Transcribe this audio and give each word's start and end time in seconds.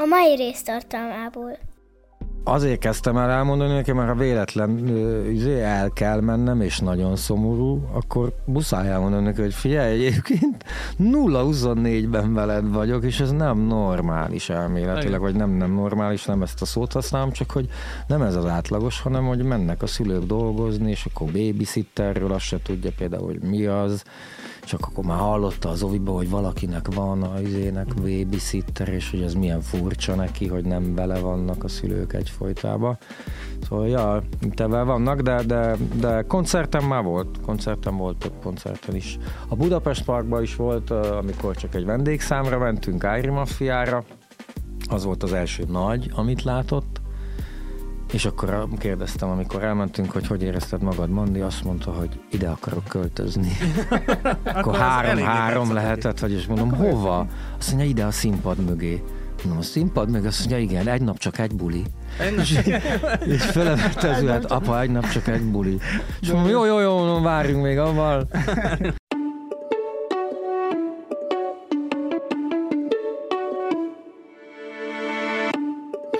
A 0.00 0.04
mai 0.04 0.34
rész 0.36 0.62
tartalmából. 0.62 1.58
Azért 2.50 2.78
kezdtem 2.78 3.16
el 3.16 3.30
elmondani 3.30 3.72
nekem, 3.72 3.96
mert 3.96 4.08
ha 4.08 4.14
véletlen 4.14 4.88
izé, 5.32 5.62
el 5.62 5.90
kell 5.90 6.20
mennem, 6.20 6.60
és 6.60 6.78
nagyon 6.78 7.16
szomorú, 7.16 7.88
akkor 7.92 8.32
muszáj 8.44 8.88
elmondani 8.88 9.24
neki, 9.24 9.40
hogy 9.40 9.54
figyelj, 9.54 9.92
egyébként 9.92 10.64
0-24-ben 10.98 12.34
veled 12.34 12.72
vagyok, 12.72 13.04
és 13.04 13.20
ez 13.20 13.30
nem 13.30 13.58
normális 13.58 14.48
elméletileg, 14.48 15.20
vagy 15.20 15.34
nem, 15.34 15.50
nem 15.50 15.72
normális, 15.72 16.24
nem 16.24 16.42
ezt 16.42 16.62
a 16.62 16.64
szót 16.64 16.92
használom, 16.92 17.32
csak 17.32 17.50
hogy 17.50 17.68
nem 18.06 18.22
ez 18.22 18.34
az 18.34 18.46
átlagos, 18.46 19.00
hanem 19.00 19.26
hogy 19.26 19.42
mennek 19.42 19.82
a 19.82 19.86
szülők 19.86 20.24
dolgozni, 20.24 20.90
és 20.90 21.06
akkor 21.12 21.32
babysitterről 21.32 22.32
azt 22.32 22.44
se 22.44 22.58
tudja 22.62 22.90
például, 22.96 23.26
hogy 23.26 23.40
mi 23.40 23.66
az, 23.66 24.02
csak 24.68 24.80
akkor 24.86 25.04
már 25.04 25.18
hallotta 25.18 25.68
az 25.68 25.82
oviba, 25.82 26.12
hogy 26.12 26.30
valakinek 26.30 26.94
van 26.94 27.22
a 27.22 27.40
izének 27.40 27.94
babysitter, 27.94 28.88
és 28.88 29.10
hogy 29.10 29.22
ez 29.22 29.34
milyen 29.34 29.60
furcsa 29.60 30.14
neki, 30.14 30.46
hogy 30.46 30.64
nem 30.64 30.94
bele 30.94 31.18
vannak 31.18 31.64
a 31.64 31.68
szülők 31.68 32.12
egyfolytában. 32.38 32.98
Szóval, 33.68 33.88
ja, 33.88 34.22
tevel 34.54 34.84
vannak, 34.84 35.20
de, 35.20 35.42
de, 35.42 35.76
de 35.94 36.22
koncertem 36.22 36.84
már 36.84 37.02
volt, 37.02 37.40
koncertem 37.44 37.96
volt 37.96 38.16
több 38.16 38.32
koncerten 38.42 38.94
is. 38.94 39.18
A 39.48 39.56
Budapest 39.56 40.04
Parkban 40.04 40.42
is 40.42 40.56
volt, 40.56 40.90
amikor 40.90 41.56
csak 41.56 41.74
egy 41.74 41.84
vendégszámra 41.84 42.58
mentünk, 42.58 43.04
Ári 43.04 43.28
Maffiára, 43.28 44.04
az 44.90 45.04
volt 45.04 45.22
az 45.22 45.32
első 45.32 45.64
nagy, 45.68 46.10
amit 46.14 46.42
látott, 46.42 47.00
és 48.12 48.24
akkor 48.24 48.68
kérdeztem, 48.78 49.28
amikor 49.28 49.62
elmentünk, 49.62 50.10
hogy 50.10 50.26
hogy 50.26 50.42
érezted 50.42 50.82
magad, 50.82 51.10
Mandi, 51.10 51.40
azt 51.40 51.64
mondta, 51.64 51.90
hogy 51.90 52.20
ide 52.30 52.48
akarok 52.48 52.84
költözni. 52.84 53.50
akkor 54.44 54.76
három-három 54.76 55.72
lehetett, 55.72 56.18
vagy 56.18 56.32
és 56.32 56.46
mondom, 56.46 56.70
hova? 56.72 57.26
Azt 57.58 57.68
mondja, 57.68 57.88
ide 57.88 58.04
a 58.04 58.10
színpad 58.10 58.58
mögé. 58.58 59.02
Mondom, 59.42 59.58
a 59.58 59.62
színpad 59.62 60.10
meg 60.10 60.24
azt 60.24 60.38
mondja, 60.38 60.58
igen, 60.58 60.88
egy 60.88 61.02
nap 61.02 61.18
csak 61.18 61.38
egy 61.38 61.54
buli. 61.54 61.82
és, 62.38 62.58
és 63.34 63.42
felemette 63.42 64.10
az 64.10 64.22
ület, 64.22 64.44
apa, 64.44 64.80
egy 64.80 64.90
nap 64.90 65.08
csak 65.08 65.28
egy 65.28 65.42
buli. 65.42 65.78
És 66.20 66.30
mondom, 66.30 66.50
jó, 66.50 66.64
jó, 66.64 66.80
jó, 66.80 66.96
mondom, 66.96 67.22
várjunk 67.22 67.62
még 67.62 67.78
avval. 67.78 68.28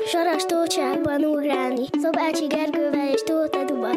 Saras 0.06 0.44
tócsákban 0.44 1.25
ugrálni, 1.25 1.84
Szobácsi 2.03 2.47
Gergővel 2.47 3.08
és 3.12 3.22
Tóth 3.22 3.58
Eduval. 3.58 3.97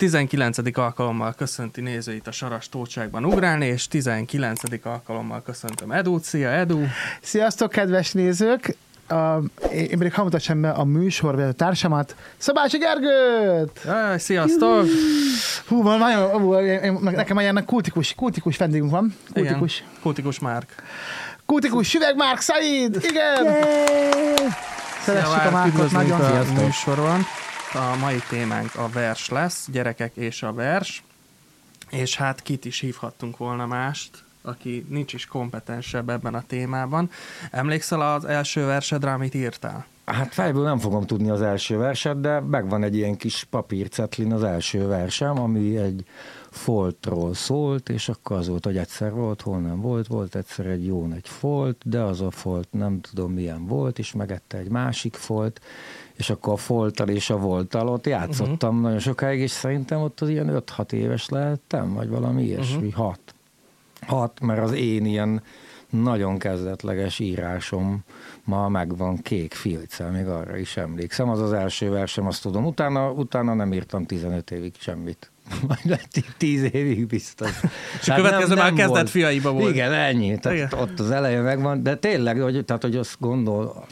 19. 0.00 0.58
alkalommal 0.72 1.34
köszönti 1.36 1.80
nézőit 1.80 2.26
a 2.26 2.32
Saras 2.32 2.68
Tócsákban 2.68 3.24
ugrálni, 3.24 3.66
és 3.66 3.88
19. 3.88 4.60
alkalommal 4.82 5.42
köszöntöm 5.42 5.90
Edu. 5.90 6.18
Szia, 6.18 6.48
Edu! 6.48 6.84
Sziasztok, 7.20 7.70
kedves 7.70 8.12
nézők! 8.12 8.76
A, 9.08 9.38
én 9.72 9.98
pedig 9.98 10.12
hamutassam 10.14 10.60
be 10.60 10.70
a 10.70 10.84
műsor 10.84 11.54
társamat, 11.56 12.16
Szabácsi 12.36 12.78
Gergőt! 12.78 13.80
Jaj, 13.84 14.18
sziasztok! 14.18 14.86
Hú, 15.66 15.82
van 15.82 15.98
nagyon, 15.98 16.30
hú, 16.30 16.52
nekem 17.00 17.38
ilyen 17.38 17.64
kultikus, 17.66 18.14
kultikus 18.14 18.56
vendégünk 18.56 18.90
van. 18.90 19.14
Kultikus. 19.32 19.76
Igen, 19.76 19.90
kultikus 20.02 20.38
Márk. 20.38 20.74
Kultikus 21.46 21.88
Süveg 21.88 22.16
Márk 22.16 22.40
Said! 22.40 22.96
Igen! 23.08 23.54
Szeressük 25.02 25.44
a 25.44 25.50
Márkot 25.50 25.90
nagyon. 25.90 26.20
A 26.20 26.62
műsoron. 26.62 27.26
A 27.74 27.96
mai 28.00 28.18
témánk 28.28 28.74
a 28.74 28.88
vers 28.88 29.28
lesz, 29.28 29.68
gyerekek 29.72 30.16
és 30.16 30.42
a 30.42 30.52
vers. 30.52 31.02
És 31.90 32.16
hát 32.16 32.42
kit 32.42 32.64
is 32.64 32.80
hívhattunk 32.80 33.36
volna 33.36 33.66
mást, 33.66 34.24
aki 34.42 34.86
nincs 34.88 35.12
is 35.12 35.26
kompetensebb 35.26 36.08
ebben 36.08 36.34
a 36.34 36.44
témában. 36.46 37.10
Emlékszel 37.50 38.00
az 38.00 38.24
első 38.24 38.64
versedre, 38.64 39.12
amit 39.12 39.34
írtál? 39.34 39.86
Hát 40.04 40.34
fejből 40.34 40.62
nem 40.62 40.78
fogom 40.78 41.06
tudni 41.06 41.30
az 41.30 41.42
első 41.42 41.76
verset, 41.76 42.20
de 42.20 42.40
megvan 42.40 42.82
egy 42.82 42.96
ilyen 42.96 43.16
kis 43.16 43.46
papírcetlin 43.50 44.32
az 44.32 44.42
első 44.42 44.86
versem, 44.86 45.38
ami 45.38 45.76
egy 45.76 46.04
foltról 46.50 47.34
szólt, 47.34 47.88
és 47.88 48.08
akkor 48.08 48.36
az 48.36 48.48
volt, 48.48 48.64
hogy 48.64 48.76
egyszer 48.76 49.12
volt, 49.12 49.40
hol 49.40 49.58
nem 49.58 49.80
volt, 49.80 50.06
volt 50.06 50.34
egyszer 50.34 50.66
egy 50.66 50.86
jó 50.86 51.08
egy 51.14 51.28
folt, 51.28 51.76
de 51.84 52.00
az 52.00 52.20
a 52.20 52.30
folt 52.30 52.68
nem 52.70 53.00
tudom 53.00 53.32
milyen 53.32 53.66
volt, 53.66 53.98
és 53.98 54.12
megette 54.12 54.58
egy 54.58 54.70
másik 54.70 55.14
folt, 55.14 55.60
és 56.20 56.30
akkor 56.30 56.52
a 56.52 56.56
folttal 56.56 57.08
és 57.08 57.30
a 57.30 57.36
volttal 57.36 57.88
ott 57.88 58.06
játszottam 58.06 58.68
uh-huh. 58.68 58.82
nagyon 58.82 58.98
sokáig, 58.98 59.40
és 59.40 59.50
szerintem 59.50 60.00
ott 60.00 60.20
az 60.20 60.28
ilyen 60.28 60.62
5-6 60.76 60.92
éves 60.92 61.28
lehettem, 61.28 61.94
vagy 61.94 62.08
valami 62.08 62.42
ilyesmi, 62.42 62.86
uh-huh. 62.86 63.04
6. 63.04 63.20
6, 64.06 64.40
mert 64.40 64.62
az 64.62 64.72
én 64.72 65.04
ilyen 65.04 65.42
nagyon 65.90 66.38
kezdetleges 66.38 67.18
írásom 67.18 68.04
ma 68.44 68.68
megvan 68.68 69.22
kék 69.22 69.54
filccel, 69.54 70.10
még 70.10 70.26
arra 70.26 70.56
is 70.56 70.76
emlékszem. 70.76 71.28
Az 71.28 71.40
az 71.40 71.52
első 71.52 71.90
versem, 71.90 72.26
azt 72.26 72.42
tudom. 72.42 72.66
Utána, 72.66 73.10
utána 73.10 73.54
nem 73.54 73.72
írtam 73.72 74.06
15 74.06 74.50
évig 74.50 74.72
semmit. 74.78 75.30
Majd 75.68 76.00
10 76.36 76.62
évig 76.62 77.06
biztos. 77.06 77.60
És 78.00 78.08
a 78.08 78.14
következő 78.14 78.54
már 78.54 78.72
kezdett 78.72 79.08
fiaiba 79.08 79.52
volt. 79.52 79.70
Igen, 79.70 79.92
ennyi. 79.92 80.38
Tehát 80.38 80.58
Igen. 80.58 80.80
ott 80.80 81.00
az 81.00 81.10
eleje 81.10 81.40
megvan, 81.40 81.82
de 81.82 81.96
tényleg, 81.96 82.40
hogy, 82.40 82.64
tehát, 82.64 82.82
hogy 82.82 82.96
azt 82.96 83.16
gondol, 83.18 83.86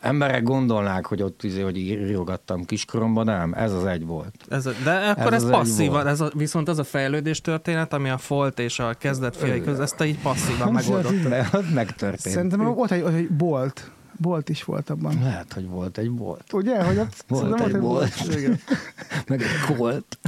emberek 0.00 0.42
gondolnák, 0.42 1.06
hogy 1.06 1.22
ott 1.22 1.42
izé, 1.42 1.60
hogy 1.60 1.76
írogattam 1.76 2.64
kiskoromban, 2.64 3.24
nem, 3.24 3.52
ez 3.52 3.72
az 3.72 3.84
egy 3.84 4.06
volt. 4.06 4.34
Ez 4.48 4.66
a, 4.66 4.72
de 4.84 4.90
akkor 4.90 5.32
ez, 5.32 5.42
ez 5.42 5.50
passzívan, 5.50 6.06
ez 6.06 6.20
a, 6.20 6.30
viszont 6.34 6.68
az 6.68 6.78
a 6.78 6.84
fejlődés 6.84 7.40
történet, 7.40 7.92
ami 7.92 8.08
a 8.08 8.18
folt 8.18 8.58
és 8.58 8.78
a 8.78 8.94
kezdet 8.94 9.36
fiai 9.36 9.60
között, 9.60 9.82
ezt 9.82 9.96
te 9.96 10.06
így 10.06 10.18
passzívan 10.18 10.72
megoldottad. 10.82 11.72
Megtörtént. 11.74 12.34
Szerintem 12.34 12.66
ott 12.66 12.90
egy, 12.90 13.14
egy 13.14 13.28
bolt 13.28 13.90
bolt 14.20 14.48
is 14.48 14.64
volt 14.64 14.90
abban. 14.90 15.18
Lehet, 15.22 15.52
hogy 15.52 15.68
volt 15.68 15.98
egy 15.98 16.10
bolt. 16.10 16.52
Ugye? 16.52 16.84
Hogy 16.84 16.98
ott 16.98 17.24
volt 17.28 17.60
egy 17.60 17.78
bolt. 17.78 18.12
bolt. 18.26 18.60
Meg 19.28 19.42
egy 19.42 19.76
kolt. 19.76 20.18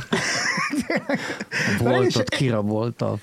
A 1.78 1.82
boltot 1.82 2.28
kirabolta. 2.28 3.16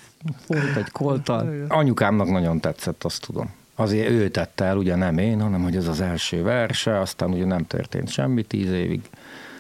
Volt 0.48 0.76
egy 0.76 0.90
koltal. 0.92 1.66
Anyukámnak 1.68 2.30
nagyon 2.30 2.60
tetszett, 2.60 3.04
azt 3.04 3.22
tudom. 3.26 3.50
Azért 3.80 4.10
ő 4.10 4.30
tette 4.30 4.66
el, 4.66 4.78
ugye 4.78 4.96
nem 4.96 5.18
én, 5.18 5.42
hanem 5.42 5.62
hogy 5.64 5.76
ez 5.76 5.88
az 5.88 6.02
első 6.02 6.44
verse, 6.44 7.00
aztán 7.00 7.32
ugye 7.32 7.46
nem 7.46 7.68
történt 7.68 8.10
semmi 8.10 8.44
tíz 8.44 8.72
évig. 8.72 9.02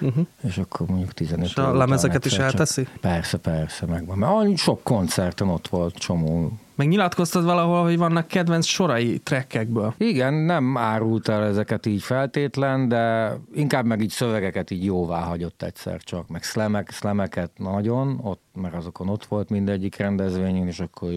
Uh-huh. 0.02 0.25
És 0.41 0.57
akkor 0.57 0.88
mondjuk 0.88 1.13
15 1.13 1.46
És 1.46 1.56
a 1.56 1.78
lemezeket 1.78 2.25
is 2.25 2.38
elteszi? 2.38 2.84
Csak, 2.84 2.94
persze, 3.02 3.38
persze, 3.38 3.85
megvan. 3.85 4.18
Mert 4.18 4.57
sok 4.57 4.84
koncerten 4.84 5.47
ott 5.50 5.68
volt 5.68 5.96
csomó 5.96 6.52
meg 6.80 6.88
nyilatkoztad 6.88 7.44
valahol, 7.44 7.84
hogy 7.84 7.97
vannak 7.97 8.28
kedvenc 8.28 8.66
sorai 8.66 9.19
trekkekből. 9.19 9.94
Igen, 9.97 10.34
nem 10.34 10.78
árult 10.78 11.28
el 11.28 11.44
ezeket 11.44 11.86
így 11.86 12.01
feltétlen, 12.01 12.88
de 12.88 13.34
inkább 13.53 13.86
meg 13.86 14.01
így 14.01 14.09
szövegeket 14.09 14.72
így 14.72 14.86
jóvá 14.86 15.22
hagyott 15.22 15.62
egyszer 15.63 16.01
csak, 16.01 16.28
meg 16.28 16.44
szlemek, 16.44 16.91
szlemeket 16.91 17.51
nagyon, 17.57 18.19
ott, 18.24 18.44
mert 18.62 18.74
azokon 18.74 19.09
ott 19.09 19.25
volt 19.25 19.50
mindegyik 19.50 19.96
rendezvényen, 19.97 20.68
és 20.68 20.80
akkor 20.80 21.09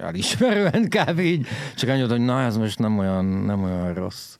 elismerően 0.00 0.88
kb. 0.88 1.18
így, 1.18 1.46
csak 1.76 1.90
annyit, 1.90 2.10
hogy 2.10 2.20
na 2.20 2.42
ez 2.42 2.56
most 2.56 2.78
nem 2.78 2.98
olyan, 2.98 3.24
nem 3.24 3.62
olyan 3.62 3.94
rossz. 3.94 4.36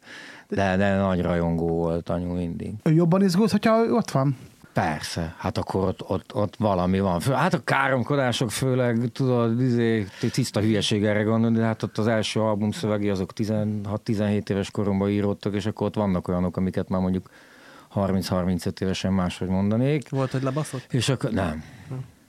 De, 0.48 0.76
de 0.76 0.96
nagy 0.96 1.20
rajongó 1.20 1.66
volt 1.66 2.08
anyu 2.08 2.34
mindig. 2.34 2.72
Ő 2.82 2.92
jobban 2.92 3.22
izgult, 3.22 3.50
hogyha 3.50 3.84
ott 3.84 4.10
van? 4.10 4.36
Persze, 4.72 5.34
hát 5.38 5.58
akkor 5.58 5.84
ott, 5.84 6.08
ott, 6.08 6.34
ott 6.34 6.56
valami 6.56 7.00
van. 7.00 7.20
Hát 7.20 7.54
a 7.54 7.60
káromkodások 7.64 8.50
főleg, 8.50 9.08
tudod, 9.12 9.60
izé, 9.60 10.06
tiszta 10.32 10.60
hülyeség 10.60 11.04
erre 11.04 11.22
gondolni, 11.22 11.56
de 11.56 11.64
hát 11.64 11.82
ott 11.82 11.98
az 11.98 12.06
első 12.06 12.40
album 12.40 12.70
szövegi 12.70 13.08
azok 13.08 13.32
16-17 13.36 14.50
éves 14.50 14.70
koromban 14.70 15.08
íródtak, 15.08 15.54
és 15.54 15.66
akkor 15.66 15.86
ott 15.86 15.94
vannak 15.94 16.28
olyanok, 16.28 16.56
amiket 16.56 16.88
már 16.88 17.00
mondjuk 17.00 17.30
30-35 17.94 18.80
évesen 18.80 19.12
máshogy 19.12 19.48
mondanék. 19.48 20.08
Volt, 20.08 20.30
hogy 20.30 20.42
lebaszott? 20.42 20.86
És 20.92 21.08
akkor 21.08 21.30
nem. 21.30 21.64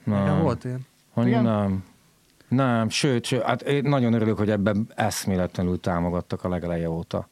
nem. 0.04 0.24
Igen, 0.24 0.42
volt 0.42 0.64
ilyen. 0.64 0.86
Hogy 1.14 1.30
nem. 1.30 1.84
Nem, 2.52 2.90
sőt, 2.90 3.26
sőt, 3.26 3.42
hát 3.42 3.62
én 3.62 3.84
nagyon 3.84 4.14
örülök, 4.14 4.38
hogy 4.38 4.50
ebben 4.50 4.92
eszméletlenül 4.96 5.80
támogattak 5.80 6.44
a 6.44 6.50
legeleje 6.50 6.90
óta. 6.90 7.28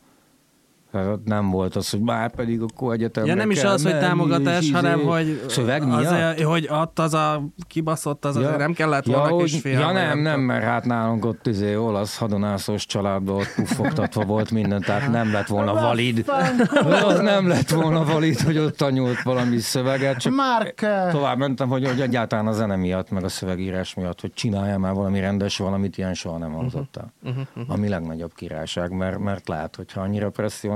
Tehát 0.91 1.19
nem 1.25 1.49
volt 1.49 1.75
az, 1.75 1.89
hogy 1.89 1.99
már 1.99 2.31
pedig 2.35 2.61
akkor 2.61 2.93
egyetemre 2.93 3.29
Ja 3.29 3.35
nem 3.35 3.51
is 3.51 3.63
az, 3.63 3.83
hogy 3.83 3.99
támogatás, 3.99 4.61
izé, 4.61 4.71
hanem 4.71 4.99
hogy 4.99 5.41
szöveg 5.47 5.85
miatt? 5.85 6.05
Azért, 6.05 6.41
hogy 6.41 6.67
ott 6.71 6.99
az 6.99 7.13
a 7.13 7.43
kibaszott, 7.67 8.25
az 8.25 8.35
ja. 8.35 8.41
azért 8.41 8.57
nem 8.57 8.73
kellett 8.73 9.05
volna 9.05 9.29
ja, 9.29 9.43
kis 9.43 9.59
fél. 9.59 9.79
Ja 9.79 9.91
nem, 9.91 10.19
nem, 10.19 10.39
mert 10.39 10.63
hát 10.63 10.85
nálunk 10.85 11.25
ott 11.25 11.47
izé, 11.47 11.75
olasz 11.75 12.17
hadonászos 12.17 12.85
családban 12.85 13.35
ott 13.35 13.53
puffogtatva 13.55 14.23
volt 14.23 14.51
minden, 14.51 14.81
tehát 14.81 15.11
nem 15.11 15.31
lett 15.31 15.47
volna 15.47 15.73
valid. 15.73 16.25
az 17.05 17.19
nem 17.19 17.47
lett 17.47 17.69
volna 17.69 18.03
valid, 18.03 18.39
hogy 18.39 18.57
ott 18.57 18.77
tanult 18.77 19.21
valami 19.21 19.57
szöveget. 19.57 20.17
Csak 20.17 20.35
Márk! 20.35 20.85
Tovább 21.11 21.37
mentem, 21.37 21.67
hogy, 21.67 21.87
hogy 21.87 22.01
egyáltalán 22.01 22.47
a 22.47 22.51
zene 22.51 22.75
miatt, 22.75 23.09
meg 23.09 23.23
a 23.23 23.29
szövegírás 23.29 23.93
miatt, 23.93 24.21
hogy 24.21 24.33
csináljál 24.33 24.77
már 24.77 24.93
valami 24.93 25.19
rendes, 25.19 25.57
valamit 25.57 25.97
ilyen 25.97 26.13
soha 26.13 26.37
nem 26.37 26.51
hangzott 26.51 26.97
el. 26.97 27.13
Uh-huh, 27.23 27.43
uh-huh. 27.55 27.73
Ami 27.73 27.87
legnagyobb 27.87 28.33
királyság, 28.35 28.91
mert, 28.91 29.17
mert 29.17 29.47
lehet, 29.47 29.75
hogyha 29.75 30.01
annyira 30.01 30.29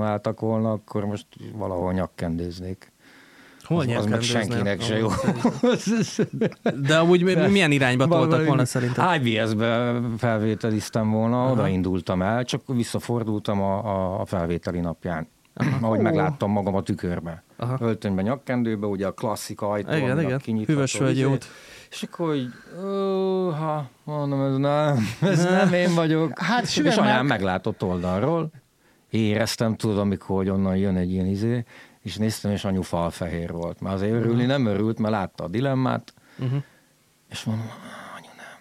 presszió 0.04 0.12
álltak 0.12 0.40
volna, 0.40 0.72
akkor 0.72 1.06
most 1.06 1.28
valahol 1.54 1.94
nyakkendőznék. 1.94 2.92
Hol 3.64 3.80
az, 3.80 3.96
az 3.96 4.06
meg 4.06 4.22
senkinek 4.22 4.82
se 4.82 4.98
jó. 4.98 5.10
De 6.88 6.98
amúgy 6.98 7.24
milyen 7.50 7.72
irányba 7.72 8.08
toltak 8.08 8.46
volna 8.46 8.66
szerintem? 8.66 9.24
IBS-be 9.24 10.02
felvételiztem 10.18 11.12
volna, 11.12 11.44
Aha. 11.44 11.52
oda 11.52 11.68
indultam 11.68 12.22
el, 12.22 12.44
csak 12.44 12.62
visszafordultam 12.66 13.62
a, 13.62 14.20
a 14.22 14.26
felvételi 14.26 14.80
napján. 14.80 15.28
Aha. 15.56 15.78
Ahogy 15.86 16.00
megláttam 16.00 16.52
magam 16.52 16.76
a 16.76 16.82
tükörbe. 16.82 17.44
Aha. 17.58 17.78
Öltönybe, 17.80 18.22
nyakkendőbe, 18.22 18.86
ugye 18.86 19.08
a 19.08 19.12
klasszik 19.12 19.62
ajtó, 19.62 19.96
igen, 19.96 20.20
igen. 20.20 20.42
Hűvös 20.66 21.00
jót. 21.14 21.46
És 21.90 22.04
akkor 22.04 22.28
hogy, 22.28 22.48
ha, 23.60 23.90
mondom, 24.04 24.42
ez 24.42 24.58
nem, 24.58 25.08
ez 25.32 25.44
nem 25.44 25.74
én 25.74 25.94
vagyok. 25.96 26.40
Hát 26.40 26.64
és 26.64 26.98
anyám 26.98 27.26
meglátott 27.26 27.84
oldalról, 27.84 28.52
éreztem, 29.14 29.76
tudod, 29.76 29.98
amikor 29.98 30.50
onnan 30.50 30.78
jön 30.78 30.96
egy 30.96 31.12
ilyen 31.12 31.26
izé, 31.26 31.66
és 32.02 32.18
néztem, 32.18 32.52
és 32.52 32.66
anyu 32.66 32.82
falfehér 32.82 33.52
volt. 33.52 33.82
Már 33.82 33.94
azért 33.94 34.14
örülni 34.14 34.44
uh-huh. 34.44 34.48
nem 34.48 34.66
örült, 34.66 35.00
mert 35.00 35.14
látta 35.14 35.44
a 35.44 35.48
dilemmát, 35.48 36.14
uh-huh. 36.40 36.64
és 37.30 37.44
mondom, 37.44 37.66
anyu 38.16 38.32
nem. 38.38 38.60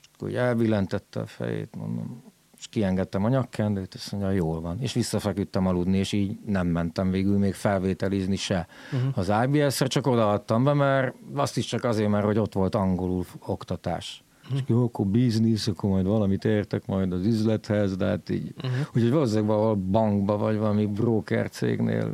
És 0.00 0.08
akkor 0.14 0.34
elbillentette 0.34 1.20
a 1.20 1.26
fejét, 1.26 1.76
mondom, 1.76 2.22
és 2.58 2.68
kiengedtem 2.68 3.24
a 3.24 3.28
nyakkendőt, 3.28 3.94
és 3.94 4.10
mondja, 4.10 4.30
jól 4.30 4.60
van. 4.60 4.80
És 4.80 4.92
visszafeküdtem 4.92 5.66
aludni, 5.66 5.98
és 5.98 6.12
így 6.12 6.38
nem 6.46 6.66
mentem 6.66 7.10
végül 7.10 7.38
még 7.38 7.54
felvételizni 7.54 8.36
se 8.36 8.66
uh-huh. 8.92 9.18
az 9.18 9.32
IBS-re, 9.44 9.86
csak 9.86 10.06
odaadtam 10.06 10.64
be, 10.64 10.72
mert 10.72 11.14
azt 11.34 11.56
is 11.56 11.66
csak 11.66 11.84
azért, 11.84 12.10
mert 12.10 12.24
hogy 12.24 12.38
ott 12.38 12.52
volt 12.52 12.74
angolul 12.74 13.24
oktatás. 13.46 14.22
És 14.54 14.60
jó, 14.66 14.84
akkor 14.84 15.06
biznisz, 15.06 15.66
akkor 15.66 15.90
majd 15.90 16.06
valamit 16.06 16.44
értek 16.44 16.86
majd 16.86 17.12
az 17.12 17.26
üzlethez, 17.26 17.96
de 17.96 18.06
hát 18.06 18.30
így, 18.30 18.54
uh-huh. 18.56 18.86
úgyhogy 18.94 19.10
valószínűleg 19.10 19.46
valahol 19.46 19.74
bankba, 19.74 20.36
vagy 20.36 20.58
valami 20.58 20.86
broker 20.86 21.50
cégnél, 21.50 22.10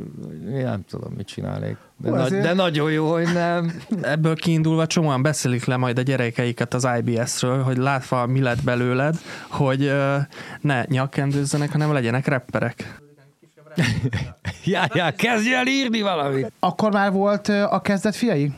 nem 0.51 0.83
tudom, 0.89 1.13
mit 1.17 1.27
csinálnék. 1.27 1.77
De, 1.97 2.09
na, 2.09 2.29
de 2.29 2.53
nagyon 2.53 2.91
jó, 2.91 3.11
hogy 3.11 3.27
nem. 3.33 3.71
Ebből 4.01 4.35
kiindulva 4.35 4.87
csomóan 4.87 5.21
beszélik 5.21 5.65
le 5.65 5.77
majd 5.77 5.97
a 5.97 6.01
gyerekeiket 6.01 6.73
az 6.73 6.87
IBS-ről, 6.99 7.61
hogy 7.61 7.77
látva 7.77 8.25
mi 8.25 8.41
lett 8.41 8.63
belőled, 8.63 9.15
hogy 9.49 9.91
ne 10.61 10.83
nyakkendőzzenek, 10.85 11.71
hanem 11.71 11.93
legyenek 11.93 12.27
rapperek. 12.27 13.03
ja, 14.65 14.83
ja, 14.93 15.11
kezdj 15.11 15.53
el 15.53 15.67
írni 15.67 16.01
valamit! 16.01 16.51
Akkor 16.59 16.91
már 16.91 17.11
volt 17.11 17.47
a 17.47 17.81
kezdet 17.81 18.15
fiai? 18.15 18.53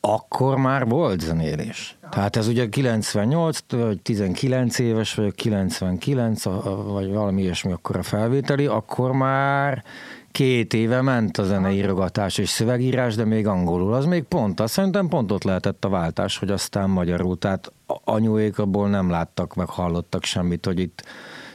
Akkor 0.00 0.56
már 0.56 0.86
volt 0.86 1.20
zenélés. 1.20 1.98
Tehát 2.10 2.36
ez 2.36 2.48
ugye 2.48 2.68
98, 2.68 3.58
vagy 3.68 4.00
19 4.00 4.78
éves 4.78 5.14
vagy 5.14 5.34
99, 5.34 6.44
vagy 6.86 7.12
valami 7.12 7.42
ilyesmi 7.42 7.72
akkor 7.72 7.96
a 7.96 8.02
felvételi, 8.02 8.66
akkor 8.66 9.12
már 9.12 9.84
két 10.32 10.74
éve 10.74 11.00
ment 11.00 11.38
a 11.38 11.44
zeneírogatás 11.44 12.38
és 12.38 12.48
szövegírás, 12.48 13.14
de 13.14 13.24
még 13.24 13.46
angolul. 13.46 13.94
Az 13.94 14.04
még 14.04 14.22
pont, 14.22 14.60
azt 14.60 14.72
szerintem 14.72 15.08
pont 15.08 15.32
ott 15.32 15.42
lehetett 15.42 15.84
a 15.84 15.88
váltás, 15.88 16.38
hogy 16.38 16.50
aztán 16.50 16.90
magyarul. 16.90 17.38
Tehát 17.38 17.72
anyuék 18.04 18.58
abból 18.58 18.88
nem 18.88 19.10
láttak, 19.10 19.54
meg 19.54 19.68
hallottak 19.68 20.24
semmit, 20.24 20.66
hogy 20.66 20.78
itt 20.78 21.04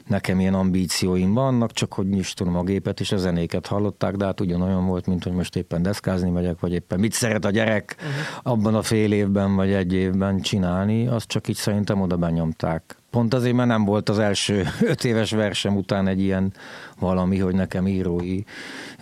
nekem 0.07 0.39
ilyen 0.39 0.53
ambícióim 0.53 1.33
vannak, 1.33 1.71
csak 1.71 1.93
hogy 1.93 2.07
nyistom 2.07 2.55
a 2.55 2.63
gépet, 2.63 2.99
és 2.99 3.11
a 3.11 3.17
zenéket 3.17 3.67
hallották, 3.67 4.15
de 4.15 4.25
hát 4.25 4.39
ugyanolyan 4.39 4.85
volt, 4.85 5.07
mint 5.07 5.23
hogy 5.23 5.33
most 5.33 5.55
éppen 5.55 5.81
deszkázni 5.81 6.29
megyek, 6.29 6.59
vagy 6.59 6.73
éppen 6.73 6.99
mit 6.99 7.13
szeret 7.13 7.45
a 7.45 7.49
gyerek 7.49 7.95
uh-huh. 7.97 8.51
abban 8.53 8.75
a 8.75 8.81
fél 8.81 9.11
évben, 9.11 9.55
vagy 9.55 9.71
egy 9.71 9.93
évben 9.93 10.41
csinálni, 10.41 11.07
azt 11.07 11.27
csak 11.27 11.47
így 11.47 11.55
szerintem 11.55 12.01
oda 12.01 12.17
benyomták. 12.17 13.02
Pont 13.13 13.33
azért, 13.33 13.55
mert 13.55 13.67
nem 13.67 13.85
volt 13.85 14.09
az 14.09 14.19
első 14.19 14.63
öt 14.91 15.03
éves 15.03 15.31
versem 15.31 15.75
után 15.75 16.07
egy 16.07 16.21
ilyen 16.21 16.53
valami, 16.99 17.37
hogy 17.37 17.55
nekem 17.55 17.87
írói 17.87 18.43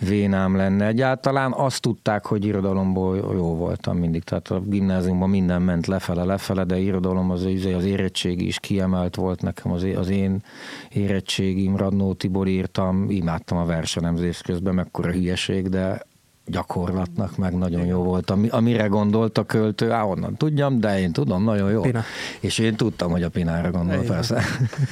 vénám 0.08 0.56
lenne. 0.56 0.86
Egyáltalán 0.86 1.52
azt 1.52 1.80
tudták, 1.80 2.26
hogy 2.26 2.44
irodalomból 2.44 3.16
jó 3.16 3.56
voltam 3.56 3.96
mindig. 3.96 4.22
Tehát 4.22 4.48
a 4.48 4.60
gimnáziumban 4.60 5.30
minden 5.30 5.62
ment 5.62 5.86
lefele, 5.86 6.24
lefele, 6.24 6.64
de 6.64 6.78
irodalom 6.78 7.30
az, 7.30 7.44
az 7.76 7.84
érettségi 7.84 8.46
is 8.46 8.58
kiemelt 8.58 9.16
volt 9.16 9.42
nekem. 9.42 9.72
Az, 9.72 9.86
az 9.96 10.08
én 10.08 10.42
érettségim, 10.88 11.76
Radnó 11.76 12.12
Tibor 12.12 12.48
írtam, 12.48 13.10
imádtam 13.10 13.58
a 13.58 13.64
versenemzés 13.64 14.40
közben, 14.40 14.74
mekkora 14.74 15.10
hülyeség, 15.10 15.68
de 15.68 16.02
gyakorlatnak 16.46 17.36
meg 17.36 17.58
nagyon 17.58 17.84
jó 17.84 18.02
volt. 18.02 18.30
Ami, 18.30 18.48
amire 18.48 18.86
gondolt 18.86 19.38
a 19.38 19.44
költő, 19.44 19.90
á, 19.90 20.02
onnan 20.02 20.36
tudjam, 20.36 20.80
de 20.80 21.00
én 21.00 21.12
tudom, 21.12 21.44
nagyon 21.44 21.70
jó. 21.70 21.80
Pina. 21.80 22.02
És 22.40 22.58
én 22.58 22.76
tudtam, 22.76 23.10
hogy 23.10 23.22
a 23.22 23.28
Pinára 23.28 23.70
gondol, 23.70 23.94
Igen. 23.94 24.06
persze. 24.06 24.42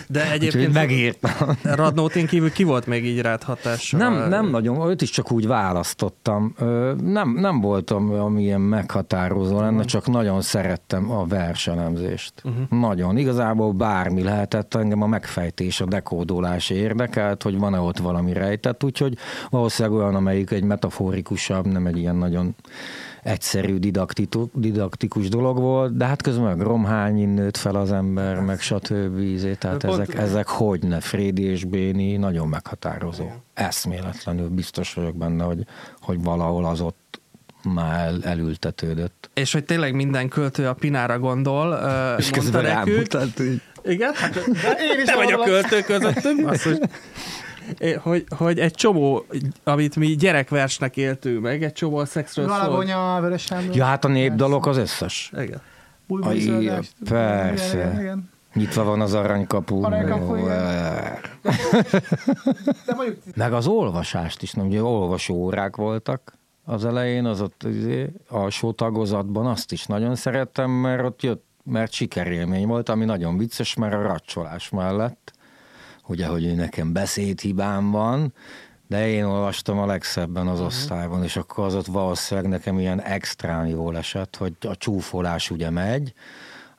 De 0.09 0.31
egyébként 0.33 0.73
megírtam. 0.73 1.57
Radnótin 1.63 2.27
kívül 2.27 2.53
ki 2.53 2.65
volt 2.65 2.87
még 2.87 3.05
így 3.05 3.21
rád 3.21 3.43
hatással? 3.43 4.01
Nem, 4.01 4.29
nem 4.29 4.51
nagyon, 4.51 4.89
őt 4.89 5.03
is 5.03 5.11
csak 5.11 5.33
úgy 5.33 5.47
választottam. 5.47 6.55
Nem, 7.05 7.35
nem 7.35 7.61
voltam 7.61 8.13
amilyen 8.13 8.61
meghatározó 8.61 9.61
lenne, 9.61 9.85
csak 9.85 10.07
nagyon 10.07 10.41
szerettem 10.41 11.11
a 11.11 11.27
versenemzést. 11.27 12.33
Uh-huh. 12.45 12.81
Nagyon. 12.81 13.17
Igazából 13.17 13.73
bármi 13.73 14.23
lehetett, 14.23 14.75
engem 14.75 15.03
a 15.03 15.07
megfejtés, 15.07 15.81
a 15.81 15.85
dekódolás 15.85 16.71
érdekelt, 16.71 17.43
hogy 17.43 17.59
van-e 17.59 17.79
ott 17.79 17.99
valami 17.99 18.33
rejtett, 18.33 18.85
úgyhogy 18.85 19.17
valószínűleg 19.51 19.99
olyan, 19.99 20.15
amelyik 20.15 20.51
egy 20.51 20.65
metaforikus 20.65 21.40
dinamikusabb, 21.49 21.67
nem 21.67 21.87
egy 21.87 21.97
ilyen 21.97 22.17
nagyon 22.17 22.55
egyszerű 23.23 23.79
didaktikus 24.53 25.29
dolog 25.29 25.59
volt, 25.59 25.97
de 25.97 26.05
hát 26.05 26.23
közben 26.23 26.45
meg 26.45 26.67
romhányi 26.67 27.25
nőtt 27.25 27.57
fel 27.57 27.75
az 27.75 27.93
ember, 27.93 28.41
meg 28.41 28.61
stb. 28.61 29.57
Tehát 29.59 29.85
ezek, 29.85 30.15
ezek 30.15 30.49
hogyne, 30.49 31.01
Frédi 31.01 31.43
és 31.43 31.65
Béni 31.65 32.17
nagyon 32.17 32.49
meghatározó. 32.49 33.27
Eszméletlenül 33.55 34.49
biztos 34.49 34.95
vagyok 34.95 35.17
benne, 35.17 35.45
hogy, 35.45 35.67
hogy 36.01 36.23
valahol 36.23 36.65
az 36.65 36.81
ott 36.81 37.21
már 37.63 38.07
el, 38.07 38.19
elültetődött. 38.23 39.31
És 39.35 39.53
hogy 39.53 39.65
tényleg 39.65 39.95
minden 39.95 40.29
költő 40.29 40.69
a 40.69 40.73
Pinára 40.73 41.19
gondol, 41.19 41.79
és 42.19 42.31
közben 42.31 42.63
rámutat, 42.63 43.37
hogy... 43.37 43.61
Igen, 43.83 44.15
hát 44.15 44.33
de 44.33 44.77
én 44.93 45.01
is 45.01 45.05
te 45.05 45.17
vagy 45.17 45.33
a 45.33 45.39
költő 45.39 45.81
közöttünk. 45.81 46.51
Azt, 46.51 46.63
hogy 46.63 46.81
hogy, 48.03 48.25
hogy 48.37 48.59
egy 48.59 48.75
csomó, 48.75 49.25
amit 49.65 49.97
mi 49.97 50.07
gyerekversnek 50.07 50.97
éltünk 50.97 51.43
meg, 51.43 51.63
egy 51.63 51.73
csomó 51.73 51.97
a 51.97 52.07
szexről 52.07 52.49
szól. 52.49 52.59
Valagonya, 52.59 53.21
Vörös 53.21 53.49
Ja, 53.73 53.85
hát 53.85 54.05
a 54.05 54.09
népdalok 54.09 54.67
az 54.67 54.77
összes. 54.77 55.33
Igen. 55.39 55.61
A, 56.07 56.29
persze. 57.05 57.77
Igen, 57.77 58.01
igen. 58.01 58.31
Nyitva 58.55 58.85
van 58.85 59.01
az 59.01 59.15
aranykapu. 59.15 59.83
Aranykapu, 59.83 60.35
Meg 63.37 63.53
az 63.53 63.67
olvasást 63.67 64.43
is, 64.43 64.53
nem, 64.53 64.67
ugye 64.67 64.83
olvasó 64.83 65.35
órák 65.35 65.77
voltak 65.77 66.39
az 66.65 66.85
elején, 66.85 67.25
az 67.25 67.41
ott 67.41 67.63
izé, 67.63 68.13
alsó 68.29 68.73
tagozatban, 68.73 69.47
azt 69.47 69.73
is 69.73 69.87
nagyon 69.87 70.15
szerettem, 70.15 70.71
mert 70.71 71.05
ott 71.05 71.23
jött, 71.23 71.45
mert 71.65 71.93
sikerélmény 71.93 72.67
volt, 72.67 72.89
ami 72.89 73.05
nagyon 73.05 73.39
vicces, 73.39 73.75
mert 73.75 73.95
a 73.95 74.03
racsolás 74.03 74.69
mellett 74.69 75.33
ugye, 76.11 76.27
hogy 76.27 76.55
nekem 76.55 76.93
beszédhibám 76.93 77.91
van, 77.91 78.33
de 78.89 79.09
én 79.09 79.25
olvastam 79.25 79.79
a 79.79 79.87
legszebben 79.87 80.47
az 80.47 80.53
uh-huh. 80.53 80.67
osztályban, 80.67 81.23
és 81.25 81.37
akkor 81.37 81.65
az 81.65 81.75
ott 81.75 81.87
valószínűleg 81.87 82.51
nekem 82.51 82.79
ilyen 82.79 83.01
extrán 83.01 83.67
jól 83.67 83.97
esett, 83.97 84.37
hogy 84.37 84.53
a 84.61 84.77
csúfolás 84.77 85.51
ugye 85.51 85.71
megy, 85.71 86.15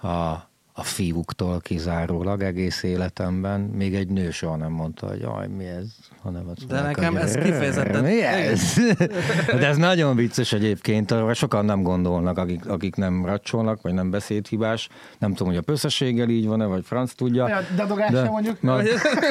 a 0.02 0.50
a 0.74 0.84
fiúktól 0.84 1.60
kizárólag 1.60 2.42
egész 2.42 2.84
életemben. 2.84 3.60
Még 3.62 3.96
egy 3.96 4.08
nő 4.08 4.32
soha 4.32 4.56
nem 4.56 4.72
mondta, 4.72 5.08
hogy 5.08 5.20
jaj, 5.20 5.48
mi 5.48 5.66
ez, 5.66 5.88
hanem 6.22 6.48
azt 6.48 6.68
De 6.68 6.82
nekem 6.82 7.16
ez 7.16 7.34
kifejezetten... 7.34 8.04
Mi 8.04 8.24
ez? 8.24 8.74
De 9.60 9.68
ez 9.68 9.78
nagyon 9.78 10.16
vicces 10.16 10.54
egyébként, 10.54 11.12
arra 11.12 11.34
sokan 11.34 11.66
nem 11.66 11.82
gondolnak, 11.82 12.38
akik, 12.38 12.70
akik 12.70 12.96
nem 12.96 13.26
racsolnak, 13.26 13.82
vagy 13.82 13.94
nem 13.94 14.10
beszédhibás. 14.10 14.90
Nem 15.20 15.34
tudom, 15.34 15.54
hogy 15.54 15.64
a 15.68 15.72
összességgel 15.72 16.30
így 16.30 16.48
van-e, 16.48 16.66
vagy 16.66 16.86
franc 16.86 17.14
tudja. 17.14 17.48
Ja, 17.48 17.62
dadogással 17.76 18.24
de, 18.24 18.30
mondjuk. 18.30 18.62
Na, 18.62 18.82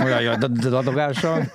olyan, 0.04 0.38
dadogással. 0.70 1.52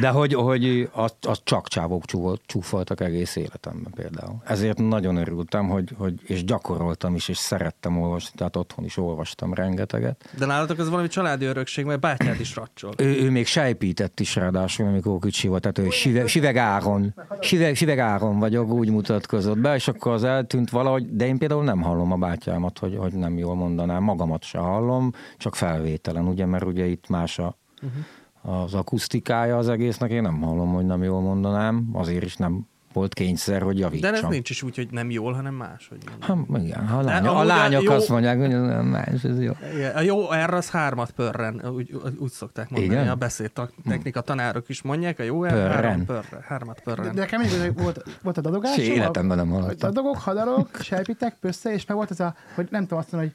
De 0.00 0.08
hogy, 0.08 0.34
hogy 0.34 0.88
az, 0.92 1.14
az 1.20 1.40
csak 1.44 1.68
csávók 1.68 2.02
csúfoltak 2.46 3.00
egész 3.00 3.36
életemben 3.36 3.92
például. 3.94 4.42
Ezért 4.44 4.78
nagyon 4.78 5.16
örültem, 5.16 5.68
hogy, 5.68 5.94
hogy 5.98 6.14
és 6.24 6.44
gyakoroltam 6.44 7.14
is, 7.14 7.28
és 7.28 7.36
szerettem 7.36 8.02
olvasni, 8.02 8.30
tehát 8.36 8.56
otthon 8.56 8.84
is 8.84 8.96
olvastam 8.96 9.24
olvastam 9.26 9.54
rengeteget. 9.54 10.30
De 10.38 10.46
nálatok 10.46 10.78
ez 10.78 10.88
valami 10.88 11.08
családi 11.08 11.44
örökség, 11.44 11.84
mert 11.84 12.00
bátyád 12.00 12.40
is 12.40 12.54
racsol. 12.56 12.92
Ő, 12.96 13.22
ő 13.22 13.30
még 13.30 13.46
sejpített 13.46 14.20
is 14.20 14.34
ráadásul, 14.34 14.86
amikor 14.86 15.18
kicsi 15.18 15.48
volt, 15.48 15.60
tehát 15.60 15.78
ő 15.78 15.90
sive, 15.90 16.26
sivegáron, 16.26 17.14
sive, 17.40 17.74
sivegáron 17.74 18.38
vagyok, 18.38 18.70
úgy 18.70 18.90
mutatkozott 18.90 19.58
be, 19.58 19.74
és 19.74 19.88
akkor 19.88 20.12
az 20.12 20.24
eltűnt 20.24 20.70
valahogy, 20.70 21.16
de 21.16 21.26
én 21.26 21.38
például 21.38 21.64
nem 21.64 21.82
hallom 21.82 22.12
a 22.12 22.16
bátyámat, 22.16 22.78
hogy, 22.78 22.96
hogy 22.96 23.12
nem 23.12 23.38
jól 23.38 23.54
mondanám, 23.54 24.02
magamat 24.02 24.42
se 24.42 24.58
hallom, 24.58 25.12
csak 25.36 25.54
felvételen, 25.54 26.26
ugye, 26.26 26.46
mert 26.46 26.64
ugye 26.64 26.84
itt 26.84 27.08
más 27.08 27.38
a, 27.38 27.58
uh-huh. 27.82 28.64
az 28.64 28.74
akusztikája 28.74 29.56
az 29.56 29.68
egésznek, 29.68 30.10
én 30.10 30.22
nem 30.22 30.40
hallom, 30.40 30.72
hogy 30.72 30.86
nem 30.86 31.02
jól 31.02 31.20
mondanám, 31.20 31.88
azért 31.92 32.24
is 32.24 32.36
nem 32.36 32.66
volt 32.96 33.14
kényszer, 33.14 33.62
hogy 33.62 33.78
javítsam. 33.78 34.12
De 34.12 34.18
ez 34.18 34.24
nincs 34.28 34.50
is 34.50 34.62
úgy, 34.62 34.76
hogy 34.76 34.88
nem 34.90 35.10
jól, 35.10 35.32
hanem 35.32 35.54
más. 35.54 35.88
Hogy 35.88 35.98
ha, 36.20 36.58
igen, 36.58 36.86
ha 36.86 36.98
a, 36.98 37.02
lány, 37.02 37.26
a 37.26 37.44
lányok 37.44 37.82
jó, 37.82 37.92
azt 37.92 38.08
mondják, 38.08 38.38
hogy 38.38 38.50
más, 38.84 39.24
ez 39.24 39.40
jó. 39.40 39.52
A 39.94 40.00
jó 40.00 40.24
R 40.44 40.54
az 40.54 40.70
hármat 40.70 41.10
pörren, 41.10 41.68
úgy, 41.68 42.00
úgy 42.18 42.30
szokták 42.30 42.70
mondani. 42.70 42.92
Igen? 42.92 43.08
A 43.08 43.14
beszéd 43.14 43.52
technika 43.88 44.20
tanárok 44.20 44.68
is 44.68 44.82
mondják, 44.82 45.18
a 45.18 45.22
jó 45.22 45.44
R 45.44 45.48
pörren. 45.48 46.04
pörren, 46.04 46.42
hármat 46.42 46.80
pörren. 46.80 47.14
De 47.14 47.20
nekem 47.20 47.40
mindig 47.40 47.78
volt, 47.82 48.02
volt 48.22 48.36
a 48.36 48.40
dadogás. 48.40 48.76
És 48.76 48.88
életemben 48.88 49.36
nem 49.36 49.48
hallottam. 49.48 49.76
Dadogok, 49.78 50.16
hadarok, 50.16 50.76
sejpitek, 50.80 51.36
pössze, 51.40 51.72
és 51.72 51.86
meg 51.86 51.96
volt 51.96 52.10
ez 52.10 52.20
a, 52.20 52.34
hogy 52.54 52.68
nem 52.70 52.82
tudom 52.82 52.98
azt 52.98 53.12
mondani, 53.12 53.34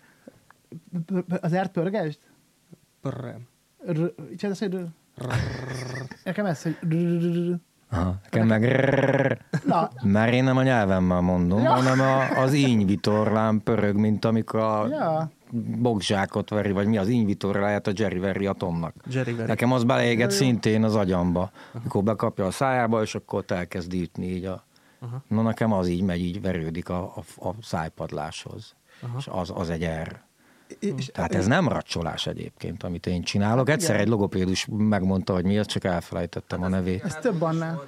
hogy 1.08 1.40
az 1.42 1.56
R 1.56 1.68
pörgesd? 1.68 2.20
Pörren. 3.02 3.48
Csinálsz, 4.38 4.60
hogy 4.60 4.80
Nekem 6.24 6.46
ez, 6.46 6.62
hogy 6.62 6.78
Aha, 7.92 8.16
nekem 8.24 8.48
meg 8.48 8.62
Na. 9.66 9.90
Mert 10.04 10.34
én 10.34 10.44
nem 10.44 10.58
a 10.58 10.64
nyelvemmel 10.64 11.22
mondom, 11.22 11.62
ja. 11.62 11.72
hanem 11.72 12.00
a, 12.00 12.42
az 12.42 12.54
ínyvitorlám 12.54 13.62
pörög, 13.64 13.96
mint 13.96 14.26
amikor 14.26 14.60
a 14.60 14.88
ja. 14.88 15.32
bogzsákot 15.78 16.50
veri, 16.50 16.72
vagy 16.72 16.88
mi 16.88 16.98
az 16.98 17.10
ínyvitorláját 17.10 17.88
a 17.88 17.92
Jerry 17.96 18.20
veri 18.20 18.46
a 18.46 18.54
Tomnak. 18.54 18.96
Jerry 19.10 19.34
veri. 19.34 19.48
Nekem 19.48 19.72
az 19.72 19.84
beleégett 19.84 20.32
szintén 20.32 20.84
az 20.84 20.96
agyamba, 20.96 21.52
amikor 21.74 22.04
bekapja 22.04 22.46
a 22.46 22.52
szájába, 22.52 23.02
és 23.02 23.16
akkor 23.16 23.40
ott 23.40 23.52
elkezd 23.52 23.94
ütni 23.94 24.26
így 24.26 24.46
a... 24.46 24.64
Aha. 25.00 25.24
Na 25.28 25.42
nekem 25.42 25.74
az 25.74 25.88
így 25.88 26.04
megy, 26.04 26.20
így 26.20 26.42
verődik 26.42 26.90
a, 26.90 27.14
a, 27.16 27.48
a 27.48 27.54
szájpadláshoz. 27.62 28.76
Aha. 29.02 29.18
És 29.18 29.28
az, 29.32 29.52
az 29.56 29.70
egy 29.70 29.84
erre. 29.84 30.30
És 30.80 31.06
Tehát 31.06 31.36
ez 31.36 31.48
nem 31.48 31.68
racsolás 31.68 32.28
egyébként, 32.28 32.84
amit 32.84 33.06
én 33.06 33.24
csinálok. 33.24 33.68
Hát 33.68 33.78
Egyszer 33.78 34.00
egy 34.00 34.08
logopédus 34.08 34.68
megmondta, 34.70 35.34
hogy 35.34 35.44
miért, 35.44 35.70
csak 35.70 35.84
elfelejtettem 35.84 36.64
a 36.64 36.68
nevét. 36.68 37.04
Ez 37.04 37.16
több 37.22 37.42
annál. 37.42 37.84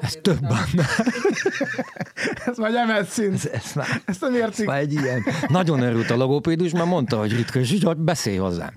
Ez 0.00 0.18
több 0.22 0.42
annál. 0.42 0.86
ez 2.46 2.56
majd 2.56 2.74
emelt 2.74 3.08
szint. 3.08 3.34
Ez, 3.34 3.46
ez 3.46 3.72
már, 3.74 4.02
Ezt 4.04 4.20
nem 4.20 4.34
értik. 4.34 4.60
Ez 4.60 4.64
már 4.64 4.78
egy 4.78 4.92
ilyen. 4.92 5.24
Nagyon 5.48 5.80
örült 5.80 6.10
a 6.10 6.16
logopédus, 6.16 6.72
mert 6.72 6.86
mondta, 6.86 7.18
hogy 7.18 7.36
ritka, 7.36 7.58
és 7.58 7.82
hogy 7.82 7.96
beszélj 7.96 8.36
hozzám. 8.36 8.72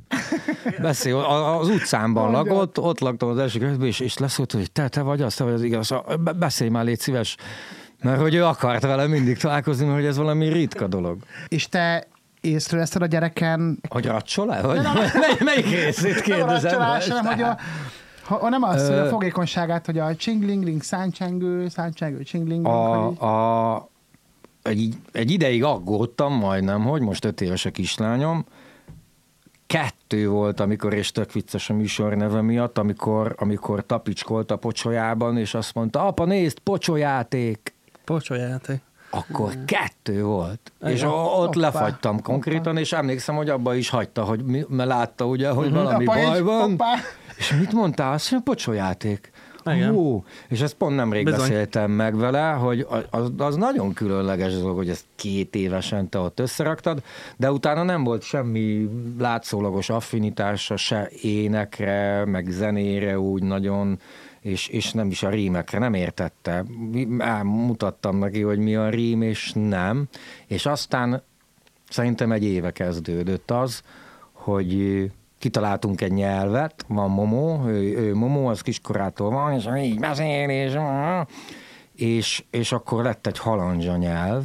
Beszélj, 0.81 1.15
az 1.59 1.69
utcámban 1.69 2.31
lakott, 2.31 2.79
ott 2.79 2.99
laktam 2.99 3.29
az 3.29 3.37
első 3.37 3.59
körben, 3.59 3.87
és, 3.87 3.99
és 3.99 4.17
leszólt, 4.17 4.51
hogy 4.51 4.71
te, 4.71 4.87
te 4.87 5.01
vagy 5.01 5.21
az, 5.21 5.35
te 5.35 5.43
vagy 5.43 5.53
az 5.53 5.63
igaz. 5.63 5.93
Beszélj 6.37 6.69
már, 6.69 6.83
légy 6.83 6.99
szíves. 6.99 7.37
Mert 8.01 8.19
hogy 8.21 8.33
ő 8.33 8.45
akart 8.45 8.81
vele 8.81 9.07
mindig 9.07 9.37
találkozni, 9.37 9.85
mert 9.85 9.97
hogy 9.97 10.07
ez 10.07 10.17
valami 10.17 10.47
ritka 10.49 10.87
dolog. 10.87 11.17
És 11.47 11.69
te 11.69 12.07
észreveszed 12.43 13.01
a 13.01 13.05
gyereken... 13.05 13.79
Hogy 13.89 14.05
racsol-e? 14.05 14.59
Hogy? 14.61 14.81
Nem, 14.81 14.95
melyik 15.45 15.69
részét 15.69 16.21
kérdezem? 16.21 16.79
Nem 16.79 16.89
a 16.89 16.99
hanem 16.99 17.25
hogy 17.25 17.41
a, 17.41 17.57
ha, 18.23 18.49
nem 18.49 18.63
az, 18.63 18.87
hogy 18.87 18.97
a 18.97 19.07
fogékonyságát, 19.07 19.85
hogy 19.85 19.97
a 19.97 20.15
csinglingling, 20.15 20.81
száncsengő, 20.81 21.67
száncsengő, 21.67 22.23
csinglingling. 22.23 22.65
A, 22.65 23.73
a, 23.75 23.89
egy, 24.61 24.95
egy 25.11 25.31
ideig 25.31 25.63
aggódtam 25.63 26.33
majdnem, 26.33 26.83
hogy 26.83 27.01
most 27.01 27.25
öt 27.25 27.41
éves 27.41 27.65
a 27.65 27.71
kislányom, 27.71 28.45
kettő 29.65 30.27
volt, 30.29 30.59
amikor, 30.59 30.93
és 30.93 31.11
tök 31.11 31.31
vicces 31.31 31.69
a 31.69 31.73
műsor 31.73 32.15
neve 32.15 32.41
miatt, 32.41 32.77
amikor, 32.77 33.35
amikor 33.37 33.85
tapicskolt 33.85 34.51
a 34.51 34.55
pocsolyában, 34.55 35.37
és 35.37 35.53
azt 35.53 35.73
mondta, 35.73 36.07
apa 36.07 36.25
nézd, 36.25 36.59
pocsolyáték. 36.59 37.73
Pocsolyáték 38.05 38.81
akkor 39.13 39.53
kettő 39.65 40.23
volt. 40.23 40.71
Igen. 40.81 40.93
És 40.93 41.03
ott 41.03 41.47
Oppá. 41.47 41.59
lefagytam 41.59 42.21
konkrétan, 42.21 42.77
és 42.77 42.91
emlékszem, 42.91 43.35
hogy 43.35 43.49
abba 43.49 43.75
is 43.75 43.89
hagyta, 43.89 44.23
hogy 44.23 44.43
mi, 44.43 44.65
mert 44.67 44.89
látta 44.89 45.25
ugye, 45.25 45.49
hogy 45.49 45.67
uh-huh. 45.67 45.83
valami 45.83 46.05
Apa 46.05 46.27
baj 46.27 46.41
van. 46.41 46.71
Oppá. 46.71 46.93
És 47.37 47.55
mit 47.59 47.71
mondtál? 47.71 48.13
Azt 48.13 48.31
mondja, 48.31 48.51
pocsolyáték. 48.51 49.31
Igen. 49.65 49.91
Hú, 49.91 50.23
és 50.47 50.61
ezt 50.61 50.73
pont 50.73 50.95
nemrég 50.95 51.23
Bizony. 51.25 51.39
beszéltem 51.39 51.91
meg 51.91 52.17
vele, 52.17 52.51
hogy 52.51 52.87
az, 53.09 53.31
az 53.37 53.55
nagyon 53.55 53.93
különleges 53.93 54.57
dolog, 54.57 54.75
hogy 54.75 54.89
ezt 54.89 55.05
két 55.15 55.55
évesen 55.55 56.09
te 56.09 56.19
ott 56.19 56.39
összeraktad, 56.39 57.01
de 57.37 57.51
utána 57.51 57.83
nem 57.83 58.03
volt 58.03 58.21
semmi 58.21 58.89
látszólagos 59.19 59.89
affinitása 59.89 60.77
se 60.77 61.09
énekre, 61.21 62.25
meg 62.25 62.47
zenére 62.49 63.19
úgy 63.19 63.43
nagyon 63.43 63.99
és, 64.43 64.67
és 64.67 64.91
nem 64.91 65.09
is 65.09 65.23
a 65.23 65.29
rímekre, 65.29 65.79
nem 65.79 65.93
értette. 65.93 66.63
Mutattam 67.43 68.17
neki, 68.17 68.41
hogy 68.41 68.57
mi 68.57 68.75
a 68.75 68.89
rím, 68.89 69.21
és 69.21 69.51
nem. 69.55 70.07
És 70.47 70.65
aztán 70.65 71.23
szerintem 71.89 72.31
egy 72.31 72.43
éve 72.43 72.71
kezdődött 72.71 73.51
az, 73.51 73.81
hogy 74.31 75.11
kitaláltunk 75.39 76.01
egy 76.01 76.11
nyelvet, 76.11 76.85
van 76.87 77.09
Momo, 77.09 77.67
ő, 77.67 77.97
ő 77.97 78.15
Momo, 78.15 78.49
az 78.49 78.61
kiskorától 78.61 79.29
van, 79.29 79.53
és 79.53 79.67
így 79.77 79.99
beszél, 79.99 80.49
és, 80.49 80.73
és, 81.95 82.43
és 82.49 82.71
akkor 82.71 83.03
lett 83.03 83.27
egy 83.27 83.39
halandzsa 83.39 83.97
nyelv, 83.97 84.43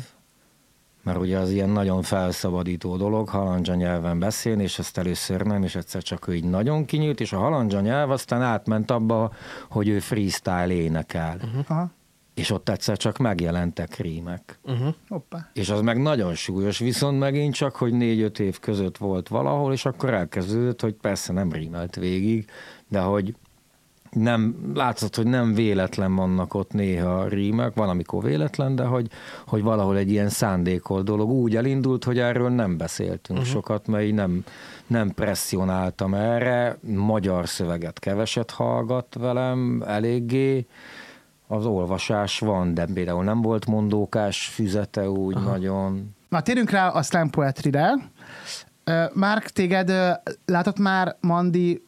mert 1.03 1.19
ugye 1.19 1.39
az 1.39 1.51
ilyen 1.51 1.69
nagyon 1.69 2.03
felszabadító 2.03 2.97
dolog 2.97 3.29
halandzsa 3.29 3.75
nyelven 3.75 4.19
beszélni, 4.19 4.63
és 4.63 4.79
ezt 4.79 4.99
először 4.99 5.43
nem, 5.43 5.63
és 5.63 5.75
egyszer 5.75 6.03
csak 6.03 6.29
ő 6.29 6.35
így 6.35 6.45
nagyon 6.45 6.85
kinyílt, 6.85 7.21
és 7.21 7.33
a 7.33 7.39
halandzsa 7.39 7.81
nyelv 7.81 8.11
aztán 8.11 8.43
átment 8.43 8.91
abba, 8.91 9.33
hogy 9.71 9.89
ő 9.89 9.99
freestyle 9.99 10.71
énekel. 10.71 11.37
Uh-huh. 11.37 11.89
És 12.35 12.51
ott 12.51 12.69
egyszer 12.69 12.97
csak 12.97 13.19
megjelentek 13.19 13.97
rímek. 13.97 14.59
Uh-huh. 14.63 14.95
És 15.53 15.71
az 15.71 15.81
meg 15.81 16.03
nagyon 16.03 16.35
súlyos, 16.35 16.79
viszont 16.79 17.19
megint 17.19 17.55
csak, 17.55 17.77
hogy 17.77 17.93
négy-öt 17.93 18.39
év 18.39 18.59
között 18.59 18.97
volt 18.97 19.29
valahol, 19.29 19.73
és 19.73 19.85
akkor 19.85 20.15
elkezdődött, 20.15 20.81
hogy 20.81 20.95
persze 20.95 21.33
nem 21.33 21.53
rímelt 21.53 21.97
végig, 21.97 22.51
de 22.89 23.01
hogy 23.01 23.35
nem, 24.11 24.73
látszott, 24.75 25.17
hogy 25.17 25.27
nem 25.27 25.55
véletlen 25.55 26.15
vannak 26.15 26.55
ott 26.55 26.73
néha 26.73 27.29
rímek, 27.29 27.75
van 27.75 27.89
amikor 27.89 28.23
véletlen, 28.23 28.75
de 28.75 28.85
hogy, 28.85 29.11
hogy 29.47 29.63
valahol 29.63 29.97
egy 29.97 30.11
ilyen 30.11 30.29
szándékol 30.29 31.03
dolog 31.03 31.31
úgy 31.31 31.57
elindult, 31.57 32.05
hogy 32.05 32.19
erről 32.19 32.49
nem 32.49 32.77
beszéltünk 32.77 33.39
uh-huh. 33.39 33.55
sokat, 33.55 33.87
mert 33.87 34.13
nem, 34.13 34.45
nem 34.87 35.11
presszionáltam 35.11 36.15
erre, 36.15 36.79
magyar 36.95 37.49
szöveget 37.49 37.99
keveset 37.99 38.51
hallgat 38.51 39.15
velem 39.19 39.83
eléggé, 39.87 40.67
az 41.49 41.67
olvasás 41.67 42.39
van, 42.39 42.75
de 42.75 42.87
például 42.95 43.25
nem 43.25 43.43
volt 43.43 43.67
mondókás 43.67 44.47
füzete 44.47 45.11
úgy 45.11 45.37
Aha. 45.37 45.51
nagyon. 45.51 46.15
Na, 46.29 46.41
térjünk 46.41 46.71
rá 46.71 46.89
a 46.89 47.03
slam 47.03 47.31
poetry-re. 47.31 47.95
Márk, 49.13 49.49
téged 49.49 49.93
látott 50.45 50.79
már 50.79 51.17
Mandi 51.21 51.88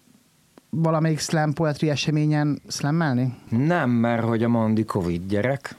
valamelyik 0.70 1.18
slam 1.18 1.52
poetry 1.52 1.88
eseményen 1.88 2.62
slammelni? 2.68 3.34
Nem, 3.48 3.90
mert 3.90 4.24
hogy 4.24 4.42
a 4.42 4.48
Mandi 4.48 4.84
Covid 4.84 5.26
gyerek, 5.28 5.74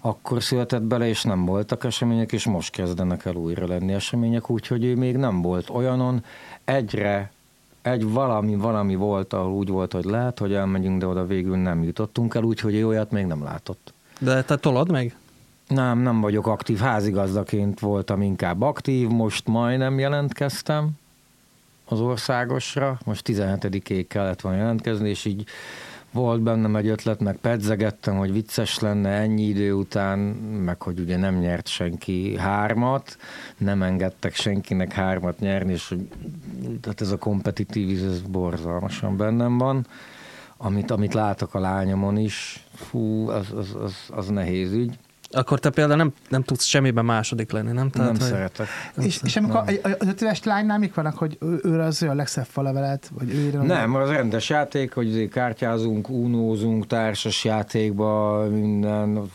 akkor 0.00 0.42
született 0.42 0.82
bele, 0.82 1.08
és 1.08 1.22
nem 1.22 1.44
voltak 1.44 1.84
események, 1.84 2.32
és 2.32 2.46
most 2.46 2.72
kezdenek 2.72 3.24
el 3.24 3.34
újra 3.34 3.66
lenni 3.66 3.92
események, 3.92 4.50
úgyhogy 4.50 4.84
ő 4.84 4.96
még 4.96 5.16
nem 5.16 5.42
volt 5.42 5.70
olyanon. 5.70 6.24
Egyre 6.64 7.32
egy 7.82 8.10
valami, 8.10 8.56
valami 8.56 8.94
volt, 8.94 9.32
ahol 9.32 9.52
úgy 9.52 9.68
volt, 9.68 9.92
hogy 9.92 10.04
lehet, 10.04 10.38
hogy 10.38 10.52
elmegyünk, 10.52 11.00
de 11.00 11.06
oda 11.06 11.26
végül 11.26 11.56
nem 11.56 11.82
jutottunk 11.82 12.34
el, 12.34 12.42
úgyhogy 12.42 12.74
ő 12.74 12.86
olyat 12.86 13.10
még 13.10 13.26
nem 13.26 13.42
látott. 13.42 13.92
De 14.18 14.42
te 14.42 14.56
tolod 14.56 14.90
meg? 14.90 15.16
Nem, 15.68 15.98
nem 15.98 16.20
vagyok 16.20 16.46
aktív. 16.46 16.78
Házigazdaként 16.78 17.80
voltam 17.80 18.22
inkább 18.22 18.60
aktív, 18.62 19.08
most 19.08 19.46
majdnem 19.46 19.98
jelentkeztem 19.98 20.90
az 21.92 22.00
országosra, 22.00 22.98
most 23.04 23.28
17-ig 23.28 24.04
kellett 24.08 24.40
volna 24.40 24.58
jelentkezni, 24.58 25.08
és 25.08 25.24
így 25.24 25.46
volt 26.12 26.40
bennem 26.40 26.76
egy 26.76 26.86
ötlet, 26.86 27.20
meg 27.20 27.36
pedzegettem, 27.36 28.16
hogy 28.16 28.32
vicces 28.32 28.78
lenne 28.78 29.08
ennyi 29.08 29.42
idő 29.42 29.72
után, 29.72 30.18
meg 30.64 30.82
hogy 30.82 30.98
ugye 30.98 31.16
nem 31.16 31.38
nyert 31.38 31.68
senki 31.68 32.36
hármat, 32.38 33.16
nem 33.56 33.82
engedtek 33.82 34.34
senkinek 34.34 34.92
hármat 34.92 35.38
nyerni, 35.38 35.72
és 35.72 35.88
hogy 35.88 36.08
tehát 36.80 37.00
ez 37.00 37.10
a 37.10 37.18
kompetitív 37.18 38.04
ez 38.04 38.20
borzalmasan 38.20 39.16
bennem 39.16 39.58
van. 39.58 39.86
Amit, 40.56 40.90
amit 40.90 41.14
látok 41.14 41.54
a 41.54 41.60
lányomon 41.60 42.16
is, 42.16 42.66
fú, 42.74 43.28
az, 43.28 43.52
az, 43.56 43.76
az, 43.82 43.94
az 44.10 44.28
nehéz 44.28 44.72
ügy. 44.72 44.98
Akkor 45.32 45.58
te 45.58 45.70
például 45.70 45.96
nem, 45.96 46.12
nem 46.28 46.42
tudsz 46.42 46.64
semmiben 46.64 47.04
második 47.04 47.52
lenni, 47.52 47.72
nem? 47.72 47.90
Tehát, 47.90 48.12
nem 48.12 48.20
hogy... 48.20 48.30
szeretek. 48.30 48.66
Nem 48.94 49.06
és, 49.06 49.20
és 49.24 49.36
amikor 49.36 49.64
nem. 49.64 49.76
az 49.82 50.06
öt 50.08 50.22
éves 50.22 50.42
lánynál 50.42 50.78
mik 50.78 50.94
vannak, 50.94 51.16
hogy 51.16 51.38
ő, 51.40 51.60
ő 51.62 51.80
az 51.80 52.02
a 52.02 52.14
legszebb 52.14 52.46
falevelet? 52.46 53.10
Vagy 53.18 53.34
ő 53.34 53.62
nem, 53.62 53.94
az 53.94 54.08
rendes 54.08 54.48
játék, 54.48 54.92
hogy 54.92 55.28
kártyázunk, 55.28 56.08
unózunk, 56.08 56.86
társas 56.86 57.44
játékba, 57.44 58.44
minden, 58.50 59.30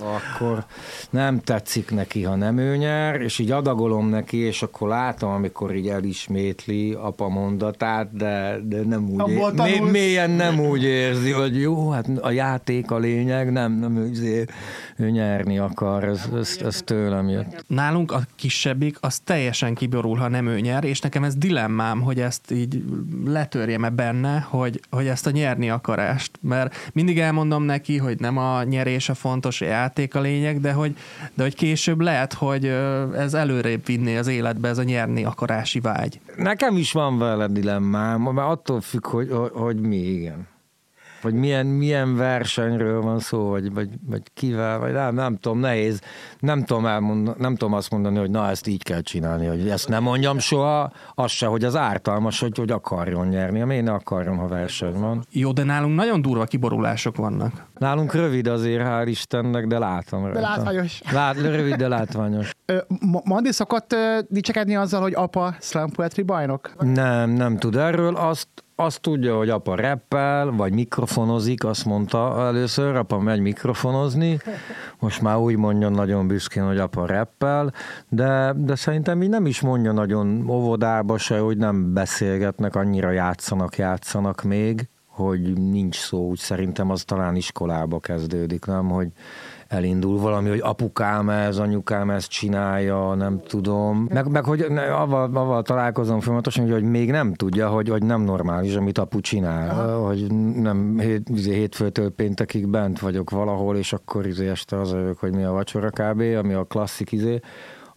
akkor 0.00 0.64
nem 1.10 1.40
tetszik 1.40 1.90
neki, 1.90 2.22
ha 2.22 2.34
nem 2.34 2.58
ő 2.58 2.76
nyer, 2.76 3.20
és 3.20 3.38
így 3.38 3.50
adagolom 3.50 4.08
neki, 4.08 4.36
és 4.36 4.62
akkor 4.62 4.88
látom, 4.88 5.30
amikor 5.30 5.74
így 5.74 5.88
elismétli 5.88 6.92
apa 6.92 7.28
mondatát, 7.28 8.16
de, 8.16 8.58
de 8.64 8.82
nem 8.82 9.10
úgy, 9.10 9.28
ér, 9.28 9.52
mély, 9.52 9.90
mélyen 9.90 10.30
nem 10.30 10.60
úgy 10.60 10.82
érzi, 10.82 11.30
hogy 11.30 11.60
jó, 11.60 11.90
hát 11.90 12.08
a 12.20 12.30
játék 12.30 12.90
a 12.90 12.98
lényeg, 12.98 13.52
nem, 13.52 13.72
nem 13.72 13.96
ő, 13.96 14.48
ő 14.96 15.10
nyerni 15.10 15.58
akar, 15.58 16.04
ez, 16.04 16.28
ez, 16.34 16.58
ez 16.64 16.82
tőlem 16.84 17.28
jött. 17.28 17.64
Nálunk 17.66 18.12
a 18.12 18.20
kisebbik, 18.36 18.96
az 19.00 19.18
teljesen 19.18 19.74
kiborul, 19.74 20.16
ha 20.16 20.28
nem 20.28 20.46
ő 20.46 20.60
nyer, 20.60 20.84
és 20.84 21.00
nekem 21.00 21.24
ez 21.24 21.34
dilemmám, 21.36 22.00
hogy 22.00 22.20
ezt 22.20 22.50
így 22.50 22.82
letörjem-e 23.24 23.90
benne, 23.90 24.46
hogy, 24.48 24.80
hogy 24.90 25.06
ezt 25.06 25.26
a 25.26 25.30
nyerni 25.30 25.70
akarást, 25.70 26.38
mert 26.40 26.74
mindig 26.92 27.18
elmondom 27.18 27.62
neki, 27.62 27.96
hogy 27.96 28.20
nem 28.20 28.36
a 28.36 28.62
nyerés 28.62 29.08
a 29.08 29.14
fontos, 29.14 29.60
a 29.60 29.64
játék 29.82 30.14
a 30.14 30.20
lényeg, 30.20 30.60
de 30.60 30.72
hogy, 30.72 30.96
de 31.34 31.42
hogy 31.42 31.54
később 31.54 32.00
lehet, 32.00 32.32
hogy 32.32 32.66
ez 33.16 33.34
előrébb 33.34 33.86
vinné 33.86 34.16
az 34.16 34.26
életbe 34.26 34.68
ez 34.68 34.78
a 34.78 34.82
nyerni 34.82 35.24
akarási 35.24 35.80
vágy. 35.80 36.20
Nekem 36.36 36.76
is 36.76 36.92
van 36.92 37.18
vele 37.18 37.46
dilemmám, 37.46 38.20
mert 38.20 38.48
attól 38.48 38.80
függ, 38.80 39.06
hogy, 39.06 39.30
hogy, 39.30 39.50
hogy 39.54 39.80
mi, 39.80 39.96
igen 39.96 40.50
vagy 41.22 41.34
milyen, 41.34 41.66
milyen 41.66 42.16
versenyről 42.16 43.00
van 43.00 43.18
szó, 43.18 43.48
vagy, 43.48 43.72
vagy, 43.72 43.88
vagy 44.06 44.22
kivel, 44.34 44.78
vagy 44.78 44.92
nem, 44.92 45.14
nem 45.14 45.36
tudom, 45.36 45.58
nehéz. 45.58 46.00
Nem 46.38 46.64
tudom, 46.64 46.86
elmond, 46.86 47.38
nem 47.38 47.56
tudom 47.56 47.74
azt 47.74 47.90
mondani, 47.90 48.18
hogy 48.18 48.30
na, 48.30 48.48
ezt 48.48 48.66
így 48.66 48.82
kell 48.82 49.00
csinálni, 49.00 49.46
hogy 49.46 49.68
ezt 49.68 49.88
nem 49.88 50.02
mondjam 50.02 50.38
soha, 50.38 50.92
az 51.14 51.30
se, 51.30 51.46
hogy 51.46 51.64
az 51.64 51.76
ártalmas, 51.76 52.40
hogy, 52.40 52.58
hogy 52.58 52.70
akarjon 52.70 53.26
nyerni. 53.26 53.74
Én 53.74 53.82
ne 53.82 53.92
akarjon, 53.92 54.36
ha 54.36 54.46
verseny 54.46 54.92
van. 54.92 55.24
Jó, 55.30 55.52
de 55.52 55.62
nálunk 55.62 55.94
nagyon 55.96 56.22
durva 56.22 56.44
kiborulások 56.44 57.16
vannak. 57.16 57.66
Nálunk 57.78 58.14
rövid 58.14 58.46
azért, 58.46 58.84
hál' 58.86 59.04
Istennek, 59.06 59.66
de 59.66 59.78
látom 59.78 60.22
rajta. 60.22 60.40
De 60.40 60.46
látványos. 60.46 61.00
Lát, 61.12 61.40
rövid, 61.40 61.74
de 61.74 61.88
látványos. 61.88 62.50
Mandi 63.24 63.52
szokott 63.52 63.96
dicsekedni 64.28 64.76
azzal, 64.76 65.00
hogy 65.00 65.14
apa 65.14 65.54
slam 65.60 65.90
poetry 65.90 66.22
bajnok? 66.22 66.72
Nem, 66.78 67.30
nem 67.30 67.58
tud 67.58 67.76
erről. 67.76 68.16
Azt 68.16 68.48
azt 68.82 69.00
tudja, 69.00 69.36
hogy 69.36 69.50
apa 69.50 69.74
reppel, 69.74 70.50
vagy 70.50 70.72
mikrofonozik, 70.72 71.64
azt 71.64 71.84
mondta 71.84 72.46
először, 72.46 72.96
apa 72.96 73.18
megy 73.18 73.40
mikrofonozni, 73.40 74.38
most 74.98 75.20
már 75.20 75.36
úgy 75.36 75.56
mondja 75.56 75.88
nagyon 75.88 76.26
büszkén, 76.26 76.66
hogy 76.66 76.78
apa 76.78 77.06
reppel, 77.06 77.72
de, 78.08 78.54
de 78.56 78.74
szerintem 78.74 79.22
így 79.22 79.28
nem 79.28 79.46
is 79.46 79.60
mondja 79.60 79.92
nagyon 79.92 80.50
óvodába 80.50 81.18
se, 81.18 81.38
hogy 81.38 81.56
nem 81.56 81.92
beszélgetnek, 81.92 82.74
annyira 82.74 83.10
játszanak, 83.10 83.76
játszanak 83.76 84.42
még, 84.42 84.88
hogy 85.06 85.52
nincs 85.52 85.96
szó, 85.96 86.28
úgy 86.28 86.38
szerintem 86.38 86.90
az 86.90 87.04
talán 87.04 87.36
iskolába 87.36 88.00
kezdődik, 88.00 88.64
nem, 88.64 88.88
hogy 88.88 89.08
elindul 89.72 90.18
valami, 90.18 90.48
hogy 90.48 90.60
apukám 90.62 91.28
ez, 91.28 91.58
anyukám 91.58 92.10
ezt 92.10 92.30
csinálja, 92.30 93.14
nem 93.14 93.40
tudom. 93.46 94.06
Meg, 94.10 94.30
meg 94.30 94.44
hogy 94.44 94.60
avval, 94.92 95.36
avval 95.36 95.62
találkozom 95.62 96.20
folyamatosan, 96.20 96.64
hogy, 96.64 96.72
hogy 96.72 96.82
még 96.82 97.10
nem 97.10 97.34
tudja, 97.34 97.68
hogy, 97.68 97.88
hogy 97.88 98.02
nem 98.02 98.20
normális, 98.20 98.74
amit 98.74 98.98
apu 98.98 99.20
csinál. 99.20 99.70
Aha. 99.70 100.06
Hogy 100.06 100.32
nem 100.54 100.98
hét, 100.98 101.28
izé, 101.28 101.54
hétfőtől 101.54 102.10
péntekig 102.10 102.68
bent 102.68 102.98
vagyok 102.98 103.30
valahol, 103.30 103.76
és 103.76 103.92
akkor 103.92 104.26
izé 104.26 104.48
este 104.48 104.80
az 104.80 104.96
hogy 105.18 105.34
mi 105.34 105.42
a 105.42 105.52
vacsora 105.52 105.90
kb., 105.90 106.20
ami 106.20 106.52
a 106.52 106.64
klasszik 106.64 107.12
izé 107.12 107.40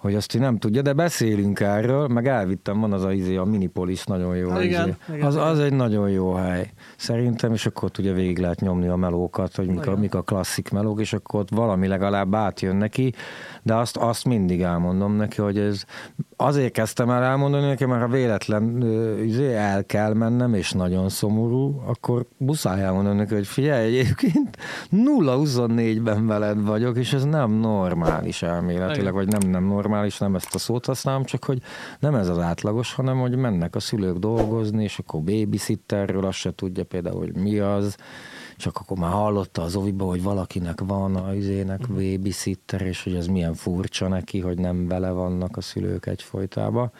hogy 0.06 0.16
azt 0.16 0.40
nem 0.40 0.58
tudja, 0.58 0.82
de 0.82 0.94
beszélünk 0.94 1.60
erről, 1.60 2.08
meg 2.08 2.28
elvittem, 2.28 2.80
van 2.80 2.94
az 2.94 3.04
a, 3.04 3.12
izé, 3.12 3.36
a 3.36 3.44
Minipolis 3.44 4.04
nagyon 4.04 4.36
jó. 4.36 4.62
Igen, 4.62 4.88
izé. 4.88 4.96
igen, 5.14 5.28
az, 5.28 5.36
az 5.36 5.60
egy 5.60 5.74
nagyon 5.74 6.10
jó 6.10 6.34
hely. 6.34 6.72
Szerintem, 6.98 7.54
és 7.54 7.66
akkor 7.66 7.84
ott 7.84 7.98
ugye 7.98 8.14
végig 8.14 8.38
lehet 8.38 8.60
nyomni 8.60 8.88
a 8.88 8.96
melókat, 8.96 9.56
hogy 9.56 9.68
mik 9.68 9.88
a, 9.88 9.96
mik 9.96 10.16
a 10.16 10.22
klasszik 10.22 10.72
melók, 10.72 11.00
és 11.00 11.14
akkor 11.14 11.40
ott 11.40 11.50
valami 11.50 11.88
legalább 11.88 12.36
átjön 12.36 12.76
neki, 12.76 13.14
de 13.62 13.76
azt, 13.76 13.98
azt 13.98 14.26
mindig 14.26 14.62
elmondom 14.62 15.16
neki, 15.16 15.42
hogy 15.42 15.58
ez 15.58 15.84
azért 16.38 16.72
kezdtem 16.72 17.10
el 17.10 17.24
elmondani 17.24 17.66
neki, 17.66 17.86
mert 17.86 18.02
ha 18.02 18.08
véletlen 18.08 18.82
izé, 19.24 19.56
el 19.56 19.86
kell 19.86 20.14
mennem, 20.14 20.54
és 20.54 20.72
nagyon 20.72 21.10
szomorú, 21.10 21.82
akkor 21.86 22.26
muszáj 22.38 22.84
elmondani 22.84 23.18
neki, 23.18 23.34
hogy 23.34 23.48
figyelj, 23.48 24.00
egyébként 24.00 24.58
0-24-ben 24.92 26.28
veled 26.28 26.66
vagyok, 26.66 26.98
és 26.98 27.14
ez 27.14 27.24
nem 27.24 27.52
normális 27.52 28.42
elméletileg, 28.42 29.14
vagy 29.14 29.28
nem, 29.28 29.50
nem 29.50 29.64
normális, 29.64 30.18
nem 30.18 30.36
ezt 30.36 30.56
a 30.56 30.58
szót 30.58 30.86
használom, 30.86 31.24
csak 31.24 31.44
hogy 31.44 31.62
nem 32.00 32.16
ez 32.16 32.30
az 32.30 32.40
átlagos, 32.40 32.94
hanem 32.94 33.20
hogy 33.20 33.36
mennek 33.36 33.76
a 33.76 33.80
szülők 33.80 34.18
dolgozni, 34.18 34.84
és 34.84 35.00
akkor 35.00 35.22
babysitterről 35.22 36.26
azt 36.26 36.38
se 36.38 36.56
tudja 36.56 36.84
például, 36.84 37.20
hogy 37.20 37.36
mi 37.36 37.60
az, 37.60 37.98
csak 38.58 38.78
akkor 38.78 38.98
már 38.98 39.12
hallotta 39.12 39.62
az 39.62 39.76
oviba, 39.76 40.06
hogy 40.06 40.24
valakinek 40.24 40.82
van 40.82 41.16
a 41.16 41.34
izének 41.34 41.88
mhm. 41.88 41.94
babysitter, 41.94 42.82
és 42.82 43.04
hogy 43.04 43.16
ez 43.16 43.28
milyen 43.28 43.54
furcsa 43.54 44.08
neki, 44.08 44.40
hogy 44.40 44.58
nem 44.58 44.88
vele 44.88 45.10
vannak 45.10 45.58
a 45.58 45.62
szülők 45.62 46.06
egyfolytában. 46.06 46.92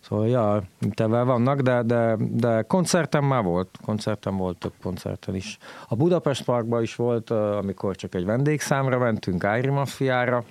Szóval, 0.00 0.28
ja, 0.28 0.62
tevel 0.94 1.24
vannak, 1.24 1.60
de, 1.60 1.82
de, 1.82 2.16
de 2.18 2.62
koncertem 2.62 3.24
már 3.24 3.42
volt, 3.42 3.68
koncertem 3.84 4.36
volt 4.36 4.58
több 4.58 4.72
koncerten 4.82 5.34
is. 5.34 5.58
A 5.88 5.96
Budapest 5.96 6.44
Parkban 6.44 6.82
is 6.82 6.96
volt, 6.96 7.30
amikor 7.30 7.96
csak 7.96 8.14
egy 8.14 8.24
vendégszámra 8.24 8.98
mentünk, 8.98 9.44
Ári 9.44 9.68
Maffiára, 9.68 10.44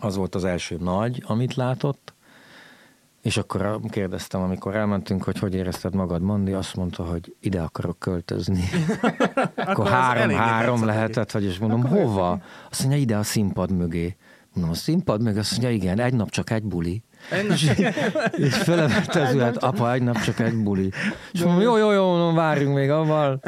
az 0.00 0.16
volt 0.16 0.34
az 0.34 0.44
első 0.44 0.76
nagy, 0.80 1.22
amit 1.26 1.54
látott, 1.54 2.13
és 3.24 3.36
akkor 3.36 3.80
kérdeztem, 3.88 4.42
amikor 4.42 4.74
elmentünk, 4.74 5.22
hogy 5.22 5.38
hogy 5.38 5.54
érezted 5.54 5.94
magad, 5.94 6.22
Mandi, 6.22 6.52
azt 6.52 6.76
mondta, 6.76 7.02
hogy 7.02 7.36
ide 7.40 7.60
akarok 7.60 7.98
költözni. 7.98 8.64
akkor 9.56 9.86
három-három 9.88 10.84
lehetett, 10.84 11.30
hogy 11.30 11.44
és 11.44 11.58
mondom, 11.58 11.84
akkor 11.84 11.96
hova? 11.96 12.40
Azt 12.70 12.80
mondja, 12.80 13.00
ide 13.00 13.16
a 13.16 13.22
színpad 13.22 13.70
mögé. 13.70 14.16
Mondom, 14.52 14.72
a 14.72 14.76
színpad 14.76 15.22
mögé? 15.22 15.38
Azt 15.38 15.50
mondja, 15.50 15.70
igen, 15.70 16.00
egy 16.00 16.14
nap 16.14 16.30
csak 16.30 16.50
egy 16.50 16.62
buli. 16.62 17.02
És, 17.48 17.72
és 18.32 18.54
felemette 18.54 19.22
az 19.22 19.34
ület, 19.34 19.56
apa, 19.56 19.92
egy 19.92 20.02
nap 20.02 20.20
csak 20.20 20.40
egy 20.40 20.62
buli. 20.62 20.90
És 21.32 21.42
mondom, 21.42 21.62
jó, 21.62 21.76
jó, 21.76 21.92
jó, 21.92 22.08
mondom, 22.08 22.34
várjunk 22.34 22.74
még 22.74 22.90
avval. 22.90 23.40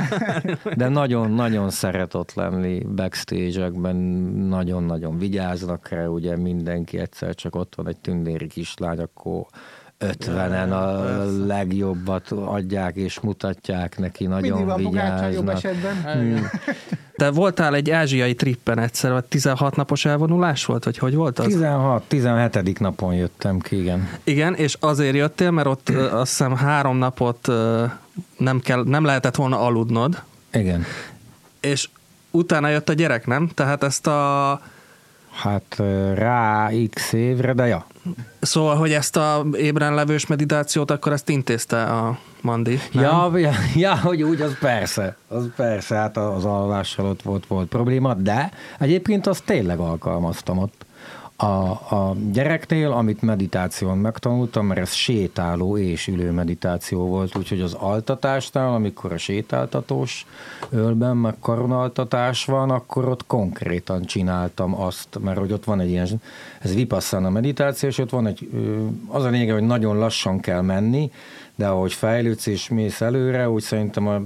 De 0.76 0.88
nagyon-nagyon 0.88 1.70
szeret 1.70 2.14
ott 2.14 2.34
lenni 2.34 2.84
backstage-ekben, 2.94 3.96
nagyon-nagyon 4.48 5.18
vigyáznak 5.18 5.88
rá, 5.88 6.06
ugye 6.06 6.36
mindenki 6.36 6.98
egyszer 6.98 7.34
csak 7.34 7.54
ott 7.54 7.74
van 7.74 7.88
egy 7.88 8.00
tündéri 8.00 8.46
kislány, 8.46 8.98
akkor 8.98 9.46
ötvenen 9.98 10.72
a 10.72 11.24
legjobbat 11.46 12.30
adják 12.30 12.96
és 12.96 13.20
mutatják 13.20 13.98
neki, 13.98 14.26
nagyon 14.26 14.76
vigyáznak. 14.76 15.60
Hmm. 16.02 16.50
Te 17.16 17.30
voltál 17.30 17.74
egy 17.74 17.90
ázsiai 17.90 18.34
trippen 18.34 18.78
egyszer, 18.78 19.12
vagy 19.12 19.24
16 19.24 19.76
napos 19.76 20.04
elvonulás 20.04 20.64
volt, 20.64 20.84
vagy 20.84 20.98
hogy 20.98 21.14
volt 21.14 21.38
az? 21.38 21.46
16, 21.46 22.02
17. 22.08 22.78
napon 22.78 23.14
jöttem 23.14 23.58
ki, 23.58 23.80
igen. 23.80 24.08
Igen, 24.24 24.54
és 24.54 24.76
azért 24.80 25.14
jöttél, 25.14 25.50
mert 25.50 25.66
ott 25.66 25.88
azt 25.88 26.30
hiszem 26.30 26.56
három 26.56 26.96
napot 26.96 27.46
nem, 28.36 28.60
kell, 28.60 28.82
nem 28.84 29.04
lehetett 29.04 29.34
volna 29.34 29.60
aludnod. 29.60 30.22
Igen. 30.52 30.84
És 31.60 31.88
utána 32.30 32.68
jött 32.68 32.88
a 32.88 32.92
gyerek, 32.92 33.26
nem? 33.26 33.50
Tehát 33.54 33.82
ezt 33.82 34.06
a 34.06 34.60
Hát 35.36 35.82
rá 36.14 36.70
x 36.90 37.12
évre, 37.12 37.52
de 37.52 37.66
ja. 37.66 37.86
Szóval, 38.40 38.76
hogy 38.76 38.92
ezt 38.92 39.16
a 39.16 39.46
ébren 39.52 39.94
levős 39.94 40.26
meditációt, 40.26 40.90
akkor 40.90 41.12
ezt 41.12 41.28
intézte 41.28 41.82
a 41.82 42.18
Mandi, 42.40 42.78
nem? 42.92 43.04
Ja, 43.04 43.38
ja, 43.38 43.52
ja, 43.74 44.00
hogy 44.00 44.22
úgy, 44.22 44.40
az 44.40 44.58
persze. 44.58 45.16
Az 45.28 45.48
persze, 45.56 45.94
hát 45.94 46.16
az 46.16 46.44
alvással 46.44 47.06
ott 47.06 47.22
volt, 47.22 47.46
volt 47.46 47.68
probléma, 47.68 48.14
de 48.14 48.50
egyébként 48.78 49.26
azt 49.26 49.44
tényleg 49.44 49.78
alkalmaztam 49.78 50.58
ott 50.58 50.85
a, 51.36 51.44
a 51.94 52.16
gyereknél, 52.32 52.90
amit 52.90 53.22
meditáción 53.22 53.98
megtanultam, 53.98 54.66
mert 54.66 54.80
ez 54.80 54.92
sétáló 54.92 55.78
és 55.78 56.06
ülő 56.06 56.30
meditáció 56.30 57.06
volt, 57.06 57.36
úgyhogy 57.36 57.60
az 57.60 57.72
altatásnál, 57.72 58.74
amikor 58.74 59.12
a 59.12 59.18
sétáltatós 59.18 60.26
ölben 60.70 61.16
meg 61.16 61.34
karonaltatás 61.40 62.44
van, 62.44 62.70
akkor 62.70 63.08
ott 63.08 63.26
konkrétan 63.26 64.04
csináltam 64.04 64.80
azt, 64.80 65.18
mert 65.20 65.38
hogy 65.38 65.52
ott 65.52 65.64
van 65.64 65.80
egy 65.80 65.90
ilyen, 65.90 66.08
ez 66.60 66.74
vipasszana 66.74 67.30
meditáció, 67.30 67.88
és 67.88 67.98
ott 67.98 68.10
van 68.10 68.26
egy, 68.26 68.50
az 69.08 69.24
a 69.24 69.28
lényeg, 69.28 69.52
hogy 69.52 69.66
nagyon 69.66 69.98
lassan 69.98 70.40
kell 70.40 70.60
menni, 70.60 71.10
de 71.54 71.66
ahogy 71.66 71.92
fejlődsz 71.92 72.46
és 72.46 72.68
mész 72.68 73.00
előre, 73.00 73.50
úgy 73.50 73.62
szerintem 73.62 74.06
a 74.06 74.20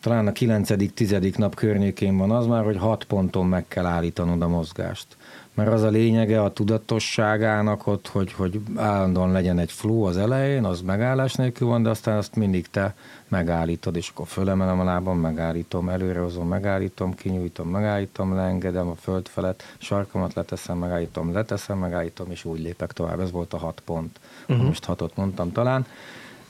talán 0.00 0.26
a 0.26 0.32
9.-10. 0.32 1.36
nap 1.36 1.54
környékén 1.54 2.16
van 2.16 2.30
az 2.30 2.46
már, 2.46 2.64
hogy 2.64 2.76
hat 2.76 3.04
ponton 3.04 3.46
meg 3.46 3.64
kell 3.68 3.86
állítanod 3.86 4.42
a 4.42 4.48
mozgást 4.48 5.15
mert 5.56 5.72
az 5.72 5.82
a 5.82 5.88
lényege 5.88 6.42
a 6.42 6.52
tudatosságának 6.52 7.86
ott, 7.86 8.08
hogy, 8.08 8.32
hogy 8.32 8.60
állandóan 8.74 9.32
legyen 9.32 9.58
egy 9.58 9.72
flow 9.72 10.02
az 10.02 10.16
elején, 10.16 10.64
az 10.64 10.80
megállás 10.80 11.34
nélkül 11.34 11.68
van, 11.68 11.82
de 11.82 11.90
aztán 11.90 12.16
azt 12.16 12.36
mindig 12.36 12.70
te 12.70 12.94
megállítod, 13.28 13.96
és 13.96 14.08
akkor 14.08 14.26
fölemelem 14.26 14.80
a 14.80 14.84
lábam, 14.84 15.18
megállítom, 15.18 15.88
előrehozom, 15.88 16.48
megállítom, 16.48 17.14
kinyújtom, 17.14 17.68
megállítom, 17.68 18.34
leengedem 18.34 18.88
a 18.88 18.94
föld 18.94 19.28
felett, 19.28 19.62
sarkamat 19.78 20.34
leteszem, 20.34 20.78
megállítom, 20.78 21.32
leteszem, 21.32 21.78
megállítom, 21.78 22.30
és 22.30 22.44
úgy 22.44 22.60
lépek 22.60 22.92
tovább. 22.92 23.20
Ez 23.20 23.30
volt 23.30 23.52
a 23.52 23.58
hat 23.58 23.82
pont. 23.84 24.20
Uh-huh. 24.48 24.66
Most 24.66 24.84
hatot 24.84 25.16
mondtam 25.16 25.52
talán. 25.52 25.86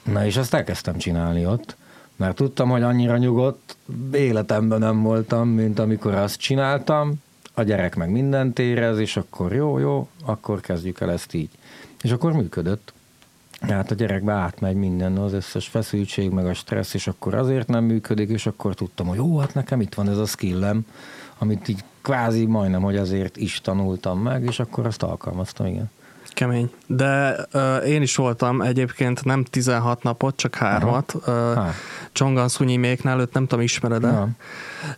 Na 0.03 0.25
és 0.25 0.37
azt 0.37 0.55
elkezdtem 0.55 0.97
csinálni 0.97 1.47
ott, 1.47 1.77
mert 2.17 2.37
tudtam, 2.37 2.69
hogy 2.69 2.83
annyira 2.83 3.17
nyugodt 3.17 3.77
életemben 4.13 4.79
nem 4.79 5.03
voltam, 5.03 5.49
mint 5.49 5.79
amikor 5.79 6.15
azt 6.15 6.41
csináltam, 6.41 7.25
a 7.59 7.63
gyerek 7.63 7.97
meg 7.97 8.11
mindent 8.11 8.59
érez, 8.59 8.99
és 8.99 9.17
akkor 9.17 9.55
jó, 9.55 9.79
jó, 9.79 10.09
akkor 10.25 10.61
kezdjük 10.61 11.01
el 11.01 11.11
ezt 11.11 11.35
így. 11.35 11.51
És 12.03 12.11
akkor 12.11 12.33
működött. 12.33 12.93
Hát 13.61 13.91
a 13.91 13.95
gyerekbe 13.95 14.33
átmegy 14.33 14.77
minden, 14.77 15.17
az 15.17 15.33
összes 15.33 15.69
feszültség, 15.69 16.31
meg 16.31 16.47
a 16.47 16.55
stressz, 16.55 16.95
és 16.95 17.07
akkor 17.07 17.35
azért 17.35 17.69
nem 17.69 17.85
működik, 17.85 18.29
és 18.29 18.47
akkor 18.47 18.75
tudtam, 18.75 19.07
hogy 19.07 19.17
jó, 19.17 19.39
hát 19.39 19.55
nekem 19.55 19.81
itt 19.81 19.95
van 19.95 20.09
ez 20.09 20.19
a 20.19 20.27
skillem, 20.27 20.87
amit 21.39 21.69
így 21.69 21.85
kvázi 22.03 22.47
majdnem, 22.47 22.83
hogy 22.83 22.97
azért 22.97 23.37
is 23.37 23.61
tanultam 23.61 24.21
meg, 24.21 24.45
és 24.45 24.61
akkor 24.61 24.87
azt 24.87 25.03
alkalmaztam, 25.03 25.67
igen. 25.67 25.91
Kemény. 26.37 26.71
De 26.87 27.37
uh, 27.53 27.89
én 27.89 28.03
is 28.03 28.17
voltam 28.17 28.61
egyébként 28.61 29.25
nem 29.25 29.45
16 29.45 30.03
napot, 30.03 30.37
csak 30.37 30.55
hármat. 30.55 31.15
Uh, 31.27 31.33
Csongan 32.13 32.49
Méknál, 32.59 33.21
őt 33.21 33.33
nem 33.33 33.47
tudom, 33.47 33.65
ismered-e? 33.65 34.29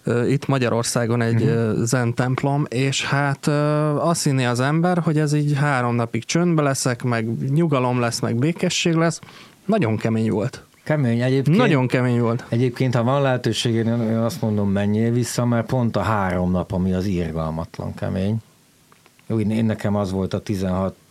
Uh, 0.06 0.30
itt 0.30 0.46
Magyarországon 0.46 1.22
egy 1.22 1.42
uh-huh. 1.42 1.84
zen 1.84 2.14
templom, 2.14 2.64
és 2.68 3.04
hát 3.04 3.46
uh, 3.46 4.08
azt 4.08 4.24
hinni 4.24 4.44
az 4.44 4.60
ember, 4.60 4.98
hogy 4.98 5.18
ez 5.18 5.32
így 5.32 5.56
három 5.56 5.94
napig 5.94 6.24
csöndbe 6.24 6.62
leszek, 6.62 7.02
meg 7.02 7.50
nyugalom 7.50 8.00
lesz, 8.00 8.20
meg 8.20 8.36
békesség 8.36 8.94
lesz. 8.94 9.20
Nagyon 9.64 9.96
kemény 9.96 10.30
volt. 10.30 10.64
Kemény 10.82 11.20
egyébként. 11.20 11.56
Nagyon 11.56 11.86
kemény 11.86 12.20
volt. 12.20 12.44
Egyébként, 12.48 12.94
ha 12.94 13.02
van 13.02 13.22
lehetőség, 13.22 13.74
én 13.74 13.88
azt 14.16 14.40
mondom, 14.40 14.70
menjél 14.70 15.12
vissza, 15.12 15.44
mert 15.44 15.66
pont 15.66 15.96
a 15.96 16.02
három 16.02 16.50
nap, 16.50 16.72
ami 16.72 16.92
az 16.92 17.06
irgalmatlan 17.06 17.94
kemény. 17.94 18.36
Jó, 19.26 19.40
én 19.40 19.64
nekem 19.64 19.96
az 19.96 20.10
volt 20.12 20.34
a 20.34 20.42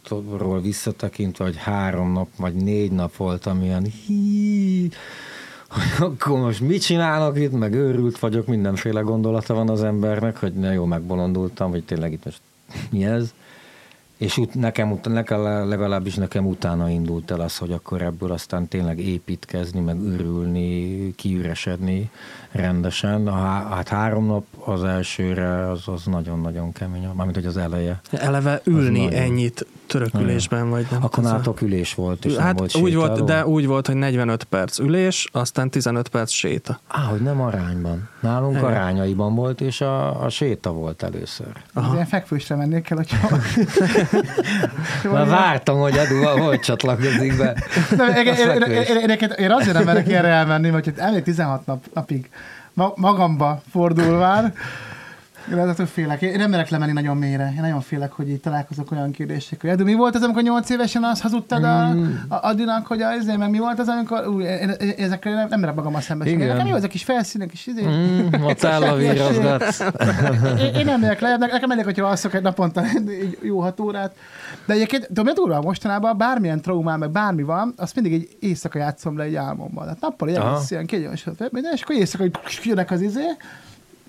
16-ról 0.09 0.59
visszatekintve, 0.61 1.43
hogy 1.43 1.57
három 1.57 2.11
nap, 2.11 2.27
vagy 2.37 2.53
négy 2.53 2.91
nap 2.91 3.15
volt, 3.15 3.45
amilyen 3.45 3.83
hí, 3.83 4.89
akkor 5.99 6.39
most 6.39 6.59
mit 6.59 6.81
csinálok 6.81 7.39
itt, 7.39 7.51
meg 7.51 7.73
őrült 7.73 8.19
vagyok, 8.19 8.47
mindenféle 8.47 9.01
gondolata 9.01 9.53
van 9.53 9.69
az 9.69 9.83
embernek, 9.83 10.37
hogy 10.37 10.53
ne 10.53 10.73
jó, 10.73 10.85
megbolondultam, 10.85 11.69
hogy 11.69 11.83
tényleg 11.83 12.11
itt 12.11 12.25
most 12.25 12.41
mi 12.89 13.05
ez. 13.05 13.33
És 14.17 14.37
ut- 14.37 14.53
nekem, 14.53 14.99
nekem, 15.03 15.41
legalábbis 15.67 16.15
nekem 16.15 16.45
utána 16.45 16.89
indult 16.89 17.31
el 17.31 17.39
az, 17.39 17.57
hogy 17.57 17.71
akkor 17.71 18.01
ebből 18.01 18.31
aztán 18.31 18.67
tényleg 18.67 18.99
építkezni, 18.99 19.79
meg 19.79 19.99
ürülni, 19.99 21.15
kiüresedni 21.15 22.09
rendesen. 22.51 23.33
Hát 23.69 23.87
három 23.87 24.25
nap 24.25 24.45
az 24.65 24.83
elsőre 24.83 25.69
az, 25.69 25.87
az 25.87 26.03
nagyon-nagyon 26.05 26.71
kemény, 26.71 27.09
mármint 27.15 27.35
hogy 27.35 27.45
az 27.45 27.57
eleje. 27.57 28.01
Eleve 28.11 28.61
ülni 28.63 29.03
nagyon... 29.03 29.19
ennyit 29.19 29.65
törökülésben, 29.87 30.69
vagy 30.69 30.87
nem. 30.91 31.03
Akkor 31.03 31.23
nálatok 31.23 31.61
ülés 31.61 31.93
volt, 31.93 32.25
és 32.25 32.35
hát 32.35 32.59
volt 32.59 32.75
úgy 32.75 32.95
volt, 32.95 33.23
De 33.23 33.45
úgy 33.45 33.67
volt, 33.67 33.87
hogy 33.87 33.95
45 33.95 34.43
perc 34.43 34.79
ülés, 34.79 35.27
aztán 35.31 35.69
15 35.69 36.07
perc 36.07 36.31
séta. 36.31 36.79
Á, 36.87 36.99
hogy 36.99 37.21
nem 37.21 37.41
arányban. 37.41 38.09
Nálunk 38.19 38.51
Igen. 38.55 38.63
arányaiban 38.63 39.35
volt, 39.35 39.61
és 39.61 39.81
a, 39.81 40.23
a 40.23 40.29
séta 40.29 40.71
volt 40.71 41.03
először. 41.03 41.51
Aha. 41.73 41.93
Ilyen 41.93 42.05
fekvősre 42.05 42.55
mennék 42.55 42.89
el, 42.89 42.97
hogyha... 42.97 43.37
Már 45.13 45.27
vártam, 45.27 45.77
hogy 45.77 45.97
Edu 45.97 46.23
hogy 46.23 46.59
csatlakozik 46.59 47.37
be. 47.37 47.55
én, 49.37 49.51
azért 49.51 49.73
nem 49.73 49.83
merek 49.83 50.11
erre 50.11 50.27
elmenni, 50.27 50.69
hogy 50.69 50.93
elég 50.95 51.23
16 51.23 51.65
nap, 51.65 51.83
napig 51.93 52.29
magamba 52.95 53.61
fordulván, 53.71 54.53
ettől 55.51 55.85
félek. 55.85 56.21
Én 56.21 56.37
nem 56.37 56.49
merek 56.49 56.69
lemenni 56.69 56.91
nagyon 56.91 57.17
mélyre. 57.17 57.53
Én 57.55 57.61
nagyon 57.61 57.81
félek, 57.81 58.11
hogy 58.11 58.29
így 58.29 58.39
találkozok 58.39 58.91
olyan 58.91 59.11
kérdésekkel. 59.11 59.75
De 59.75 59.83
mi 59.83 59.93
volt 59.93 60.15
az, 60.15 60.21
amikor 60.21 60.43
nyolc 60.43 60.69
évesen 60.69 61.03
azt 61.03 61.21
hazudtad 61.21 61.63
a, 61.63 61.93
mm. 61.93 62.15
a 62.27 62.35
Adinak, 62.41 62.87
hogy 62.87 63.01
az, 63.01 63.25
meg 63.25 63.49
mi 63.49 63.57
volt 63.57 63.79
az, 63.79 63.87
amikor 63.87 64.27
új, 64.27 64.43
én, 64.43 64.69
ezekkel 64.97 65.33
nem, 65.33 65.47
nem 65.49 65.59
merek 65.59 65.75
magammal 65.75 66.01
szembesülni. 66.01 66.45
Nekem 66.45 66.67
jó, 66.67 66.75
ezek 66.75 66.89
kis 66.89 67.03
felszínek 67.03 67.53
is. 67.53 67.67
Izé. 67.67 67.83
Mm, 67.85 68.43
ott 68.43 68.63
áll 68.63 68.81
a 68.81 69.01
én, 69.01 69.15
én, 70.73 70.85
nem 70.85 70.99
megyek 70.99 71.19
le, 71.19 71.37
nekem 71.37 71.71
elég, 71.71 71.83
hogyha 71.83 72.07
alszok 72.07 72.33
egy 72.33 72.41
naponta 72.41 72.83
jó 73.41 73.59
hat 73.59 73.79
órát. 73.79 74.15
De 74.65 74.73
egyébként, 74.73 75.07
tudom, 75.07 75.33
durva 75.33 75.61
mostanában 75.61 76.17
bármilyen 76.17 76.61
traumám, 76.61 76.99
meg 76.99 77.11
bármi 77.11 77.43
van, 77.43 77.73
azt 77.77 77.95
mindig 77.95 78.13
egy 78.13 78.37
éjszaka 78.39 78.77
játszom 78.77 79.17
le 79.17 79.23
egy 79.23 79.35
álmomban. 79.35 79.83
Tehát 79.83 80.01
nappal 80.01 80.29
egy 80.29 80.39
ilyen 80.69 80.85
kényelmes, 80.85 81.27
és 81.73 81.81
akkor 81.81 81.95
éjszaka 81.95 82.23
jönnek 82.63 82.91
az 82.91 83.01
izé, 83.01 83.25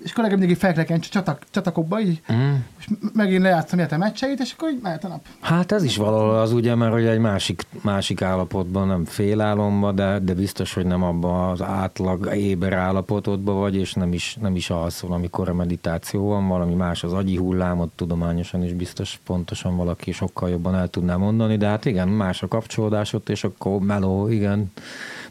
és 0.03 0.13
nekem 0.13 0.39
mindig 0.39 0.57
felkelken 0.57 0.99
csatak, 0.99 1.43
csatakokba, 1.51 1.99
így, 1.99 2.21
mm. 2.33 2.53
és 2.79 2.87
megint 3.13 3.41
lejátszom 3.41 3.79
a 3.91 3.97
meccseit, 3.97 4.39
és 4.39 4.53
akkor 4.53 4.69
így 4.69 4.79
mehet 4.81 5.03
a 5.03 5.07
nap. 5.07 5.25
Hát 5.39 5.71
ez 5.71 5.83
is 5.83 5.97
valahol 5.97 6.39
az 6.39 6.51
ugye, 6.51 6.75
mert 6.75 6.91
hogy 6.91 7.05
egy 7.05 7.19
másik, 7.19 7.61
másik 7.81 8.21
állapotban, 8.21 8.87
nem 8.87 9.05
félálomba, 9.05 9.91
de, 9.91 10.19
de 10.19 10.33
biztos, 10.33 10.73
hogy 10.73 10.85
nem 10.85 11.03
abban 11.03 11.49
az 11.49 11.61
átlag 11.61 12.35
éber 12.35 12.73
állapotodban 12.73 13.59
vagy, 13.59 13.75
és 13.75 13.93
nem 13.93 14.13
is, 14.13 14.37
nem 14.41 14.55
is 14.55 14.69
alszol, 14.69 15.13
amikor 15.13 15.49
a 15.49 15.53
meditáció 15.53 16.27
van, 16.27 16.47
valami 16.47 16.73
más 16.73 17.03
az 17.03 17.13
agyi 17.13 17.35
hullámot 17.35 17.91
tudományosan 17.95 18.63
is 18.63 18.73
biztos 18.73 19.19
pontosan 19.25 19.77
valaki 19.77 20.11
sokkal 20.11 20.49
jobban 20.49 20.75
el 20.75 20.87
tudná 20.87 21.15
mondani, 21.15 21.57
de 21.57 21.67
hát 21.67 21.85
igen, 21.85 22.07
más 22.07 22.43
a 22.43 22.47
kapcsolódásod, 22.47 23.21
és 23.25 23.43
akkor 23.43 23.79
meló, 23.79 24.27
igen, 24.27 24.71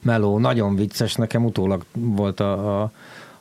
meló, 0.02 0.38
nagyon 0.38 0.74
vicces, 0.74 1.14
nekem 1.14 1.44
utólag 1.44 1.84
volt 1.92 2.40
a, 2.40 2.82
a 2.82 2.92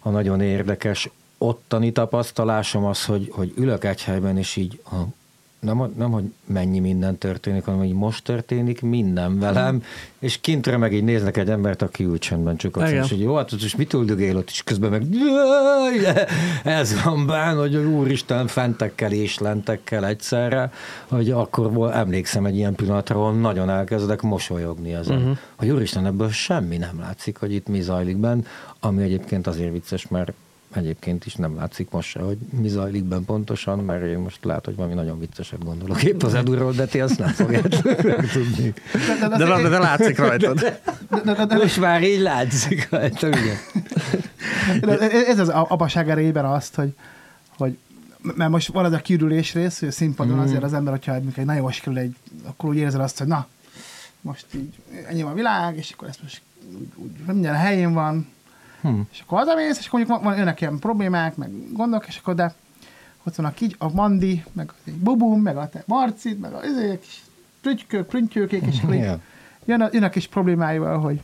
a 0.07 0.09
nagyon 0.09 0.41
érdekes 0.41 1.09
ottani 1.37 1.91
tapasztalásom 1.91 2.85
az, 2.85 3.05
hogy, 3.05 3.29
hogy 3.31 3.53
ülök 3.55 3.83
egy 3.83 4.03
helyben, 4.03 4.37
és 4.37 4.55
így 4.55 4.79
ha 4.83 5.07
nem, 5.59 5.93
nem, 5.97 6.11
hogy 6.11 6.23
mennyi 6.45 6.79
minden 6.79 7.17
történik, 7.17 7.63
hanem 7.63 7.79
hogy 7.79 7.93
most 7.93 8.23
történik 8.23 8.81
minden 8.81 9.39
velem, 9.39 9.75
mm. 9.75 9.79
és 10.19 10.41
kintről 10.41 10.77
meg 10.77 10.93
így 10.93 11.03
néznek 11.03 11.37
egy 11.37 11.49
embert, 11.49 11.81
aki 11.81 12.03
ül 12.03 12.19
csendben 12.19 12.57
csak 12.57 12.77
ott, 12.77 12.87
és 12.87 13.09
hogy 13.09 13.19
jó, 13.19 13.35
hát 13.35 13.51
most 13.51 13.77
mit 13.77 13.93
üldögél 13.93 14.37
ott, 14.37 14.49
és 14.49 14.63
közben 14.63 14.89
meg 14.89 15.05
ez 16.63 17.03
van 17.03 17.25
bán, 17.25 17.57
hogy 17.57 17.75
úristen 17.75 18.47
fentekkel 18.47 19.11
és 19.11 19.37
lentekkel 19.37 20.05
egyszerre, 20.05 20.71
hogy 21.07 21.31
akkor 21.31 21.91
emlékszem 21.93 22.45
egy 22.45 22.55
ilyen 22.55 22.75
pillanatra, 22.75 23.31
nagyon 23.31 23.69
elkezdek 23.69 24.21
mosolyogni 24.21 24.93
ezen. 24.93 25.17
Uh-huh. 25.17 25.37
Hogy 25.55 25.69
úristen, 25.69 26.05
ebből 26.05 26.29
semmi 26.29 26.77
nem 26.77 26.99
látszik, 26.99 27.37
hogy 27.37 27.53
itt 27.53 27.67
mi 27.67 27.81
zajlik 27.81 28.17
benn, 28.17 28.45
ami 28.79 29.03
egyébként 29.03 29.47
azért 29.47 29.71
vicces, 29.71 30.07
mert 30.07 30.33
egyébként 30.73 31.25
is 31.25 31.35
nem 31.35 31.55
látszik 31.55 31.89
most 31.89 32.09
se, 32.09 32.19
hogy 32.19 32.37
mi 32.49 32.67
zajlik 32.67 33.03
ben 33.03 33.25
pontosan, 33.25 33.79
mert 33.79 34.05
én 34.05 34.17
most 34.17 34.43
lehet, 34.43 34.65
hogy 34.65 34.75
valami 34.75 34.93
nagyon 34.93 35.19
vicceset 35.19 35.63
gondolok 35.63 36.03
épp 36.03 36.23
az 36.23 36.33
Edurról, 36.33 36.71
de 36.71 36.85
ti 36.85 36.99
azt 36.99 37.19
nem 37.19 37.27
fogjátok 37.27 37.95
tudni. 38.33 38.73
De, 39.19 39.27
de, 39.27 39.45
de, 39.45 39.69
de 39.69 39.77
látszik 39.77 40.17
rajtad. 40.17 40.59
De, 40.59 40.81
de, 41.23 41.45
de, 41.45 41.55
most 41.55 41.79
már 41.79 42.03
így 42.03 42.19
látszik 42.19 42.89
rajta, 42.89 43.27
ugye? 43.27 43.53
Ez 45.27 45.39
az 45.39 45.49
apaság 45.49 46.09
erejében 46.09 46.45
azt, 46.45 46.75
hogy, 46.75 46.93
hogy 47.57 47.77
mert 48.35 48.51
most 48.51 48.67
van 48.67 48.85
az 48.85 48.93
a 48.93 48.97
kiürülés 48.97 49.53
rész, 49.53 49.79
hogy 49.79 49.87
a 49.87 49.91
színpadon 49.91 50.37
mm. 50.37 50.39
azért 50.39 50.63
az 50.63 50.73
ember, 50.73 50.93
hogyha 50.93 51.15
egy 51.15 51.45
nagyon 51.45 51.61
most 51.61 51.81
kerül 51.81 51.99
egy, 51.99 52.15
akkor 52.43 52.69
úgy 52.69 52.77
érzed 52.77 53.01
azt, 53.01 53.17
hogy 53.17 53.27
na, 53.27 53.47
most 54.21 54.45
így 54.55 54.73
ennyi 55.07 55.21
a 55.21 55.33
világ, 55.33 55.77
és 55.77 55.91
akkor 55.91 56.07
ezt 56.07 56.21
most 56.21 56.41
úgy, 56.79 56.91
úgy 56.95 57.11
minden 57.25 57.55
helyén 57.55 57.93
van, 57.93 58.27
Hmm. 58.81 59.07
És 59.11 59.21
akkor 59.25 59.37
hazamész, 59.37 59.79
és 59.79 59.87
akkor 59.87 59.99
mondjuk 59.99 60.23
van, 60.23 60.39
önnek 60.39 60.61
ilyen 60.61 60.79
problémák, 60.79 61.35
meg 61.35 61.49
gondok, 61.73 62.07
és 62.07 62.17
akkor 62.17 62.35
de 62.35 62.53
ott 63.23 63.35
van 63.35 63.45
a, 63.45 63.53
kigy, 63.53 63.75
a 63.77 63.93
Mandi, 63.93 64.43
meg 64.53 64.71
a 64.85 64.89
Bubum, 64.99 65.41
meg 65.41 65.57
a 65.57 65.69
te 65.69 65.83
Marcit, 65.85 66.39
meg 66.41 66.53
a 66.53 66.59
izék, 66.65 66.99
kis 66.99 67.21
prütykök, 67.61 68.07
prünttyőkék, 68.07 68.63
és 68.65 68.81
akkor 68.81 68.95
yeah. 68.95 69.19
jön, 69.65 69.81
a, 69.81 69.89
jön 69.91 70.03
a 70.03 70.09
kis 70.09 70.27
problémáival, 70.27 70.99
hogy 70.99 71.21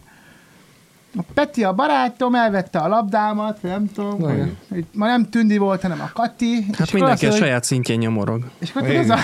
a 1.16 1.22
Peti 1.34 1.64
a 1.64 1.74
barátom 1.74 2.36
elvette 2.36 2.80
a 2.80 2.88
labdámat, 2.88 3.62
nem 3.62 3.92
tudom, 3.92 4.20
hogy, 4.20 4.58
hogy 4.70 4.86
ma 4.94 5.06
nem 5.06 5.30
Tündi 5.30 5.58
volt, 5.58 5.82
hanem 5.82 6.02
a 6.02 6.10
Kati. 6.14 6.66
Hát 6.72 6.80
és 6.80 6.92
mindenki 6.92 7.26
a 7.26 7.30
hogy, 7.30 7.38
saját 7.38 7.64
szintjén 7.64 7.98
nyomorog. 7.98 8.52
És 8.60 8.72
akkor 8.76 8.90
ez 8.90 9.10
a... 9.10 9.18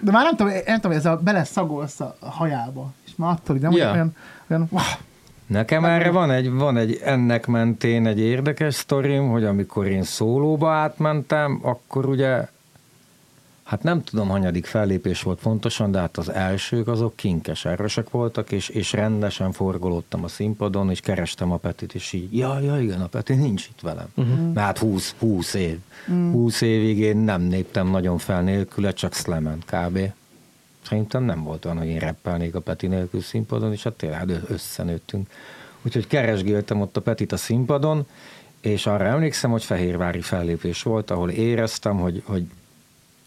De 0.00 0.10
már 0.10 0.24
nem 0.24 0.36
tudom, 0.36 0.52
nem 0.66 0.80
tudom, 0.80 0.96
ez 0.96 1.06
a 1.06 1.16
beleszagolsz 1.16 2.00
a 2.00 2.16
hajába. 2.20 2.92
És 3.06 3.12
már 3.16 3.30
attól, 3.30 3.54
hogy 3.54 3.64
nem 3.64 3.72
yeah. 3.72 3.92
olyan, 3.92 4.16
olyan 4.50 4.66
wow, 4.70 4.82
Nekem 5.46 5.84
erre 5.84 6.10
van 6.10 6.30
egy, 6.30 6.50
van 6.50 6.76
egy 6.76 7.00
ennek 7.02 7.46
mentén 7.46 8.06
egy 8.06 8.18
érdekes 8.18 8.74
sztorim, 8.74 9.28
hogy 9.28 9.44
amikor 9.44 9.86
én 9.86 10.02
szólóba 10.02 10.70
átmentem, 10.70 11.60
akkor 11.62 12.06
ugye 12.06 12.46
Hát 13.64 13.82
nem 13.82 14.02
tudom, 14.02 14.28
hanyadik 14.28 14.66
fellépés 14.66 15.22
volt 15.22 15.40
pontosan, 15.40 15.90
de 15.90 15.98
hát 15.98 16.16
az 16.16 16.32
elsők 16.32 16.88
azok 16.88 17.16
kinkes 17.16 17.64
erősek 17.64 18.10
voltak, 18.10 18.52
és, 18.52 18.68
és 18.68 18.92
rendesen 18.92 19.52
forgolódtam 19.52 20.24
a 20.24 20.28
színpadon, 20.28 20.90
és 20.90 21.00
kerestem 21.00 21.52
a 21.52 21.56
Petit, 21.56 21.94
és 21.94 22.12
így, 22.12 22.36
ja, 22.36 22.60
ja, 22.60 22.80
igen, 22.80 23.00
a 23.00 23.06
Peti 23.06 23.34
nincs 23.34 23.66
itt 23.66 23.80
velem. 23.80 24.06
Uh-huh. 24.14 24.52
Mert 24.52 24.66
hát 24.66 24.78
20, 24.78 25.14
20 25.18 25.54
év. 25.54 25.78
Uh-huh. 26.08 26.32
20 26.32 26.60
évig 26.60 26.98
én 26.98 27.16
nem 27.16 27.42
néptem 27.42 27.90
nagyon 27.90 28.18
fel 28.18 28.42
nélküle, 28.42 28.92
csak 28.92 29.14
szlemen 29.14 29.58
kb. 29.66 29.98
Szerintem 30.84 31.22
nem 31.22 31.42
volt 31.42 31.64
olyan, 31.64 31.78
hogy 31.78 31.86
én 31.86 31.98
reppelnék 31.98 32.54
a 32.54 32.60
Peti 32.60 32.86
nélkül 32.86 33.20
színpadon, 33.20 33.72
és 33.72 33.82
hát 33.82 33.92
tényleg 33.92 34.40
összenőttünk. 34.48 35.28
Úgyhogy 35.82 36.06
keresgéltem 36.06 36.80
ott 36.80 36.96
a 36.96 37.00
Petit 37.00 37.32
a 37.32 37.36
színpadon, 37.36 38.06
és 38.60 38.86
arra 38.86 39.04
emlékszem, 39.04 39.50
hogy 39.50 39.64
fehérvári 39.64 40.20
fellépés 40.20 40.82
volt, 40.82 41.10
ahol 41.10 41.30
éreztem, 41.30 41.96
hogy, 41.96 42.22
hogy 42.24 42.46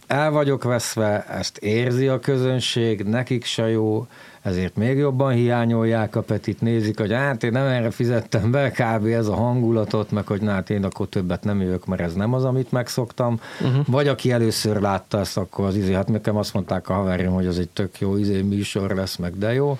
el 0.07 0.31
vagyok 0.31 0.63
veszve, 0.63 1.25
ezt 1.25 1.57
érzi 1.57 2.07
a 2.07 2.19
közönség, 2.19 3.03
nekik 3.03 3.43
se 3.45 3.69
jó, 3.69 4.07
ezért 4.41 4.75
még 4.75 4.97
jobban 4.97 5.33
hiányolják 5.33 6.15
a 6.15 6.21
Petit, 6.21 6.61
nézik, 6.61 6.99
hogy 6.99 7.13
hát 7.13 7.43
én 7.43 7.51
nem 7.51 7.65
erre 7.65 7.91
fizettem 7.91 8.51
be, 8.51 8.71
kb. 8.71 9.05
ez 9.05 9.27
a 9.27 9.35
hangulatot, 9.35 10.11
meg 10.11 10.27
hogy 10.27 10.41
hát 10.45 10.69
én 10.69 10.83
akkor 10.83 11.07
többet 11.07 11.43
nem 11.43 11.61
jövök, 11.61 11.85
mert 11.85 12.01
ez 12.01 12.13
nem 12.13 12.33
az, 12.33 12.43
amit 12.43 12.71
megszoktam. 12.71 13.39
Uh-huh. 13.61 13.85
Vagy 13.87 14.07
aki 14.07 14.31
először 14.31 14.81
látta 14.81 15.19
ezt, 15.19 15.37
akkor 15.37 15.65
az 15.65 15.75
izé, 15.75 15.93
hát 15.93 16.07
nekem 16.07 16.37
azt 16.37 16.53
mondták 16.53 16.89
a 16.89 16.93
haverim, 16.93 17.31
hogy 17.31 17.47
az 17.47 17.59
egy 17.59 17.69
tök 17.69 17.99
jó 17.99 18.17
izé 18.17 18.41
műsor 18.41 18.91
lesz, 18.91 19.15
meg 19.15 19.37
de 19.37 19.53
jó. 19.53 19.79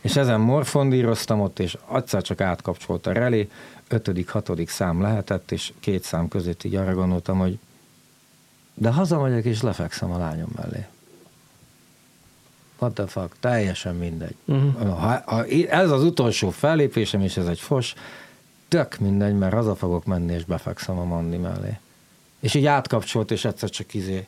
És 0.00 0.16
ezen 0.16 0.40
morfondíroztam 0.40 1.40
ott, 1.40 1.58
és 1.58 1.76
egyszer 1.94 2.22
csak 2.22 2.40
átkapcsolt 2.40 3.06
a 3.06 3.12
relé, 3.12 3.48
ötödik, 3.88 4.28
hatodik 4.28 4.68
szám 4.68 5.02
lehetett, 5.02 5.52
és 5.52 5.72
két 5.80 6.02
szám 6.02 6.28
között 6.28 6.64
így 6.64 6.74
arra 6.74 6.94
gondoltam, 6.94 7.38
hogy 7.38 7.58
de 8.78 8.90
hazamegyek, 8.90 9.44
és 9.44 9.62
lefekszem 9.62 10.10
a 10.10 10.18
lányom 10.18 10.50
mellé 10.56 10.86
what 12.78 12.94
the 12.94 13.06
fuck, 13.06 13.36
teljesen 13.40 13.94
mindegy. 13.94 14.34
Uh-huh. 14.44 14.98
Ha, 14.98 15.22
ha, 15.24 15.44
ez 15.68 15.90
az 15.90 16.02
utolsó 16.02 16.50
fellépésem, 16.50 17.20
és 17.20 17.36
ez 17.36 17.46
egy 17.46 17.60
fos, 17.60 17.94
tök 18.68 18.98
mindegy, 18.98 19.34
mert 19.34 19.52
haza 19.52 19.74
fogok 19.74 20.04
menni, 20.04 20.32
és 20.32 20.44
befekszem 20.44 20.98
a 20.98 21.04
Manni 21.04 21.36
mellé. 21.36 21.78
És 22.40 22.54
így 22.54 22.66
átkapcsolt, 22.66 23.30
és 23.30 23.44
egyszer 23.44 23.70
csak 23.70 23.94
izé 23.94 24.26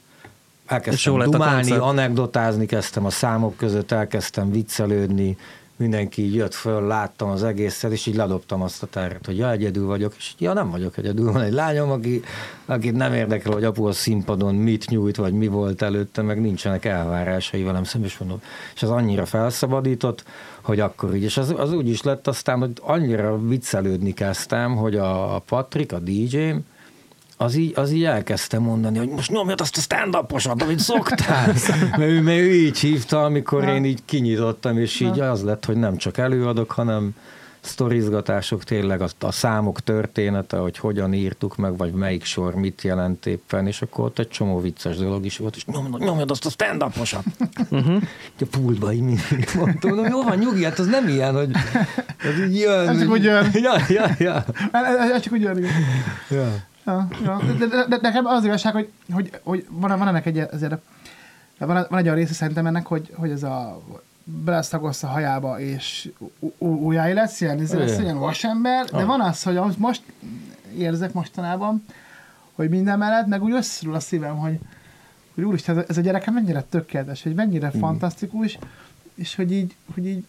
elkezdtem 0.67 1.19
dumálni, 1.19 1.73
anekdotázni 1.73 2.67
kezdtem 2.67 3.05
a 3.05 3.11
számok 3.11 3.57
között, 3.57 3.91
elkezdtem 3.91 4.51
viccelődni, 4.51 5.39
mindenki 5.81 6.23
így 6.23 6.35
jött 6.35 6.55
föl, 6.55 6.87
láttam 6.87 7.31
az 7.31 7.43
egészet, 7.43 7.93
és 7.93 8.07
így 8.07 8.15
ledobtam 8.15 8.63
azt 8.63 8.83
a 8.83 8.87
terret, 8.87 9.27
hogy 9.27 9.37
ja, 9.37 9.51
egyedül 9.51 9.87
vagyok, 9.87 10.15
és 10.17 10.35
ja, 10.39 10.53
nem 10.53 10.71
vagyok 10.71 10.97
egyedül, 10.97 11.33
van 11.33 11.43
egy 11.43 11.53
lányom, 11.53 11.91
aki, 11.91 12.23
akit 12.67 12.95
nem 12.95 13.13
érdekel, 13.13 13.53
hogy 13.53 13.65
apu 13.65 13.87
a 13.87 13.93
színpadon 13.93 14.55
mit 14.55 14.89
nyújt, 14.89 15.17
vagy 15.17 15.33
mi 15.33 15.47
volt 15.47 15.83
előtte, 15.83 16.23
meg 16.23 16.41
nincsenek 16.41 16.85
elvárásai 16.85 17.63
velem 17.63 17.85
szemben, 17.85 18.11
és 18.11 18.19
mondom, 18.19 18.43
és 18.75 18.83
az 18.83 18.91
annyira 18.91 19.27
felszabadított, 19.27 20.25
hogy 20.61 20.81
akkor 20.81 21.15
így, 21.15 21.23
és 21.23 21.37
az, 21.37 21.55
az 21.57 21.73
úgy 21.73 21.89
is 21.89 22.03
lett 22.03 22.27
aztán, 22.27 22.59
hogy 22.59 22.73
annyira 22.81 23.39
viccelődni 23.47 24.13
kezdtem, 24.13 24.77
hogy 24.77 24.97
a, 24.97 25.35
a 25.35 25.39
Patrik, 25.39 25.93
a 25.93 25.99
DJ-m, 25.99 26.65
az 27.43 27.55
így, 27.55 27.73
az 27.75 27.91
így 27.91 28.05
elkezdte 28.05 28.59
mondani, 28.59 28.99
hogy 28.99 29.09
most 29.09 29.31
nyomjad 29.31 29.61
azt 29.61 29.77
a 29.77 29.81
stand 29.81 30.17
uposat 30.17 30.63
amit 30.63 30.79
szoktál. 30.79 31.55
mert, 31.91 32.11
ő, 32.11 32.23
mert 32.23 32.39
ő 32.39 32.53
így 32.55 32.79
hívta, 32.79 33.25
amikor 33.25 33.63
ja. 33.63 33.75
én 33.75 33.85
így 33.85 34.01
kinyitottam, 34.05 34.79
és 34.79 35.01
így 35.01 35.21
az 35.21 35.43
lett, 35.43 35.65
hogy 35.65 35.77
nem 35.77 35.97
csak 35.97 36.19
előadok, 36.19 36.71
hanem 36.71 37.15
sztorizgatások, 37.61 38.65
tényleg 38.65 39.01
a, 39.01 39.09
a 39.21 39.33
számok 39.33 39.81
története, 39.81 40.57
hogy 40.57 40.79
hogyan 40.79 41.13
írtuk 41.13 41.57
meg, 41.57 41.77
vagy 41.77 41.93
melyik 41.93 42.25
sor 42.25 42.55
mit 42.55 42.83
jelent 42.83 43.27
éppen, 43.27 43.67
és 43.67 43.83
akkor 43.83 44.05
ott 44.05 44.19
egy 44.19 44.29
csomó 44.29 44.61
vicces 44.61 44.97
dolog 44.97 45.25
is 45.25 45.37
volt, 45.37 45.57
és 45.57 45.65
nyomjad, 45.65 46.01
nyomjad 46.01 46.31
azt 46.31 46.47
a 46.47 46.51
stand 46.51 46.83
uposat 46.83 47.25
uh-huh. 47.71 48.03
A 48.41 48.45
pultba 48.51 48.93
így 48.93 49.01
mindig 49.01 49.49
mondtam, 49.57 49.99
hogy 49.99 50.11
jó 50.11 50.23
van, 50.23 50.39
nyugi, 50.39 50.65
hát 50.65 50.79
az 50.79 50.87
nem 50.87 51.09
ilyen, 51.09 51.35
hogy 51.35 51.51
ez 52.19 52.39
így 52.49 52.59
jön. 52.59 52.89
Ez 52.89 52.99
csak 52.99 53.11
úgy 53.11 53.25
jön. 53.25 53.51
Ja, 53.53 53.75
ja, 53.89 54.07
ja. 54.19 54.45
Ez 55.15 55.23
csak 55.23 55.33
úgy 55.33 55.43
jön. 55.43 55.65
Ja. 56.31 56.69
Ja, 56.87 57.09
ja. 57.25 57.41
De, 57.59 57.67
de, 57.67 57.87
de, 57.89 57.99
nekem 58.01 58.27
az 58.27 58.45
igazság, 58.45 58.73
hogy, 58.73 58.91
hogy, 59.13 59.41
hogy 59.43 59.67
van, 59.71 59.99
van 59.99 60.09
ennek 60.09 60.27
egy, 60.27 60.39
ezért, 60.39 60.77
van, 61.59 61.87
van 61.89 61.99
egy 61.99 62.05
olyan 62.05 62.15
része 62.15 62.33
szerintem 62.33 62.67
ennek, 62.67 62.87
hogy, 62.87 63.13
hogy 63.15 63.31
ez 63.31 63.43
a 63.43 63.83
belesztagolsz 64.25 65.03
a 65.03 65.07
hajába, 65.07 65.61
és 65.61 66.11
újjáé 66.59 67.13
lesz, 67.13 67.41
ilyen, 67.41 67.61
ez 67.61 67.73
lesz 67.73 67.99
ilyen 67.99 68.19
vasember, 68.19 68.85
de 68.85 68.97
ah. 68.97 69.07
van 69.07 69.21
az, 69.21 69.43
hogy 69.43 69.61
most 69.77 70.03
érzek 70.77 71.13
mostanában, 71.13 71.85
hogy 72.55 72.69
minden 72.69 72.99
mellett, 72.99 73.27
meg 73.27 73.43
úgy 73.43 73.53
összerül 73.53 73.95
a 73.95 74.01
szívem, 74.01 74.37
hogy, 74.37 74.59
hogy 75.35 75.45
úristen, 75.45 75.85
ez 75.89 75.97
a 75.97 76.01
gyereke 76.01 76.31
mennyire 76.31 76.63
tökéletes, 76.63 77.23
hogy 77.23 77.35
mennyire 77.35 77.73
mm. 77.77 77.81
fantasztikus, 77.81 78.59
és 79.15 79.35
hogy 79.35 79.53
így, 79.53 79.77
hogy 79.95 80.07
így 80.07 80.25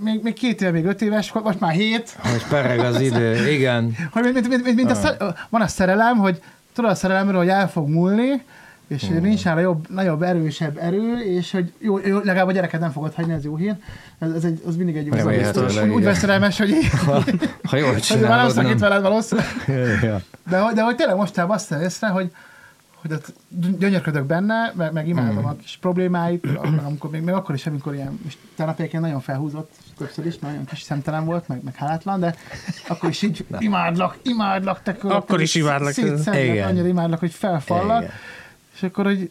még, 0.00 0.22
még 0.22 0.32
két 0.32 0.60
éve, 0.60 0.70
még 0.70 0.84
öt 0.84 1.02
éves, 1.02 1.32
most 1.32 1.60
már 1.60 1.72
hét. 1.72 2.16
Most 2.22 2.48
pereg 2.48 2.78
az 2.78 3.00
idő, 3.00 3.50
igen. 3.50 3.96
Hogy 4.12 4.22
mint, 4.22 4.48
mint, 4.48 4.64
mint, 4.64 4.76
mint 4.76 4.90
a, 4.90 5.16
ah. 5.18 5.34
van 5.48 5.60
a 5.60 5.66
szerelem, 5.66 6.16
hogy 6.16 6.42
tudod 6.74 6.90
a 6.90 6.94
szerelemről, 6.94 7.38
hogy 7.38 7.48
el 7.48 7.70
fog 7.70 7.88
múlni, 7.88 8.42
és 8.88 9.04
hmm. 9.04 9.20
nincs 9.20 9.44
nála 9.44 9.60
jobb, 9.60 9.90
nagyobb, 9.90 10.22
erősebb 10.22 10.78
erő, 10.78 11.18
és 11.18 11.50
hogy 11.50 11.72
jó, 11.78 11.98
jó 11.98 12.16
legalább 12.16 12.48
a 12.48 12.52
gyereket 12.52 12.80
nem 12.80 12.90
fogod 12.90 13.14
hagyni, 13.14 13.32
ez 13.32 13.44
jó 13.44 13.56
hír. 13.56 13.74
Ez, 14.18 14.30
ez 14.30 14.44
egy, 14.44 14.62
az 14.66 14.76
mindig 14.76 14.96
egy 14.96 15.06
jó 15.06 15.28
biztos. 15.28 15.76
Úgy, 15.76 15.88
úgy 15.88 16.04
vagy 16.04 16.14
szerelmes, 16.14 16.58
hogy 16.58 16.74
ha, 17.06 17.24
ha 17.62 17.76
jól 17.76 18.00
csinálod, 18.00 18.54
nem. 18.54 18.66
Itt 18.66 18.78
veled 18.78 19.02
valószínűleg. 19.02 19.50
ja. 20.02 20.20
de, 20.50 20.70
de 20.74 20.82
hogy 20.82 20.96
tényleg 20.96 21.16
most 21.16 21.38
azt 21.38 21.74
észre, 21.82 22.08
hogy, 22.08 22.30
hogy 23.00 23.12
ott 23.12 23.32
gyönyörködök 23.78 24.24
benne, 24.24 24.72
meg, 24.76 24.92
meg 24.92 25.08
imádom 25.08 25.42
mm. 25.42 25.46
a 25.46 25.56
kis 25.56 25.78
problémáit, 25.80 26.46
amikor, 26.84 27.10
még, 27.10 27.22
még 27.22 27.34
akkor 27.34 27.54
is, 27.54 27.66
amikor 27.66 27.94
ilyen, 27.94 28.20
és 28.26 28.36
tegnap 28.56 28.92
nagyon 28.92 29.20
felhúzott, 29.20 29.70
többször 29.98 30.26
is, 30.26 30.38
nagyon 30.38 30.64
kis 30.64 30.82
szemtelen 30.82 31.24
volt, 31.24 31.48
meg, 31.48 31.62
meg 31.64 31.74
hálátlan, 31.74 32.20
de 32.20 32.34
akkor 32.88 33.08
is 33.08 33.22
így 33.22 33.46
imádlak, 33.58 34.18
imádlak, 34.22 34.82
te 34.82 34.96
Akkor 35.00 35.40
is 35.40 35.54
imádlak. 35.54 35.92
Szétszedlek, 35.92 36.66
annyira 36.66 36.86
imádlak, 36.86 37.18
hogy 37.18 37.32
felfallak. 37.32 38.02
Igen. 38.02 38.14
És 38.74 38.82
akkor, 38.82 39.04
hogy 39.04 39.30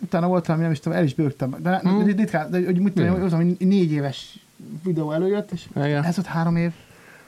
utána 0.00 0.26
voltam, 0.26 0.60
nem 0.60 0.70
is 0.70 0.80
tudom, 0.80 0.98
el 0.98 1.04
is 1.04 1.14
bőgtem. 1.14 1.56
De, 1.58 1.78
hmm. 1.82 2.04
ritkán, 2.04 2.50
de, 2.50 2.64
hogy, 2.64 2.78
mit 2.78 2.92
tudom, 2.92 3.30
hogy 3.30 3.56
négy 3.58 3.92
éves 3.92 4.38
videó 4.84 5.12
előjött, 5.12 5.50
és 5.50 5.66
Igen. 5.76 6.04
ez 6.04 6.18
ott 6.18 6.26
három 6.26 6.56
év. 6.56 6.72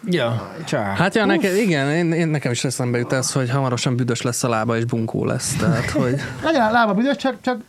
Ja, 0.05 0.53
csá. 0.65 0.95
Hát 0.95 1.15
ja, 1.15 1.25
neked, 1.25 1.57
igen, 1.57 1.91
én, 1.91 2.13
én, 2.13 2.29
nekem 2.29 2.53
is 2.53 2.65
eszembe 2.65 2.99
jut 2.99 3.13
ez, 3.13 3.33
hogy 3.33 3.51
hamarosan 3.51 3.97
büdös 3.97 4.23
lesz 4.23 4.43
a 4.43 4.49
lába, 4.49 4.77
és 4.77 4.85
bunkó 4.85 5.25
lesz. 5.25 5.55
Tehát, 5.55 5.91
hogy... 6.01 6.21
legyen 6.43 6.63
a 6.63 6.71
lába 6.71 6.95
büdös, 6.95 7.17
csak, 7.17 7.37
csak 7.41 7.61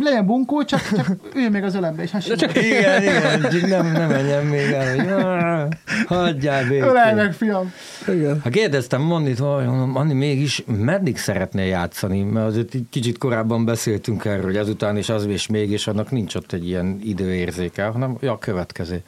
legyen 0.00 0.26
bunkó, 0.26 0.64
csak, 0.64 0.80
csak 0.96 1.10
üljön 1.34 1.50
még 1.50 1.62
az 1.62 1.74
ölembe, 1.74 2.02
és 2.02 2.10
hasonló. 2.10 2.36
Csak 2.36 2.56
igen, 2.56 3.02
igen, 3.02 3.40
nem, 3.68 3.92
nem 3.92 4.08
menjen 4.08 4.44
még 4.44 4.70
el, 4.70 4.96
hogy 4.96 5.76
hagyjál 6.06 6.62
békén. 6.62 6.82
Ölelj 6.82 7.14
meg, 7.14 7.32
fiam. 7.32 7.72
Igen. 8.08 8.40
Ha 8.40 8.48
kérdeztem 8.48 9.00
Mannit, 9.00 9.38
hogy 9.38 9.66
Manni 9.66 10.14
mégis 10.14 10.64
meddig 10.66 11.18
szeretnél 11.18 11.66
játszani, 11.66 12.22
mert 12.22 12.46
azért 12.46 12.74
egy 12.74 12.86
kicsit 12.90 13.18
korábban 13.18 13.64
beszéltünk 13.64 14.24
erről, 14.24 14.44
hogy 14.44 14.56
ezután 14.56 14.96
és 14.96 15.08
az 15.08 15.26
és 15.26 15.46
még, 15.46 15.70
és 15.70 15.86
annak 15.86 16.10
nincs 16.10 16.34
ott 16.34 16.52
egy 16.52 16.66
ilyen 16.66 16.98
időérzéke, 17.02 17.84
hanem 17.84 18.16
ja, 18.20 18.32
a 18.32 18.38
következő. 18.38 19.02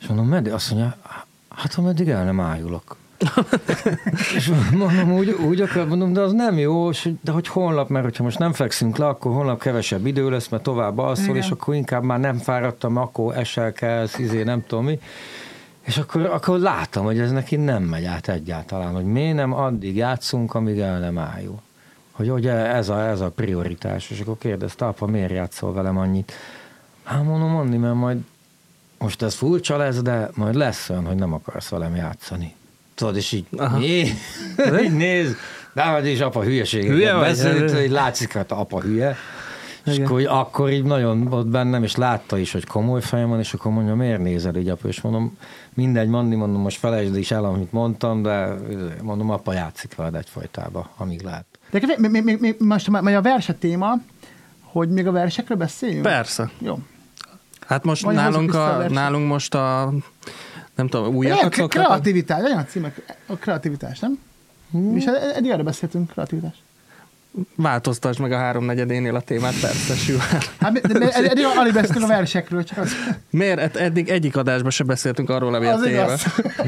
És 0.00 0.06
mondom, 0.06 0.28
meddig? 0.28 0.52
Azt 0.52 0.70
mondja, 0.70 0.96
Hát 1.56 1.74
ameddig 1.74 2.08
el 2.08 2.24
nem 2.24 2.40
ájulok. 2.40 2.96
és 4.36 4.52
mondom, 4.72 5.12
úgy, 5.12 5.30
úgy 5.30 5.60
akar, 5.60 5.86
mondom, 5.86 6.12
de 6.12 6.20
az 6.20 6.32
nem 6.32 6.58
jó, 6.58 6.90
de 7.20 7.32
hogy 7.32 7.48
holnap, 7.48 7.88
mert 7.88 8.04
hogyha 8.04 8.22
most 8.22 8.38
nem 8.38 8.52
fekszünk 8.52 8.96
le, 8.96 9.06
akkor 9.06 9.32
holnap 9.32 9.60
kevesebb 9.60 10.06
idő 10.06 10.30
lesz, 10.30 10.48
mert 10.48 10.62
tovább 10.62 10.98
alszol, 10.98 11.36
és 11.36 11.50
akkor 11.50 11.74
inkább 11.74 12.02
már 12.02 12.20
nem 12.20 12.36
fáradtam, 12.36 12.96
akkor 12.96 13.36
esel 13.36 13.72
kell, 13.72 14.06
izé, 14.18 14.42
nem 14.42 14.64
tudom 14.66 14.84
mi. 14.84 15.00
És 15.80 15.98
akkor, 15.98 16.24
akkor 16.24 16.58
láttam, 16.58 17.04
hogy 17.04 17.18
ez 17.18 17.30
neki 17.30 17.56
nem 17.56 17.82
megy 17.82 18.04
át 18.04 18.28
egyáltalán, 18.28 18.94
hogy 18.94 19.04
miért 19.04 19.34
nem 19.34 19.52
addig 19.52 19.96
játszunk, 19.96 20.54
amíg 20.54 20.78
el 20.78 20.98
nem 20.98 21.18
ájul. 21.18 21.60
Hogy 22.12 22.30
ugye 22.30 22.52
ez 22.52 22.88
a, 22.88 23.08
ez 23.08 23.20
a 23.20 23.30
prioritás. 23.30 24.10
És 24.10 24.20
akkor 24.20 24.38
kérdezte, 24.38 24.86
apa, 24.86 25.06
miért 25.06 25.30
játszol 25.30 25.72
velem 25.72 25.98
annyit? 25.98 26.32
Hát 27.02 27.24
mondom, 27.24 27.56
Anni, 27.56 27.76
mert 27.76 27.94
majd 27.94 28.18
most 29.02 29.22
ez 29.22 29.34
furcsa 29.34 29.76
lesz, 29.76 30.02
de 30.02 30.30
majd 30.34 30.54
lesz 30.54 30.88
olyan, 30.88 31.06
hogy 31.06 31.16
nem 31.16 31.32
akarsz 31.32 31.68
velem 31.68 31.96
játszani. 31.96 32.54
Tudod, 32.94 33.16
és 33.16 33.32
így, 33.32 33.46
mi? 33.78 34.04
így 34.84 34.96
néz, 34.96 35.36
de 35.72 35.82
hogy 35.82 36.06
is 36.06 36.20
apa 36.20 36.42
hülyeséget 36.42 36.90
hülye 36.90 37.14
beszélt, 37.14 37.70
hogy 37.70 37.90
látszik, 37.90 38.32
hogy 38.32 38.44
apa 38.48 38.80
hülye. 38.80 39.16
És 39.84 39.98
akkor, 39.98 40.26
akkor 40.26 40.70
így 40.70 40.84
nagyon 40.84 41.24
volt 41.24 41.46
bennem, 41.46 41.82
és 41.82 41.96
látta 41.96 42.38
is, 42.38 42.52
hogy 42.52 42.66
komoly 42.66 43.00
fejem 43.00 43.28
van, 43.28 43.38
és 43.38 43.54
akkor 43.54 43.72
mondja, 43.72 43.94
miért 43.94 44.22
nézel 44.22 44.56
így, 44.56 44.68
apa? 44.68 44.88
És 44.88 45.00
mondom, 45.00 45.38
mindegy, 45.74 46.08
Mandi, 46.08 46.34
mondom, 46.34 46.60
most 46.60 46.78
felejtsd 46.78 47.16
is 47.16 47.30
el, 47.30 47.44
amit 47.44 47.72
mondtam, 47.72 48.22
de 48.22 48.54
mondom, 49.02 49.30
apa 49.30 49.52
játszik 49.52 49.94
veled 49.94 50.14
egyfajtába, 50.14 50.90
amíg 50.96 51.22
lát. 51.22 51.44
De 51.70 51.80
még, 51.98 52.22
még, 52.22 52.40
még, 52.40 52.56
most 52.58 52.88
majd 52.88 53.16
a 53.16 53.22
verset 53.22 53.56
téma, 53.56 53.94
hogy 54.62 54.88
még 54.88 55.06
a 55.06 55.12
versekről 55.12 55.58
beszéljünk? 55.58 56.02
Persze. 56.02 56.50
Jó. 56.58 56.78
Hát 57.72 57.84
most 57.84 58.06
nálunk, 58.06 58.54
a, 58.54 58.84
nálunk 58.88 59.28
most 59.28 59.54
a 59.54 59.92
nem 60.74 60.88
tudom, 60.88 61.14
újakat 61.14 61.54
szoktak? 61.54 61.84
Kreativitás, 61.84 62.40
legyen 62.42 62.58
a 62.58 62.64
címek, 62.64 63.16
a 63.26 63.34
kreativitás, 63.34 63.98
nem? 63.98 64.18
Hmm. 64.70 64.96
És 64.96 65.04
eddig 65.34 65.50
erre 65.50 65.62
beszéltünk, 65.62 66.10
kreativitás. 66.10 66.54
Változtasd 67.54 68.20
meg 68.20 68.32
a 68.32 68.36
háromnegyedénél 68.36 69.14
a 69.14 69.20
témát, 69.20 69.60
persze, 69.60 69.94
Siván. 69.94 70.40
Hát, 70.60 70.72
de 70.72 71.08
eddig 71.10 71.44
alig 71.56 71.72
beszéltünk 71.72 72.04
a 72.04 72.08
versekről, 72.08 72.64
csak 72.64 72.78
az... 72.78 72.92
Miért? 73.30 73.60
Hát 73.60 73.76
eddig 73.76 74.08
egyik 74.08 74.36
adásban 74.36 74.70
se 74.70 74.84
beszéltünk 74.84 75.30
arról, 75.30 75.54
ami 75.54 75.66
a 75.66 75.78
téma. 75.78 76.06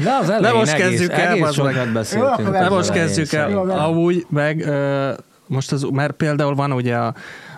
De 0.03 0.11
az 0.21 0.29
elején 0.29 0.41
De 0.41 0.53
most 0.53 0.75
kezdjük 0.75 1.11
egész, 1.11 1.25
el, 1.25 1.31
egész 1.31 1.51
sokat 1.51 1.91
beszéltünk. 1.91 2.49
De 2.49 2.69
most 2.69 2.91
kezdjük 2.91 3.33
el. 3.33 3.69
Amúgy, 3.69 4.25
meg 4.29 4.69
most 5.47 5.71
az, 5.71 5.83
mert 5.91 6.13
például 6.13 6.55
van 6.55 6.71
ugye 6.71 6.95
a 6.95 7.13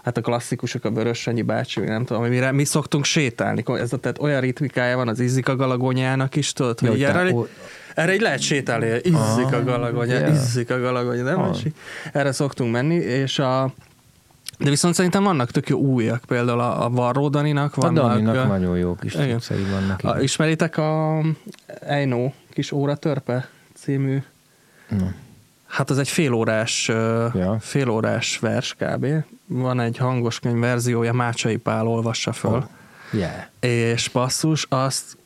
hát 0.07 0.17
a 0.17 0.21
klasszikusok, 0.21 0.85
a 0.85 0.91
Vörössanyi 0.91 1.41
bácsi, 1.41 1.79
nem 1.79 2.05
tudom, 2.05 2.23
amire 2.23 2.51
mi 2.51 2.63
szoktunk 2.63 3.05
sétálni. 3.05 3.63
Ez 3.65 3.93
a, 3.93 3.97
tehát 3.97 4.19
olyan 4.19 4.41
ritmikája 4.41 4.95
van 4.95 5.07
az 5.07 5.19
Izzik 5.19 5.47
a 5.47 5.55
galagonyának 5.55 6.35
is, 6.35 6.53
tudod, 6.53 6.79
hogy 6.79 7.03
erre, 7.03 7.33
ó... 7.33 7.47
erre 7.95 8.13
így 8.13 8.21
lehet 8.21 8.39
sétálni, 8.39 8.87
izzik 9.03 9.53
a 9.53 9.63
galagonya, 9.63 10.13
yeah. 10.13 10.33
izzik 10.33 10.69
a 10.69 10.79
galagonya, 10.79 11.23
nem? 11.23 11.39
Ah. 11.39 11.57
Erre 12.13 12.31
szoktunk 12.31 12.71
menni, 12.71 12.95
és 12.95 13.39
a 13.39 13.73
De 14.57 14.69
viszont 14.69 14.93
szerintem 14.93 15.23
vannak 15.23 15.51
tök 15.51 15.69
jó 15.69 15.79
újak, 15.79 16.23
például 16.27 16.59
a, 16.59 16.85
a 16.85 16.89
Varró 16.89 17.29
Daninak 17.29 17.75
vannak. 17.75 18.03
A 18.03 18.07
Daninak 18.07 18.35
a, 18.35 18.45
nagyon 18.45 18.77
jó 18.77 18.95
kis 18.95 19.13
cuccai 19.13 19.63
vannak. 19.71 20.03
A, 20.03 20.21
ismeritek 20.21 20.77
a 20.77 21.21
Eino 21.79 22.31
kis 22.53 22.71
óra 22.71 22.95
törpe 22.95 23.49
című? 23.75 24.23
No. 24.89 25.05
Hát 25.77 25.89
az 25.89 25.97
egy 25.97 26.09
félórás, 26.09 26.87
ja. 26.87 27.57
félórás 27.59 28.39
vers 28.39 28.75
kb. 28.79 29.07
Van 29.45 29.79
egy 29.79 29.97
hangos 29.97 30.39
könyv 30.39 30.59
verziója, 30.59 31.13
Mácsai 31.13 31.57
Pál 31.57 31.87
olvassa 31.87 32.33
föl. 32.33 32.51
Oh. 32.51 32.63
Yeah. 33.11 33.33
És 33.59 34.09
basszus, 34.09 34.65
azt 34.69 35.17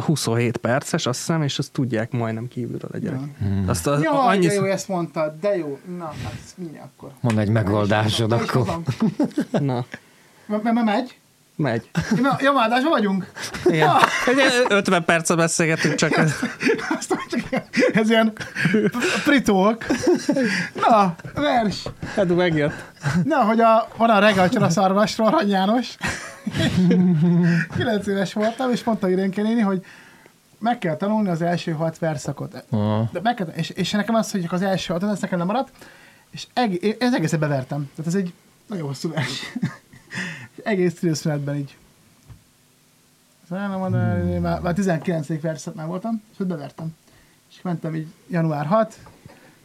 27 0.00 0.56
perces, 0.56 1.06
azt 1.06 1.18
hiszem, 1.18 1.42
és 1.42 1.58
azt 1.58 1.72
tudják 1.72 2.12
majdnem 2.12 2.48
kívülről 2.48 2.90
a 2.92 2.98
gyerek. 2.98 3.20
Hmm. 3.38 3.64
Azt 3.66 3.86
az, 3.86 4.02
Jaj, 4.02 4.16
annyi... 4.16 4.46
de 4.46 4.52
jó, 4.52 4.64
ezt 4.64 4.88
mondtad, 4.88 5.34
de 5.40 5.56
jó. 5.56 5.78
Na, 5.98 6.04
hát 6.04 6.54
mindjárt 6.56 6.88
akkor. 6.96 7.10
Mondd 7.20 7.38
egy 7.38 7.50
megoldásod 7.50 8.32
akkor. 8.32 8.80
Na. 9.50 9.84
M- 10.46 11.23
megy? 11.56 11.90
Megy. 12.22 12.32
Jomádásban 12.40 12.90
vagyunk? 12.90 13.32
Igen. 13.64 13.90
50 14.68 15.04
percet 15.04 15.36
beszélgetünk 15.36 15.94
csak. 15.94 16.16
ez 17.92 18.10
ilyen 18.10 18.32
pritók. 19.24 19.86
Na, 20.88 21.14
vers. 21.34 21.82
Hát 22.14 22.34
megjött. 22.34 22.84
Na, 23.24 23.36
hogy 23.36 23.60
a, 23.60 23.88
van 23.96 24.10
a 24.10 24.18
reggel 24.18 24.70
szarvasról, 24.70 25.26
Arany 25.26 25.48
János. 25.48 25.96
9 27.76 28.06
éves 28.06 28.32
voltam, 28.32 28.70
és 28.70 28.84
mondta 28.84 29.08
Irénke 29.08 29.42
néni, 29.42 29.60
hogy 29.60 29.84
meg 30.58 30.78
kell 30.78 30.96
tanulni 30.96 31.28
az 31.28 31.42
első 31.42 31.72
hat 31.72 31.98
verszakot. 31.98 32.64
Uh-huh. 32.70 33.10
De 33.12 33.20
meg 33.22 33.34
kell, 33.34 33.46
és, 33.46 33.70
és 33.70 33.90
nekem 33.90 34.14
az, 34.14 34.30
hogy 34.30 34.46
az 34.50 34.62
első 34.62 34.92
hat, 34.92 35.02
ez 35.02 35.20
nekem 35.20 35.38
nem 35.38 35.46
maradt, 35.46 35.70
és 36.30 36.46
eg, 36.54 36.96
ez 36.98 37.14
egészen 37.14 37.40
bevertem. 37.40 37.90
Tehát 37.96 38.14
ez 38.14 38.20
egy 38.20 38.32
nagyon 38.66 38.86
hosszú 38.86 39.10
vers. 39.10 39.52
Egész 40.64 41.02
időszünetben 41.02 41.56
így. 41.56 41.76
Mondani, 43.48 44.38
már, 44.38 44.60
már 44.60 44.74
19. 44.74 45.40
verset 45.40 45.74
már 45.74 45.86
voltam, 45.86 46.22
és 46.32 46.38
ott 46.38 46.46
bevertem. 46.46 46.96
És 47.50 47.62
mentem 47.62 47.94
így 47.94 48.06
január 48.28 48.66
6, 48.66 48.98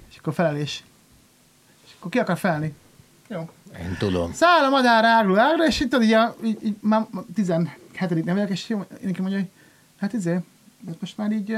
és 0.10 0.18
akkor 0.18 0.34
felelés. 0.34 0.84
És 1.86 1.92
akkor 1.98 2.12
ki 2.12 2.20
akar 2.20 2.38
felni? 2.38 2.76
Jó. 3.28 3.50
Én 3.80 3.96
tudom. 4.00 4.34
Száll 4.34 4.64
a 4.64 4.70
madár 4.70 5.04
ágló 5.06 5.38
ágra, 5.38 5.68
és 5.68 5.80
itt 5.80 5.96
így, 6.02 6.18
így, 6.44 6.58
így 6.64 6.76
már 6.82 7.08
17 7.34 8.26
nem 8.26 8.36
vagyok, 8.36 8.50
és 8.50 8.68
nekem 9.02 9.22
mondja, 9.22 9.38
hogy 9.38 9.50
hát 9.98 10.14
izé, 10.14 10.40
most 11.00 11.18
már 11.18 11.32
így... 11.32 11.56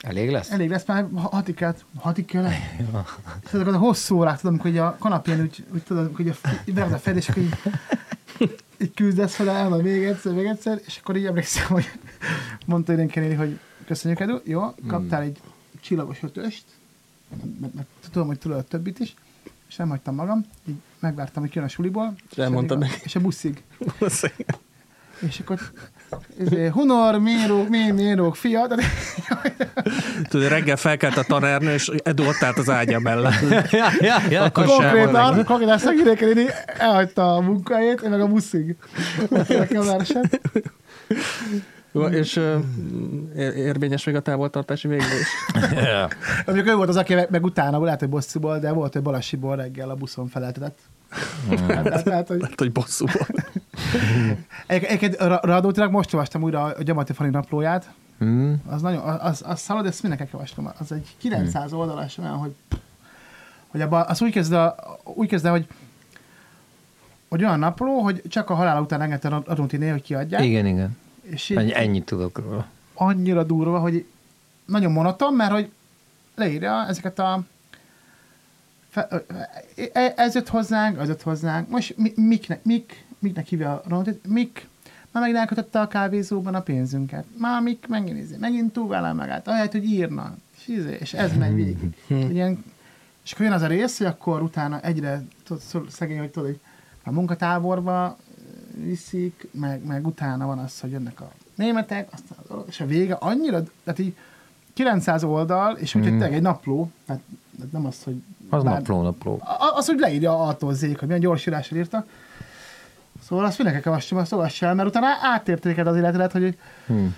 Elég 0.00 0.30
lesz? 0.30 0.50
Elég 0.50 0.70
lesz, 0.70 0.86
már 0.86 1.06
hatig 1.14 1.54
kell, 1.54 1.74
hatig 1.98 2.24
kell. 2.24 2.44
és 3.44 3.52
azok 3.52 3.66
a 3.66 3.76
hosszú 3.76 4.16
órák, 4.16 4.40
tudom, 4.40 4.58
hogy 4.58 4.78
a 4.78 4.96
kanapján 4.98 5.40
úgy, 5.40 5.64
úgy 5.72 5.82
tudom, 5.82 6.14
hogy 6.14 6.28
a, 6.28 6.80
a 6.80 6.98
fed, 6.98 7.16
és 7.16 7.28
akkor 7.28 7.42
így, 7.42 7.58
így 8.80 8.94
küzdesz 8.94 9.34
fel, 9.34 9.50
elmond 9.50 9.82
még 9.82 10.04
egyszer, 10.04 10.32
még 10.32 10.46
egyszer, 10.46 10.80
és 10.86 10.98
akkor 10.98 11.16
így 11.16 11.26
emlékszem, 11.26 11.66
hogy 11.66 11.90
mondta 12.66 12.92
Irénke 12.92 13.36
hogy 13.36 13.58
köszönjük, 13.86 14.20
Edu, 14.20 14.38
jó, 14.44 14.74
kaptál 14.86 15.22
egy 15.22 15.40
csillagos 15.80 16.22
ötöst, 16.22 16.64
mert, 17.60 17.74
mert 17.74 17.86
tudom, 18.12 18.26
hogy 18.26 18.38
tudod 18.38 18.58
a 18.58 18.62
többit 18.62 18.98
is, 18.98 19.14
és 19.68 19.76
nem 19.76 19.88
hagytam 19.88 20.14
magam, 20.14 20.44
így 20.68 20.76
megvártam, 20.98 21.42
hogy 21.42 21.50
kijön 21.50 21.66
a 21.66 21.70
suliból. 21.70 22.14
És 22.30 22.38
elmondtam 22.38 22.78
neki. 22.78 23.00
És 23.04 23.16
a 23.16 23.20
buszig. 23.20 23.62
és 25.28 25.40
akkor 25.40 25.60
Hunor, 26.70 27.18
Mérók, 27.18 27.68
Mé, 27.68 27.90
Mérók, 27.90 28.36
fia. 28.36 28.66
De... 28.66 28.76
Tudod, 30.28 30.48
reggel 30.48 30.76
felkelt 30.76 31.16
a 31.16 31.22
tanárnő, 31.22 31.72
és 31.72 31.90
Edu 32.02 32.24
ott 32.24 32.42
állt 32.42 32.58
az 32.58 32.70
ágya 32.70 33.00
mellett. 33.00 33.70
ja, 33.70 33.90
ja, 34.00 34.16
ja. 34.30 34.42
Akkor 34.42 34.64
konkrétan, 34.66 35.44
konkrétan 35.44 35.78
szegények 35.78 36.24
elhagyta 36.66 37.34
a 37.34 37.40
munkahelyét, 37.40 38.00
én 38.00 38.10
meg 38.10 38.20
a 38.20 38.26
buszig. 38.26 38.76
a 39.30 39.84
verset. 39.84 40.40
És 42.10 42.36
uh, 42.36 42.54
érvényes 43.56 44.04
még 44.04 44.14
a 44.14 44.20
távoltartási 44.20 44.88
végzés. 44.88 45.26
yeah. 45.72 46.10
Mondjuk 46.46 46.68
ő 46.68 46.74
volt 46.74 46.88
az, 46.88 46.96
aki 46.96 47.14
meg 47.28 47.44
utána, 47.44 47.82
lehet, 47.84 48.00
hogy 48.00 48.08
bosszúból, 48.08 48.58
de 48.58 48.72
volt, 48.72 48.92
hogy 48.92 49.02
Balasiból 49.02 49.56
reggel 49.56 49.90
a 49.90 49.94
buszon 49.94 50.28
feleltetett. 50.28 50.78
Hmm. 51.48 51.68
Hát, 51.68 52.08
hát, 52.08 52.28
hogy... 52.28 52.40
Lehet, 52.40 52.58
hogy 52.58 52.72
bosszúból. 52.72 53.26
Egyébként 54.66 55.16
Radótilag 55.42 55.90
most 55.90 56.14
olvastam 56.14 56.42
újra 56.42 56.62
a 56.62 56.82
Gyamati 56.82 57.12
Fani 57.12 57.30
naplóját. 57.30 57.90
Mm. 58.24 58.52
Az 58.66 58.82
nagyon, 58.82 59.00
az, 59.00 59.42
az 59.46 59.60
szalad, 59.60 59.86
ezt 59.86 60.02
mindenki 60.02 60.28
olvastam. 60.32 60.72
Az 60.78 60.92
egy 60.92 61.14
900 61.18 61.72
mm. 61.72 61.76
oldalas 61.76 62.18
olyan, 62.18 62.36
hogy, 62.36 62.54
hogy 63.68 63.80
abba, 63.80 64.00
az 64.00 64.22
úgy 64.22 64.32
kezd, 64.32 64.52
a, 64.52 64.74
úgy 65.04 65.28
kezd 65.28 65.46
hogy 65.46 65.66
hogy 67.28 67.44
olyan 67.44 67.58
napló, 67.58 68.00
hogy 68.00 68.22
csak 68.28 68.50
a 68.50 68.54
halál 68.54 68.82
után 68.82 69.00
engedte 69.00 69.28
Radótiné, 69.28 69.88
hogy 69.88 70.02
kiadják. 70.02 70.44
Igen, 70.44 70.66
igen. 70.66 70.96
És 71.22 71.50
Ennyi, 71.50 71.74
ennyit 71.74 72.04
tudok 72.04 72.38
róla. 72.38 72.66
Annyira 72.94 73.42
durva, 73.44 73.78
hogy 73.78 74.06
nagyon 74.64 74.92
monoton, 74.92 75.34
mert 75.34 75.50
hogy 75.52 75.70
leírja 76.34 76.86
ezeket 76.86 77.18
a 77.18 77.42
fe, 78.94 79.24
ez 80.16 80.34
jött 80.34 80.48
hozzánk, 80.48 80.98
az 80.98 81.08
jött 81.08 81.22
hozzánk, 81.22 81.68
most 81.68 81.96
mi, 81.96 82.12
miknek, 82.16 82.64
mik, 82.64 83.04
miknek 83.18 83.46
hívja 83.46 83.72
a 83.72 83.82
Ronaldot, 83.88 84.26
mik, 84.26 84.68
már 85.10 85.22
megint 85.22 85.38
elkötötte 85.38 85.80
a 85.80 85.88
kávézóban 85.88 86.54
a 86.54 86.60
pénzünket, 86.60 87.24
már 87.38 87.62
mik? 87.62 87.86
Megint, 87.88 88.40
megint 88.40 88.72
túlválál 88.72 89.14
magát, 89.14 89.48
ahelyett, 89.48 89.72
hogy 89.72 89.84
írna, 89.84 90.36
és, 90.56 90.68
izé, 90.68 90.96
és 91.00 91.14
ez 91.14 91.36
megy 91.36 91.54
végig. 91.54 91.96
Ilyen, 92.34 92.64
és 93.24 93.32
akkor 93.32 93.44
jön 93.44 93.54
az 93.54 93.62
a 93.62 93.66
rész, 93.66 93.98
hogy 93.98 94.06
akkor 94.06 94.42
utána 94.42 94.80
egyre 94.80 95.22
tudod, 95.44 95.90
szegény, 95.90 96.18
hogy 96.18 96.30
tudod, 96.30 96.48
hogy 96.48 96.60
a 97.04 97.10
munkatáborba 97.10 98.18
viszik, 98.76 99.48
meg, 99.50 99.84
meg 99.84 100.06
utána 100.06 100.46
van 100.46 100.58
az, 100.58 100.80
hogy 100.80 100.90
jönnek 100.90 101.20
a 101.20 101.32
németek, 101.54 102.08
aztán 102.12 102.58
az 102.58 102.64
és 102.66 102.80
a 102.80 102.86
vége 102.86 103.14
annyira, 103.14 103.62
tehát 103.84 103.98
így 103.98 104.16
900 104.72 105.24
oldal, 105.24 105.76
és 105.76 105.94
úgy, 105.94 106.10
mm. 106.10 106.22
egy 106.22 106.42
napló, 106.42 106.90
tehát 107.06 107.22
nem 107.72 107.86
az, 107.86 108.02
hogy... 108.02 108.22
Az 108.50 108.62
bár, 108.62 108.74
napló, 108.74 109.02
napló. 109.02 109.42
Az, 109.74 109.86
hogy 109.86 109.98
leírja 109.98 110.40
attól 110.40 110.74
zék, 110.74 110.98
hogy 110.98 111.06
milyen 111.06 111.22
gyors 111.22 111.46
írással 111.46 111.78
írta. 111.78 112.06
Szóval 113.22 113.44
azt 113.44 113.58
mindenki 113.58 113.88
olvassam, 113.88 114.18
azt 114.18 114.32
olvass 114.32 114.62
el, 114.62 114.74
mert 114.74 114.88
utána 114.88 115.06
átértéked 115.22 115.86
az 115.86 115.96
életedet, 115.96 116.32
hogy, 116.32 116.58
hmm. 116.86 117.14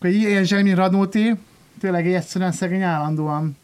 hogy 0.00 0.14
ilyen 0.14 0.44
zseni 0.44 0.74
Radnóti, 0.74 1.38
tényleg 1.80 2.12
egyszerűen 2.12 2.52
szegény 2.52 2.82
állandóan 2.82 3.56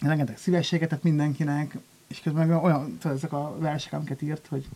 rengeteg 0.00 0.38
szívességet 0.38 0.88
tett 0.88 1.02
mindenkinek, 1.02 1.78
és 2.06 2.20
közben 2.20 2.50
olyan, 2.50 2.98
tudod, 3.00 3.16
ezek 3.16 3.32
a 3.32 3.56
versek, 3.58 3.92
amiket 3.92 4.22
írt, 4.22 4.46
hogy 4.48 4.66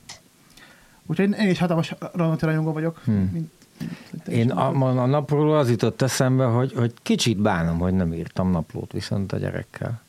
Úgyhogy 1.11 1.39
én 1.39 1.49
is 1.49 1.59
hatalmas 1.59 1.95
Ranoti 2.13 2.45
rajongó 2.45 2.73
vagyok. 2.73 3.01
Hmm. 3.05 3.31
Mint, 3.33 3.51
én 4.29 4.51
a, 4.51 5.01
a, 5.03 5.07
napról 5.07 5.59
az 5.59 5.71
jutott 5.71 6.03
eszembe, 6.03 6.45
hogy, 6.45 6.73
hogy 6.73 6.93
kicsit 7.03 7.39
bánom, 7.39 7.79
hogy 7.79 7.93
nem 7.93 8.13
írtam 8.13 8.51
naplót 8.51 8.93
viszont 8.93 9.33
a 9.33 9.37
gyerekkel. 9.37 10.01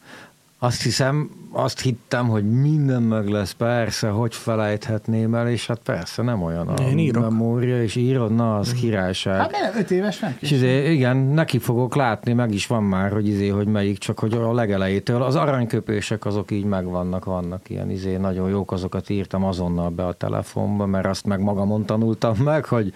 Azt 0.64 0.82
hiszem, 0.82 1.30
azt 1.52 1.80
hittem, 1.82 2.28
hogy 2.28 2.52
minden 2.52 3.02
meg 3.02 3.28
lesz, 3.28 3.52
persze, 3.52 4.10
hogy 4.10 4.36
felejthetném 4.36 5.36
el, 5.36 5.50
és 5.50 5.68
hát 5.68 5.80
persze 5.84 6.22
nem 6.22 6.44
olyan 6.44 6.68
a 6.68 6.82
Én 6.82 6.98
írok. 6.98 7.24
memória, 7.24 7.84
és 7.84 7.96
írod, 7.96 8.36
na, 8.36 8.58
az 8.58 8.74
királyság. 8.74 9.40
Hát 9.40 9.52
nem, 9.52 9.72
öt 9.78 9.92
éves 9.92 10.20
meg. 10.20 10.38
És 10.40 10.52
izé, 10.52 10.94
igen, 10.94 11.18
neki 11.18 11.58
fogok 11.60 11.96
látni, 11.96 12.34
meg 12.34 12.54
is 12.54 12.68
van 12.68 12.84
már, 12.84 13.12
hogy 13.12 13.28
izé, 13.28 13.48
hogy 13.48 13.68
melyik, 13.68 13.98
csak 13.98 14.20
hogy 14.20 14.34
a 14.34 14.54
legelejétől. 14.54 15.24
Az 15.24 15.36
aranyköpések 15.36 16.26
azok 16.26 16.52
így 16.52 16.66
megvannak, 16.66 17.26
vannak 17.26 17.70
ilyen 17.70 17.90
izé, 17.90 18.18
nagyon 18.18 18.50
jók, 18.50 18.72
azokat 18.72 19.10
írtam 19.10 19.44
azonnal 19.44 19.90
be 19.90 20.06
a 20.06 20.14
telefonba, 20.14 20.86
mert 20.86 21.06
azt 21.06 21.26
meg 21.26 21.40
magamon 21.40 21.86
tanultam 21.86 22.38
meg, 22.38 22.66
hogy 22.66 22.94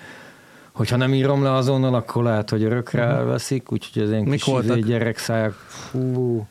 hogyha 0.72 0.96
nem 0.96 1.14
írom 1.14 1.44
le 1.44 1.54
azonnal, 1.54 1.96
akkor 1.96 2.24
lehet, 2.24 2.50
hogy 2.50 2.64
örökre 2.64 3.02
elveszik, 3.02 3.72
úgyhogy 3.72 4.02
az 4.04 4.10
én 4.10 4.26
kis 4.26 4.48
izé, 4.48 4.80
gyerekszájak, 4.80 5.54
fú, 5.54 6.46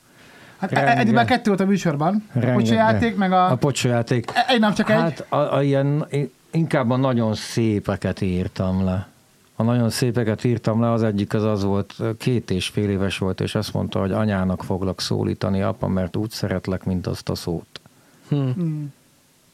Hát 0.72 0.98
eddig 0.98 1.14
már 1.14 1.24
kettő 1.24 1.48
volt 1.48 1.60
a 1.60 1.66
műsorban. 1.66 2.28
A 2.34 2.38
pocsajáték, 2.38 3.16
meg 3.16 3.32
a... 3.32 3.50
A 3.50 3.56
pocsajáték. 3.56 4.30
E- 4.34 4.44
egy 4.48 4.60
nap 4.60 4.74
csak 4.74 4.90
egy. 4.90 4.96
Hát 4.96 5.26
a, 5.28 5.54
a 5.54 5.62
ilyen, 5.62 6.06
inkább 6.50 6.90
a 6.90 6.96
nagyon 6.96 7.34
szépeket 7.34 8.20
írtam 8.20 8.84
le. 8.84 9.08
A 9.56 9.62
nagyon 9.62 9.90
szépeket 9.90 10.44
írtam 10.44 10.80
le, 10.80 10.90
az 10.90 11.02
egyik 11.02 11.34
az 11.34 11.42
az 11.42 11.64
volt, 11.64 11.94
két 12.18 12.50
és 12.50 12.68
fél 12.68 12.90
éves 12.90 13.18
volt, 13.18 13.40
és 13.40 13.54
azt 13.54 13.72
mondta, 13.72 14.00
hogy 14.00 14.12
anyának 14.12 14.64
foglak 14.64 15.00
szólítani, 15.00 15.62
apa, 15.62 15.88
mert 15.88 16.16
úgy 16.16 16.30
szeretlek, 16.30 16.84
mint 16.84 17.06
azt 17.06 17.28
a 17.28 17.34
szót. 17.34 17.80
Hmm. 18.28 18.52
Hmm. 18.54 18.92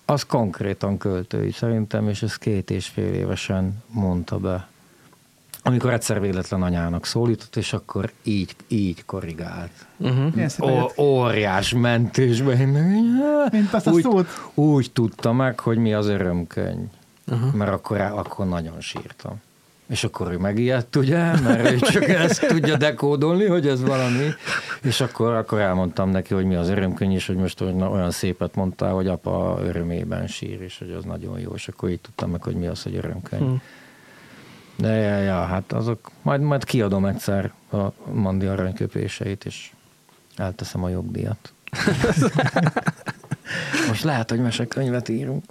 Az 0.05 0.23
konkrétan 0.23 0.99
költői 0.99 1.51
szerintem, 1.51 2.09
és 2.09 2.23
ez 2.23 2.37
két 2.37 2.71
és 2.71 2.87
fél 2.87 3.13
évesen 3.13 3.83
mondta 3.87 4.39
be 4.39 4.69
amikor 5.63 5.93
egyszer 5.93 6.21
véletlen 6.21 6.63
anyának 6.63 7.07
szólított, 7.07 7.57
és 7.57 7.73
akkor 7.73 8.13
így, 8.23 8.57
így 8.69 9.05
korrigált. 9.05 9.71
Uh-huh. 9.97 10.93
Ó, 10.99 11.03
óriás 11.03 11.73
mentésben. 11.73 12.69
Mint 13.53 13.73
azt 13.73 13.87
a 13.87 13.91
úgy, 13.91 14.03
szót. 14.03 14.27
Úgy 14.55 14.91
tudta 14.93 15.33
meg, 15.33 15.61
hogy 15.61 15.79
mi 15.79 15.93
az 15.93 16.07
örömkönyv. 16.07 16.89
Uh-huh. 17.27 17.55
Mert 17.55 17.71
akkor, 17.71 18.01
akkor 18.01 18.49
nagyon 18.49 18.81
sírtam. 18.81 19.41
és 19.91 20.05
akkor 20.05 20.33
ő 20.33 20.39
megijedt, 20.39 20.97
ugye, 20.97 21.41
mert 21.41 21.71
ő 21.71 21.79
csak 21.79 22.09
ezt 22.09 22.47
tudja 22.47 22.77
dekódolni, 22.77 23.47
hogy 23.47 23.67
ez 23.67 23.83
valami, 23.83 24.29
és 24.83 25.01
akkor, 25.01 25.35
akkor 25.35 25.61
elmondtam 25.61 26.11
neki, 26.11 26.35
hogy 26.35 26.45
mi 26.45 26.55
az 26.55 26.69
örömkönyv, 26.69 27.13
és 27.13 27.27
hogy 27.27 27.37
most 27.37 27.61
olyan 27.61 28.11
szépet 28.11 28.55
mondtál, 28.55 28.93
hogy 28.93 29.07
apa 29.07 29.59
örömében 29.63 30.27
sír, 30.27 30.63
és 30.63 30.79
hogy 30.79 30.91
az 30.91 31.05
nagyon 31.05 31.39
jó, 31.39 31.53
és 31.55 31.69
akkor 31.69 31.91
így 31.91 32.01
tudtam 32.01 32.31
meg, 32.31 32.43
hogy 32.43 32.55
mi 32.55 32.67
az, 32.67 32.83
hogy 32.83 32.95
örömkönyv. 32.95 33.43
Hmm. 33.43 33.63
De 34.81 34.95
ja, 34.95 35.17
ja, 35.17 35.45
hát 35.45 35.73
azok, 35.73 36.11
majd, 36.23 36.41
majd 36.41 36.65
kiadom 36.65 37.05
egyszer 37.05 37.53
a 37.73 38.11
Mandi 38.13 38.47
aranyköpéseit, 38.47 39.45
és 39.45 39.71
elteszem 40.37 40.85
a 40.85 40.89
jogdíjat. 40.89 41.53
Most 43.89 44.05
lehet, 44.05 44.31
hogy 44.31 44.41
mesekönyvet 44.41 45.09
írunk. 45.09 45.45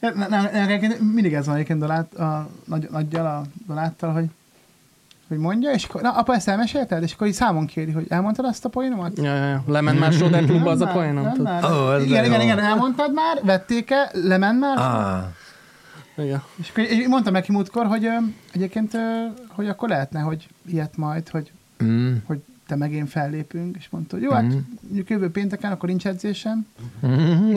Nem, 0.00 0.26
nem, 0.28 0.48
nem, 0.52 0.90
mindig 1.12 1.34
ez 1.34 1.46
van 1.46 1.54
egyébként 1.54 1.78
Dolát, 1.78 2.14
a, 2.14 2.48
nagy, 2.64 2.88
nagyjal, 2.90 3.26
a 3.26 3.42
Doláttal, 3.66 4.12
hogy 4.12 4.24
hogy 5.28 5.40
mondja, 5.40 5.70
és 5.70 5.84
akkor, 5.84 6.02
na, 6.02 6.10
apa, 6.10 6.34
ezt 6.34 6.48
elmesélted? 6.48 7.02
És 7.02 7.12
akkor 7.12 7.26
így 7.26 7.32
számon 7.32 7.66
kéri, 7.66 7.90
hogy 7.90 8.06
elmondtad 8.08 8.44
azt 8.44 8.64
a 8.64 8.68
poénomat? 8.68 9.18
Ja, 9.18 9.34
ja, 9.34 9.44
ja. 9.44 9.62
Lement 9.66 9.98
már 9.98 10.12
Soder 10.12 10.44
klubba 10.44 10.70
az 10.70 10.80
a 10.80 10.86
poénom? 10.86 11.24
Nem, 11.24 11.42
nem, 11.42 11.64
oh, 11.64 12.02
igen, 12.04 12.24
igen, 12.24 12.40
igen, 12.40 12.58
elmondtad 12.58 13.12
már, 13.12 13.40
vették-e, 13.42 14.10
lement 14.12 14.60
már? 14.60 14.78
Ah. 14.78 15.24
Igen. 16.16 16.42
És 16.56 16.70
akkor 16.70 16.84
mondtam 17.08 17.32
neki 17.32 17.52
múltkor, 17.52 17.86
hogy 17.86 18.08
egyébként, 18.52 18.96
hogy 19.48 19.68
akkor 19.68 19.88
lehetne, 19.88 20.20
hogy 20.20 20.48
ilyet 20.66 20.96
majd, 20.96 21.28
hogy, 21.28 21.52
mm. 21.84 22.14
hogy 22.24 22.42
te 22.66 22.76
meg 22.76 22.92
én 22.92 23.06
fellépünk, 23.06 23.76
és 23.76 23.88
mondta, 23.90 24.16
hogy 24.16 24.24
jó, 24.24 24.30
hát 24.30 24.44
mm. 24.44 24.58
mondjuk 24.82 25.10
jövő 25.10 25.30
pénteken, 25.30 25.72
akkor 25.72 25.88
nincs 25.88 26.06
edzésem. 26.06 26.66
Mm-hmm. 27.06 27.52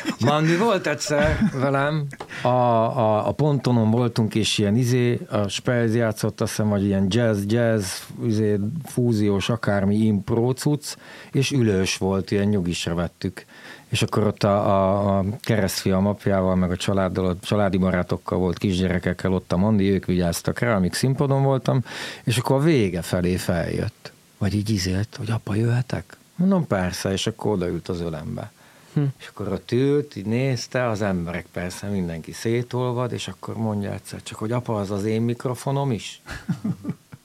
Mandi 0.24 0.56
volt 0.56 0.86
egyszer 0.86 1.50
velem, 1.52 2.06
a, 2.42 2.48
a, 2.48 3.28
a 3.28 3.32
pontonon 3.32 3.90
voltunk, 3.90 4.34
és 4.34 4.58
ilyen 4.58 4.76
izé, 4.76 5.20
a 5.30 5.48
Spelz 5.48 5.94
játszott, 5.94 6.40
azt 6.40 6.50
hiszem, 6.50 6.68
vagy 6.68 6.84
ilyen 6.84 7.06
jazz, 7.08 7.44
jazz, 7.46 7.84
izé, 8.24 8.58
fúziós, 8.84 9.48
akármi 9.48 9.96
impro 9.96 10.52
cucc, 10.52 10.96
és 11.32 11.50
ülős 11.50 11.96
volt, 11.96 12.30
ilyen 12.30 12.46
nyugisra 12.46 12.94
vettük 12.94 13.46
és 13.88 14.02
akkor 14.02 14.26
ott 14.26 14.42
a, 14.42 14.68
a, 14.68 15.18
a 15.18 15.24
keresztfiam 15.40 16.06
apjával, 16.06 16.56
meg 16.56 16.70
a 16.70 16.76
családdal, 16.76 17.26
a 17.26 17.36
családi 17.42 17.76
barátokkal 17.76 18.38
volt 18.38 18.58
kisgyerekekkel 18.58 19.32
ott 19.32 19.52
a 19.52 19.56
Mandi, 19.56 19.90
ők 19.90 20.04
vigyáztak 20.04 20.58
rá, 20.58 20.76
amíg 20.76 20.92
színpadon 20.92 21.42
voltam, 21.42 21.84
és 22.24 22.36
akkor 22.36 22.56
a 22.56 22.62
vége 22.62 23.02
felé 23.02 23.36
feljött. 23.36 24.12
Vagy 24.38 24.54
így 24.54 24.70
izélt, 24.70 25.16
hogy 25.18 25.30
apa, 25.30 25.54
jöhetek? 25.54 26.16
Mondom, 26.34 26.66
persze, 26.66 27.12
és 27.12 27.26
akkor 27.26 27.52
odaült 27.52 27.88
az 27.88 28.00
ölembe. 28.00 28.52
Hm. 28.98 29.04
És 29.18 29.26
akkor 29.26 29.48
ott 29.48 29.72
ült, 29.72 30.16
így 30.16 30.26
nézte, 30.26 30.88
az 30.88 31.02
emberek 31.02 31.46
persze 31.52 31.86
mindenki 31.86 32.32
szétolvad, 32.32 33.12
és 33.12 33.28
akkor 33.28 33.56
mondja 33.56 33.92
egyszer 33.92 34.22
csak, 34.22 34.38
hogy 34.38 34.52
apa, 34.52 34.74
az 34.74 34.90
az 34.90 35.04
én 35.04 35.22
mikrofonom 35.22 35.92
is? 35.92 36.22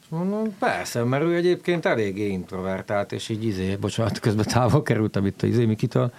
Mondom, 0.09 0.57
persze, 0.59 1.03
mert 1.03 1.23
ő 1.23 1.35
egyébként 1.35 1.85
eléggé 1.85 2.27
introvertált, 2.27 3.11
és 3.11 3.29
így 3.29 3.45
izé, 3.45 3.75
bocsánat, 3.75 4.19
közben 4.19 4.45
távol 4.45 4.83
kerültem 4.83 5.25
itt 5.25 5.41
a 5.41 5.47
izé 5.47 5.65
Mikitől, 5.65 6.13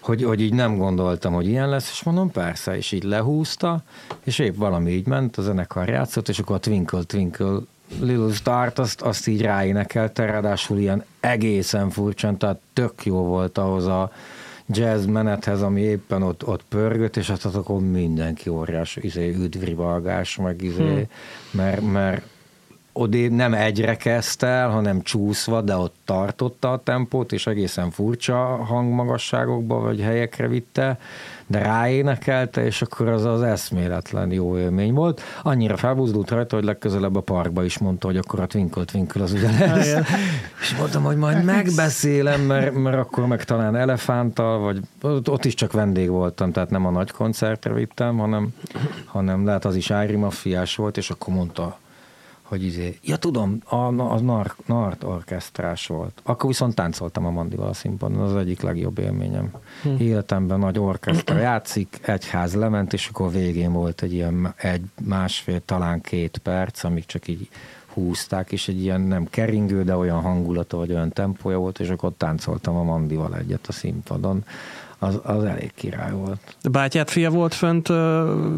hogy, 0.00 0.22
hogy 0.22 0.40
így 0.40 0.54
nem 0.54 0.76
gondoltam, 0.76 1.32
hogy 1.32 1.46
ilyen 1.46 1.68
lesz, 1.68 1.90
és 1.90 2.02
mondom, 2.02 2.30
persze, 2.30 2.76
és 2.76 2.92
így 2.92 3.02
lehúzta, 3.02 3.82
és 4.24 4.38
épp 4.38 4.56
valami 4.56 4.90
így 4.90 5.06
ment, 5.06 5.36
a 5.36 5.42
zenekar 5.42 5.88
játszott, 5.88 6.28
és 6.28 6.38
akkor 6.38 6.56
a 6.56 6.58
Twinkle 6.58 7.02
Twinkle 7.02 7.58
Little 8.00 8.32
Start, 8.32 8.78
azt, 8.78 9.00
azt 9.00 9.26
így 9.26 9.42
ráénekelte, 9.42 10.24
ráadásul 10.24 10.78
ilyen 10.78 11.04
egészen 11.20 11.90
furcsán, 11.90 12.36
tehát 12.36 12.60
tök 12.72 13.04
jó 13.04 13.16
volt 13.16 13.58
ahhoz 13.58 13.86
a 13.86 14.12
jazz 14.68 15.04
menethez, 15.04 15.62
ami 15.62 15.80
éppen 15.80 16.22
ott, 16.22 16.46
ott 16.46 16.64
pörgött, 16.68 17.16
és 17.16 17.28
azt 17.28 17.44
akkor 17.44 17.80
mindenki 17.80 18.48
óriás 18.48 18.96
izé, 18.96 19.34
üdvrivalgás, 19.34 20.36
meg 20.36 20.62
izé, 20.62 20.82
hmm. 20.82 21.08
mert, 21.50 21.92
mert 21.92 22.22
odé 22.92 23.28
nem 23.28 23.54
egyre 23.54 23.96
kezdte 23.96 24.46
el, 24.46 24.68
hanem 24.68 25.02
csúszva, 25.02 25.60
de 25.60 25.76
ott 25.76 25.94
tartotta 26.04 26.72
a 26.72 26.82
tempót, 26.82 27.32
és 27.32 27.46
egészen 27.46 27.90
furcsa 27.90 28.36
hangmagasságokba 28.44 29.80
vagy 29.80 30.00
helyekre 30.00 30.48
vitte, 30.48 30.98
de 31.46 31.58
ráénekelte, 31.58 32.64
és 32.64 32.82
akkor 32.82 33.08
az 33.08 33.24
az 33.24 33.42
eszméletlen 33.42 34.32
jó 34.32 34.58
élmény 34.58 34.92
volt. 34.92 35.22
Annyira 35.42 35.76
felbuzdult 35.76 36.30
rajta, 36.30 36.56
hogy 36.56 36.64
legközelebb 36.64 37.16
a 37.16 37.20
parkba 37.20 37.64
is 37.64 37.78
mondta, 37.78 38.06
hogy 38.06 38.16
akkor 38.16 38.40
a 38.40 38.46
Twinkle 38.46 38.84
Twinkle 38.84 39.22
az 39.22 39.32
ugye 39.32 39.50
lesz. 39.66 39.94
és 40.60 40.76
mondtam, 40.78 41.02
hogy 41.02 41.16
majd 41.16 41.44
megbeszélem, 41.44 42.40
mert, 42.40 42.74
mert 42.74 42.96
akkor 42.96 43.26
meg 43.26 43.44
talán 43.44 43.76
elefántal, 43.76 44.58
vagy 44.58 44.80
ott 45.28 45.44
is 45.44 45.54
csak 45.54 45.72
vendég 45.72 46.08
voltam, 46.08 46.52
tehát 46.52 46.70
nem 46.70 46.86
a 46.86 46.90
nagy 46.90 47.10
koncertre 47.10 47.72
vittem, 47.72 48.18
hanem, 48.18 48.54
hanem 49.04 49.44
lehet 49.44 49.64
az 49.64 49.76
is 49.76 49.90
Ári 49.90 50.16
Maffiás 50.16 50.76
volt, 50.76 50.96
és 50.96 51.10
akkor 51.10 51.34
mondta, 51.34 51.78
hogy 52.48 52.64
izé, 52.64 52.98
ja 53.02 53.16
tudom, 53.16 53.58
a, 53.64 53.76
a 53.76 54.20
Nart, 54.20 54.66
Nart 54.66 55.04
orkesztrás 55.04 55.86
volt. 55.86 56.20
Akkor 56.22 56.48
viszont 56.48 56.74
táncoltam 56.74 57.26
a 57.26 57.30
Mandival 57.30 57.68
a 57.68 57.72
színpadon, 57.72 58.20
az 58.20 58.36
egyik 58.36 58.60
legjobb 58.60 58.98
élményem. 58.98 59.50
Hm. 59.82 59.88
Életemben 59.98 60.58
nagy 60.58 60.78
orkesztra 60.78 61.38
játszik, 61.38 61.98
egyház 62.02 62.54
lement, 62.54 62.92
és 62.92 63.08
akkor 63.08 63.32
végén 63.32 63.72
volt 63.72 64.02
egy 64.02 64.12
ilyen 64.12 64.54
egy, 64.56 64.84
másfél, 65.04 65.60
talán 65.64 66.00
két 66.00 66.38
perc, 66.38 66.84
amíg 66.84 67.06
csak 67.06 67.28
így 67.28 67.48
húzták, 67.92 68.52
és 68.52 68.68
egy 68.68 68.82
ilyen 68.82 69.00
nem 69.00 69.26
keringő, 69.30 69.84
de 69.84 69.96
olyan 69.96 70.20
hangulata, 70.20 70.76
vagy 70.76 70.90
olyan 70.92 71.12
tempója 71.12 71.58
volt, 71.58 71.80
és 71.80 71.88
akkor 71.88 72.12
táncoltam 72.16 72.76
a 72.76 72.82
Mandival 72.82 73.36
egyet 73.36 73.66
a 73.66 73.72
színpadon 73.72 74.44
az, 74.98 75.20
az 75.22 75.44
elég 75.44 75.72
király 75.74 76.12
volt. 76.12 76.56
Bátyát 76.70 77.10
fia 77.10 77.30
volt 77.30 77.54
fönt 77.54 77.88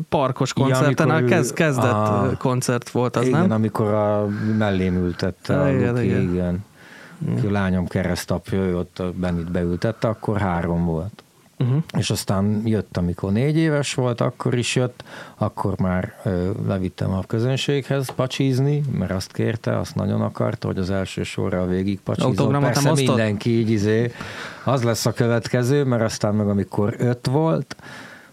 parkos 0.09 0.53
koncerten, 0.53 1.09
ja, 1.09 1.25
kezd, 1.25 1.55
kezdett 1.55 1.93
a, 1.93 2.33
koncert 2.39 2.91
volt 2.91 3.17
az, 3.17 3.27
igen, 3.27 3.41
nem? 3.41 3.51
amikor 3.51 3.87
a 3.93 4.27
mellém 4.59 4.97
ültette 4.97 5.61
a 5.61 5.71
igen, 5.71 5.95
Luki, 5.95 6.05
igen. 6.05 6.23
igen. 6.23 6.65
A 7.49 7.51
lányom 7.51 7.87
keresztapja, 7.87 8.59
ő 8.59 8.77
ott 8.77 9.03
Benit 9.15 9.51
beültette, 9.51 10.09
akkor 10.09 10.39
három 10.39 10.85
volt. 10.85 11.23
Uh-huh. 11.59 11.83
És 11.99 12.11
aztán 12.11 12.63
jött, 12.65 12.97
amikor 12.97 13.33
négy 13.33 13.57
éves 13.57 13.95
volt, 13.95 14.21
akkor 14.21 14.55
is 14.55 14.77
jött, 14.77 15.05
akkor 15.37 15.79
már 15.79 16.15
ö, 16.25 16.51
levittem 16.67 17.13
a 17.13 17.23
közönséghez 17.27 18.11
pacsizni, 18.11 18.83
mert 18.93 19.11
azt 19.11 19.33
kérte, 19.33 19.79
azt 19.79 19.95
nagyon 19.95 20.21
akarta, 20.21 20.67
hogy 20.67 20.79
az 20.79 20.91
első 20.91 21.23
sorra 21.23 21.67
végig 21.67 22.01
pacsizol. 22.01 22.61
Persze 22.61 22.93
mindenki 22.93 23.59
így 23.59 23.71
izé, 23.71 24.13
az 24.65 24.83
lesz 24.83 25.07
a 25.07 25.13
következő, 25.13 25.85
mert 25.85 26.03
aztán 26.03 26.35
meg 26.35 26.49
amikor 26.49 26.95
öt 26.99 27.27
volt, 27.27 27.77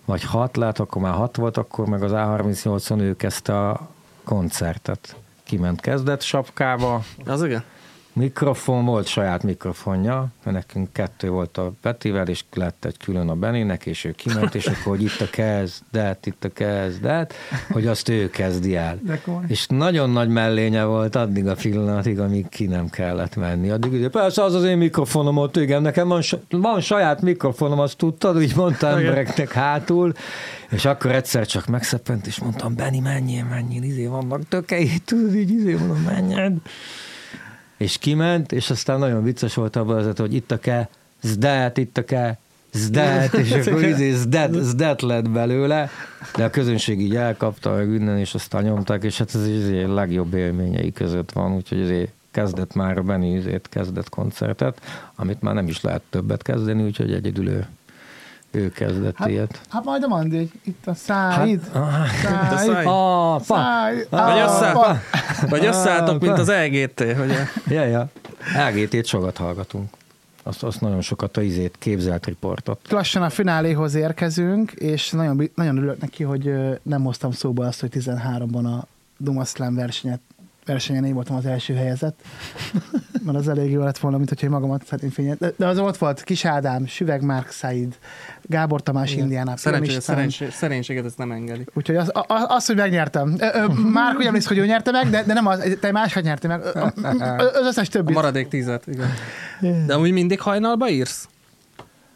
vagy 0.05 0.23
hat 0.23 0.57
lett, 0.57 0.80
akkor 0.80 1.01
már 1.01 1.13
hat 1.13 1.36
volt, 1.36 1.57
akkor 1.57 1.86
meg 1.86 2.03
az 2.03 2.11
A38-on 2.13 2.99
ő 2.99 3.15
kezdte 3.15 3.69
a 3.69 3.89
koncertet. 4.23 5.15
Kiment 5.43 5.82
kezdett 5.82 6.21
sapkába. 6.21 7.03
Az 7.26 7.43
igen? 7.43 7.63
Mikrofon, 8.16 8.86
volt 8.86 9.07
saját 9.07 9.43
mikrofonja, 9.43 10.28
mert 10.43 10.57
nekünk 10.57 10.93
kettő 10.93 11.30
volt 11.30 11.57
a 11.57 11.72
Petivel, 11.82 12.28
és 12.28 12.43
lett 12.53 12.86
egy 12.86 12.97
külön 12.97 13.30
a 13.30 13.36
Beninek, 13.36 13.86
és 13.86 14.03
ő 14.03 14.11
kiment, 14.11 14.55
és 14.55 14.66
akkor, 14.66 14.97
hogy 14.97 15.01
itt 15.01 15.22
a 15.22 15.30
kezdet, 15.30 16.26
itt 16.26 16.43
a 16.43 16.49
kezdet, 16.53 17.34
hogy 17.72 17.88
azt 17.88 18.09
ő 18.09 18.30
kezdi 18.30 18.76
el. 18.76 18.99
És 19.47 19.68
nagyon 19.68 20.09
nagy 20.09 20.30
mellénye 20.30 20.84
volt 20.84 21.16
addig 21.16 21.47
a 21.47 21.55
pillanatig, 21.55 22.20
amíg 22.20 22.49
ki 22.49 22.66
nem 22.66 22.89
kellett 22.89 23.36
menni. 23.36 23.70
Addig 23.70 23.91
ugye, 23.91 24.09
persze 24.09 24.43
az 24.43 24.53
az 24.53 24.63
én 24.63 24.78
mikrofonom 24.78 25.38
ott, 25.38 25.57
igen, 25.57 25.82
nekem 25.82 26.07
van, 26.07 26.22
van 26.49 26.82
saját 26.82 27.22
mikrofonom, 27.22 27.80
azt 27.80 27.97
tudtad, 27.97 28.38
úgy 28.38 28.55
mondta 28.55 28.88
embereknek 28.88 29.51
hátul, 29.51 30.13
és 30.70 30.86
akkor 30.86 31.11
egyszer 31.11 31.45
csak 31.45 31.68
megszeppent, 31.68 32.28
és 32.28 32.39
mondtam, 32.39 32.76
Beni, 32.76 32.99
menjél, 32.99 33.45
menjél, 33.49 33.84
izé 33.84 34.05
vannak 34.05 34.47
tökei, 34.47 34.91
tudod, 35.05 35.36
így 35.36 35.49
izé 35.49 35.74
mondom, 35.74 36.01
menjed 36.01 36.53
és 37.78 37.97
kiment, 37.97 38.51
és 38.51 38.69
aztán 38.69 38.99
nagyon 38.99 39.23
vicces 39.23 39.53
volt 39.53 39.76
abban 39.76 39.97
az, 39.97 40.17
hogy 40.17 40.34
itt 40.34 40.51
a 40.51 40.59
ke, 40.59 40.89
zdet, 41.21 41.78
itt 41.78 41.97
a 41.97 42.03
ke, 42.03 42.39
zdet, 42.73 43.34
és 43.34 43.51
akkor 43.67 43.84
izé 43.84 44.11
zdet, 44.11 44.53
zdet 44.53 45.01
lett 45.01 45.30
belőle, 45.30 45.89
de 46.36 46.43
a 46.43 46.49
közönség 46.49 47.01
így 47.01 47.15
elkapta 47.15 47.71
meg 47.71 47.93
innen, 47.93 48.17
és 48.17 48.34
aztán 48.34 48.63
nyomták, 48.63 49.03
és 49.03 49.17
hát 49.17 49.28
ez 49.28 49.41
az 49.41 49.47
izé 49.47 49.84
legjobb 49.84 50.34
élményei 50.34 50.91
között 50.91 51.32
van, 51.32 51.55
úgyhogy 51.55 51.82
azért 51.82 52.11
kezdett 52.32 52.73
már 52.73 52.97
a 52.97 53.01
Benny 53.01 53.59
kezdett 53.69 54.09
koncertet, 54.09 54.82
amit 55.15 55.41
már 55.41 55.53
nem 55.53 55.67
is 55.67 55.82
lehet 55.82 56.01
többet 56.09 56.41
kezdeni, 56.41 56.84
úgyhogy 56.84 57.13
egyedül 57.13 57.49
ő 57.49 57.67
ő 58.56 58.72
kezdett 58.72 59.16
hát, 59.16 59.28
ilyet. 59.30 59.62
Hát 59.70 59.84
majd 59.84 60.03
a 60.03 60.08
Mandi, 60.08 60.51
itt 60.64 60.88
a 60.88 60.93
száid. 60.93 61.62
Hát, 61.74 62.58
száid. 62.58 62.88
Ah, 62.88 63.41
száid. 63.41 64.08
Vagy, 64.10 64.39
össze, 64.39 65.01
vagy 65.49 65.66
összeálltok, 65.66 66.22
mint 66.22 66.38
az 66.39 66.51
LGT. 66.51 66.99
Hogy 66.99 67.32
a... 67.32 67.72
Ja, 67.74 67.84
ja. 67.84 68.10
LGT-t 68.70 69.06
sokat 69.06 69.38
hallgatunk. 69.38 69.89
Azt, 70.43 70.64
azt 70.64 70.82
nagyon 70.82 71.01
sokat 71.01 71.38
a 71.38 71.41
izét 71.41 71.76
képzelt 71.80 72.26
riportot. 72.26 72.80
Lassan 72.89 73.24
a 73.24 73.30
fináléhoz 73.30 73.95
érkezünk, 73.95 74.72
és 74.72 75.10
nagyon, 75.10 75.49
nagyon 75.56 75.78
örülök 75.78 76.01
neki, 76.01 76.24
hogy 76.24 76.53
nem 76.82 77.03
hoztam 77.03 77.32
szóba 77.32 77.66
azt, 77.66 77.80
hogy 77.80 77.89
13-ban 77.93 78.64
a 78.64 78.88
Duma 79.18 79.45
Slam 79.45 79.76
versenyet 79.76 80.20
versenyen 80.66 81.05
én 81.05 81.13
voltam 81.13 81.36
az 81.36 81.45
első 81.45 81.74
helyezett, 81.74 82.20
mert 83.26 83.38
az 83.38 83.47
elég 83.47 83.72
jó 83.72 83.84
lett 83.84 83.97
volna, 83.97 84.18
mint 84.18 84.30
hogyha 84.30 84.49
magamat 84.49 84.86
szeretném 84.86 85.09
fényet. 85.11 85.38
De, 85.38 85.53
de 85.57 85.68
az 85.68 85.78
ott 85.78 85.97
volt 85.97 86.24
Kis 86.24 86.45
Ádám, 86.45 86.86
Süveg 86.86 87.22
Márk 87.22 87.51
Said, 87.51 87.97
Gábor 88.41 88.84
Tamás 88.84 89.11
Igen. 89.11 89.24
Indiánál. 89.24 89.57
Szerencsé, 89.57 89.99
szerencsé, 89.99 90.47
szerénységet 90.49 91.05
ezt 91.05 91.18
nem 91.18 91.32
engedi. 91.32 91.66
Úgyhogy 91.74 91.95
az, 91.95 92.11
az, 92.13 92.45
az 92.47 92.66
hogy 92.66 92.76
megnyertem. 92.76 93.38
Márk 93.93 94.18
úgy 94.18 94.26
emlékszik, 94.26 94.49
hogy 94.49 94.59
ő 94.59 94.66
nyerte 94.66 94.91
meg, 94.91 95.09
de, 95.09 95.24
de 95.24 95.34
nem 95.34 95.47
az, 95.47 95.78
te 95.80 95.91
máshogy 95.91 96.24
nyerte 96.24 96.47
meg. 96.47 96.61
Az 96.66 97.66
összes 97.68 97.88
többi. 97.88 98.11
A 98.11 98.16
maradék 98.16 98.47
tízet, 98.47 98.88
igen. 98.88 99.09
De 99.86 99.97
úgy 99.97 100.11
mindig 100.11 100.41
hajnalba 100.41 100.89
írsz? 100.89 101.28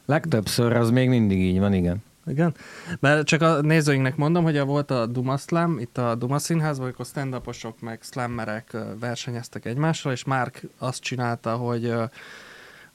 Legtöbbször 0.06 0.74
az 0.74 0.90
még 0.90 1.10
mindig 1.10 1.40
így 1.40 1.60
van, 1.60 1.74
igen. 1.74 2.04
Igen? 2.30 2.56
Mert 3.00 3.26
csak 3.26 3.42
a 3.42 3.62
nézőinknek 3.62 4.16
mondom, 4.16 4.44
hogy 4.44 4.60
volt 4.60 4.92
a 4.92 5.06
Duma 5.06 5.38
Slam, 5.38 5.80
itt 5.80 5.98
a 5.98 6.16
Duma 6.16 6.40
Színházban, 6.40 6.86
amikor 6.86 7.06
stand 7.06 7.42
meg 7.80 8.00
slammerek 8.02 8.78
versenyeztek 9.00 9.66
egymással, 9.66 10.12
és 10.12 10.24
Márk 10.24 10.62
azt 10.78 11.02
csinálta, 11.02 11.56
hogy 11.56 11.94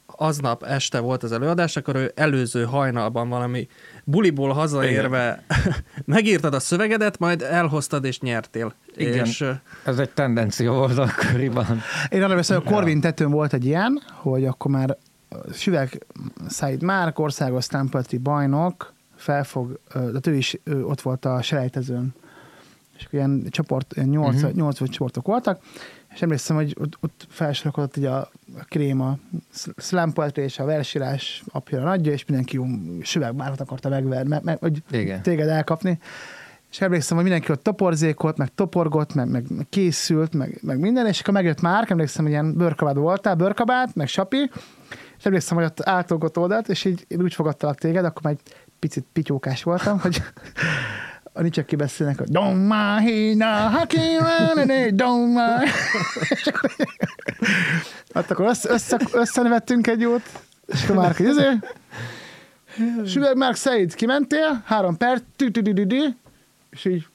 aznap 0.07 0.63
este 0.63 0.99
volt 0.99 1.23
az 1.23 1.33
előadás, 1.33 1.77
akkor 1.77 1.97
ő 1.97 2.13
előző 2.15 2.65
hajnalban 2.65 3.29
valami 3.29 3.69
buliból 4.05 4.53
hazaérve 4.53 5.45
megírtad 6.05 6.55
a 6.55 6.61
szövegedet, 6.61 7.19
majd 7.19 7.43
elhoztad 7.43 8.05
és 8.05 8.21
nyertél. 8.21 8.75
Igen, 8.97 9.27
és, 9.27 9.45
ez 9.85 9.99
egy 9.99 10.11
tendencia 10.11 10.73
volt 10.73 10.99
akkoriban. 10.99 11.81
Én 12.09 12.23
arra 12.23 12.35
beszélek, 12.35 12.67
a 12.67 12.71
Corvin 12.71 13.01
tetőn 13.01 13.31
volt 13.31 13.53
egy 13.53 13.65
ilyen, 13.65 14.03
hogy 14.13 14.45
akkor 14.45 14.71
már 14.71 14.97
Süveg 15.53 16.07
Said 16.51 16.83
Márk, 16.83 17.19
országos 17.19 17.65
Stampetri 17.65 18.19
bajnok, 18.19 18.93
felfog, 19.25 19.81
de 19.93 20.31
ő 20.31 20.35
is 20.35 20.59
ő 20.65 20.87
ott 20.87 21.01
volt 21.01 21.25
a 21.25 21.43
selejtezőn, 21.43 22.15
és 22.97 23.07
ilyen 23.11 23.47
csoport, 23.51 23.93
ilyen 23.97 24.09
nyolc, 24.09 24.35
uh-huh. 24.35 24.53
nyolc 24.53 24.79
vagy 24.79 24.91
csoportok 24.91 25.27
voltak, 25.27 25.63
és 26.15 26.23
emlékszem, 26.23 26.57
hogy 26.57 26.77
ott, 26.81 26.99
ott 27.01 27.27
felsorokodott 27.29 27.97
így 27.97 28.05
a, 28.05 28.17
a 28.59 28.65
krém, 28.69 29.01
a 29.01 29.19
slam 29.77 30.13
poetry 30.13 30.43
és 30.43 30.59
a 30.59 30.65
versírás 30.65 31.43
apja 31.53 31.83
nagyja, 31.83 32.13
és 32.13 32.25
mindenki 32.25 32.61
süvegbárhat 33.03 33.61
akarta 33.61 33.89
megverni, 33.89 34.29
meg, 34.29 34.43
meg, 34.43 34.59
hogy 34.59 34.83
Igen. 34.91 35.23
téged 35.23 35.49
elkapni. 35.49 35.99
És 36.71 36.81
emlékszem, 36.81 37.17
hogy 37.17 37.25
mindenki 37.27 37.53
ott 37.53 37.63
toporzékolt, 37.63 38.37
meg 38.37 38.55
toporgott, 38.55 39.15
meg, 39.15 39.29
meg, 39.29 39.45
meg 39.49 39.67
készült, 39.69 40.35
meg, 40.35 40.59
meg 40.63 40.79
minden, 40.79 41.07
és 41.07 41.21
akkor 41.21 41.35
megjött 41.35 41.61
már, 41.61 41.87
emlékszem, 41.89 42.25
hogy 42.25 42.33
ilyen 42.33 42.55
bőrkabát 42.57 42.95
voltál, 42.95 43.35
bőrkabát, 43.35 43.95
meg 43.95 44.09
sapi, 44.09 44.51
és 45.19 45.25
emlékszem, 45.25 45.57
hogy 45.57 45.67
ott 45.67 45.89
álltolgott 45.89 46.39
oldalt, 46.39 46.69
és 46.69 46.85
így 46.85 47.05
én 47.09 47.23
úgy 47.23 47.35
fogadtalak 47.35 47.79
téged, 47.79 48.05
akkor 48.05 48.31
egy 48.31 48.41
picit 48.85 49.05
pityókás 49.13 49.63
voltam, 49.63 50.01
hogy 50.01 50.23
a 51.33 51.43
nicsek 51.43 51.65
kibeszélnek, 51.65 52.19
hogy 52.19 52.29
Don't 52.33 52.69
mind 52.69 53.39
the 53.39 53.71
haki 53.71 53.99
don't 54.91 55.27
mind. 55.27 55.71
hát 58.15 58.31
akkor 58.31 58.47
össze, 58.47 58.71
össze, 58.71 58.99
összenevettünk 59.13 59.87
egy 59.87 60.01
jót, 60.01 60.23
és 60.67 60.83
akkor 60.83 60.97
már 60.97 61.17
hogy 61.17 61.27
ezért. 61.27 61.75
Süveg 63.07 63.37
Mark 63.37 63.57
Said, 63.57 63.95
kimentél, 63.95 64.63
három 64.65 64.97
perc, 64.97 65.23
és 66.71 66.85
így 66.85 67.07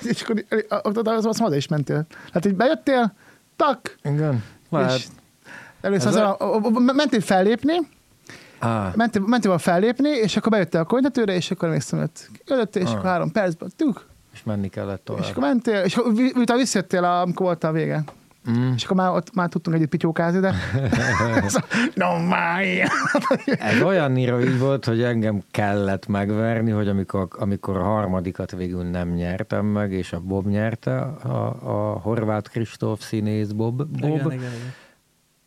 és 0.00 0.22
akkor 0.22 0.44
az, 1.04 1.26
az, 1.26 1.40
az 1.40 1.52
is 1.52 1.68
mentél. 1.68 2.06
Hát 2.32 2.46
így 2.46 2.54
bejöttél, 2.54 3.14
tak, 3.56 3.98
Igen. 4.02 4.44
És 4.86 5.06
először 5.80 6.36
mentél 6.76 7.20
fellépni, 7.20 7.76
Ah. 8.58 8.94
Mentél, 8.94 9.22
mentél 9.26 9.58
fellépni, 9.58 10.08
és 10.08 10.36
akkor 10.36 10.50
bejöttél 10.50 10.80
a 10.80 10.84
konyhatőre, 10.84 11.34
és 11.34 11.50
akkor 11.50 11.68
még 11.68 11.82
hogy 11.90 12.10
jöttél, 12.46 12.82
és 12.82 12.88
ah. 12.88 12.94
akkor 12.94 13.10
három 13.10 13.32
percben, 13.32 13.70
tuk. 13.76 14.06
És 14.32 14.42
menni 14.44 14.68
kellett 14.68 15.04
tovább. 15.04 15.22
És 15.22 15.30
akkor 15.30 15.42
mentél, 15.42 15.80
és 15.84 15.96
utána 16.34 16.58
visszajöttél, 16.58 17.04
amikor 17.04 17.46
volt 17.46 17.64
a 17.64 17.72
vége. 17.72 18.04
Mm. 18.50 18.72
És 18.74 18.84
akkor 18.84 18.96
már, 18.96 19.10
ott 19.10 19.34
már 19.34 19.48
tudtunk 19.48 19.76
együtt 19.76 19.88
pityókázni, 19.88 20.40
de... 20.40 20.54
no, 21.94 22.18
my. 22.18 22.82
Ez 23.58 23.82
olyan 23.82 24.12
így 24.40 24.58
volt, 24.58 24.84
hogy 24.84 25.02
engem 25.02 25.42
kellett 25.50 26.06
megverni, 26.06 26.70
hogy 26.70 26.88
amikor, 26.88 27.28
amikor 27.38 27.76
a 27.76 27.82
harmadikat 27.82 28.50
végül 28.50 28.82
nem 28.82 29.08
nyertem 29.08 29.66
meg, 29.66 29.92
és 29.92 30.12
a 30.12 30.20
Bob 30.20 30.46
nyerte, 30.46 30.98
a, 31.00 31.56
a 31.62 31.98
horvát 31.98 32.48
Kristóf 32.48 33.00
színész 33.02 33.48
Bob, 33.48 33.76
Bob 33.76 33.92
igen, 34.00 34.16
igen, 34.16 34.32
igen 34.32 34.74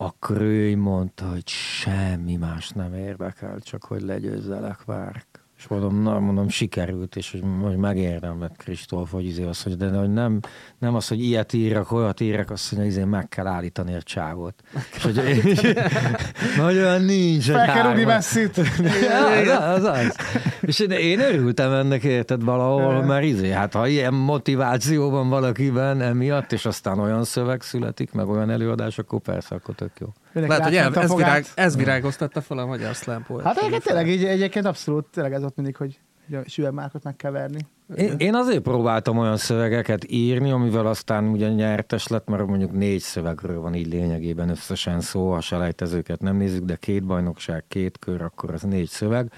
akkor 0.02 0.42
ő 0.42 0.78
mondta, 0.78 1.30
hogy 1.30 1.48
semmi 1.48 2.36
más 2.36 2.70
nem 2.70 2.94
érdekel, 2.94 3.60
csak 3.60 3.84
hogy 3.84 4.02
legyőzzelek 4.02 4.84
várk. 4.84 5.31
És 5.62 5.68
mondom, 5.68 6.02
na, 6.02 6.20
mondom, 6.20 6.50
sikerült, 6.50 7.16
és 7.16 7.32
hogy, 7.32 7.44
hogy 7.62 7.76
megérdemlett 7.76 8.58
Kristóf, 8.58 9.12
hogy 9.12 9.26
izé 9.26 9.44
az, 9.44 9.64
hogy 9.64 9.78
de 9.78 9.90
hogy 9.90 10.14
nem, 10.14 10.40
nem 10.78 10.96
az, 10.96 11.08
hogy 11.08 11.24
ilyet 11.24 11.54
írok, 11.54 11.92
olyat 11.92 12.20
írok, 12.20 12.50
azt 12.50 12.72
mondja, 12.72 12.92
izé 12.92 13.04
meg 13.04 13.30
kell 13.30 13.48
állítani 13.48 13.96
a 13.96 14.02
csávot. 14.02 14.64
És 14.96 15.04
hogy 16.58 16.78
olyan 16.78 17.02
nincs. 17.02 17.52
Fel 17.52 17.74
kell 17.74 17.88
rúgni 17.88 18.04
messzit. 18.04 18.58
az, 19.38 19.48
az, 19.48 19.84
az. 19.84 20.16
És 20.62 20.80
én, 20.80 20.92
én 20.92 21.20
örültem 21.20 21.72
ennek, 21.72 22.04
érted 22.04 22.44
valahol, 22.44 23.04
mert 23.04 23.24
izé, 23.24 23.50
hát 23.50 23.74
ha 23.74 23.88
ilyen 23.88 24.14
motiváció 24.14 25.10
van 25.10 25.30
valakiben 25.30 26.02
emiatt, 26.02 26.52
és 26.52 26.66
aztán 26.66 27.00
olyan 27.00 27.24
szöveg 27.24 27.62
születik, 27.62 28.12
meg 28.12 28.28
olyan 28.28 28.50
előadás, 28.50 28.98
akkor 28.98 29.20
persze, 29.20 29.56
akkor 29.56 29.76
tök 29.76 29.92
jó. 30.00 30.08
Lehet, 30.34 30.64
hogy 30.64 30.76
el, 30.76 30.96
ez, 30.96 31.16
virág, 31.16 31.46
ez 31.56 31.76
virágoztatta 31.76 32.42
fel 32.42 32.58
a 32.58 32.66
magyar 32.66 32.96
slam 32.96 33.26
Hát 33.44 33.58
egyébként 33.58 33.84
tényleg 33.84 34.08
így, 34.08 34.24
egyébként 34.24 34.66
abszolút 34.66 35.06
tényleg 35.06 35.34
ez 35.34 35.44
ott 35.44 35.56
mindig, 35.56 35.76
hogy 35.76 36.00
a 36.32 36.50
süvegmárkot 36.50 37.04
meg 37.04 37.16
kell 37.16 37.32
verni. 37.32 37.60
Én, 37.96 38.14
én 38.18 38.36
azért 38.36 38.62
próbáltam 38.62 39.18
olyan 39.18 39.38
szövegeket 39.38 40.12
írni, 40.12 40.52
amivel 40.52 40.86
aztán 40.86 41.28
ugye 41.28 41.50
nyertes 41.50 42.08
lett, 42.08 42.28
mert 42.28 42.48
mondjuk 42.48 42.72
négy 42.72 43.00
szövegről 43.00 43.60
van 43.60 43.74
így 43.74 43.88
lényegében 43.88 44.50
összesen 44.50 45.02
szó, 45.02 45.32
a 45.32 45.42
selejtezőket 45.42 46.22
nem 46.22 46.36
nézzük, 46.36 46.64
de 46.64 46.76
két 46.76 47.04
bajnokság, 47.04 47.64
két 47.68 48.00
kör, 48.00 48.22
akkor 48.22 48.54
az 48.54 48.62
négy 48.62 48.88
szöveg, 48.88 49.32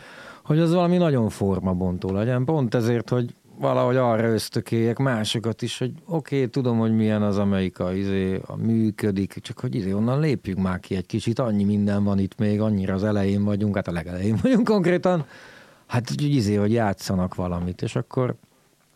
hogy 0.44 0.60
az 0.60 0.74
valami 0.74 0.98
nagyon 0.98 1.30
formabontó 1.30 2.12
legyen. 2.12 2.46
Pont 2.46 2.76
ezért, 2.76 3.10
hogy 3.10 3.36
valahogy 3.58 3.96
arra 3.96 4.28
ösztökéljek 4.28 4.98
másokat 4.98 5.62
is, 5.62 5.78
hogy 5.78 5.92
oké, 6.06 6.36
okay, 6.36 6.50
tudom, 6.50 6.78
hogy 6.78 6.96
milyen 6.96 7.22
az, 7.22 7.38
amelyik 7.38 7.80
a, 7.80 7.94
izé, 7.94 8.42
a 8.46 8.56
működik, 8.56 9.40
csak 9.42 9.60
hogy 9.60 9.76
izé, 9.76 9.92
onnan 9.92 10.20
lépjünk 10.20 10.60
már 10.60 10.80
ki 10.80 10.96
egy 10.96 11.06
kicsit, 11.06 11.40
annyi 11.40 11.64
minden 11.64 12.04
van 12.04 12.20
itt 12.20 12.38
még, 12.38 12.62
annyira 12.62 12.94
az 12.94 13.04
elején 13.04 13.44
vagyunk, 13.44 13.76
hát 13.76 13.88
a 13.88 13.92
legelején 13.92 14.40
vagyunk 14.42 14.68
konkrétan, 14.68 15.26
hát 15.86 16.10
hogy 16.10 16.24
izé, 16.24 16.56
hogy 16.56 16.72
játszanak 16.72 17.36
valamit, 17.36 17.82
és 17.82 17.96
akkor, 17.96 18.36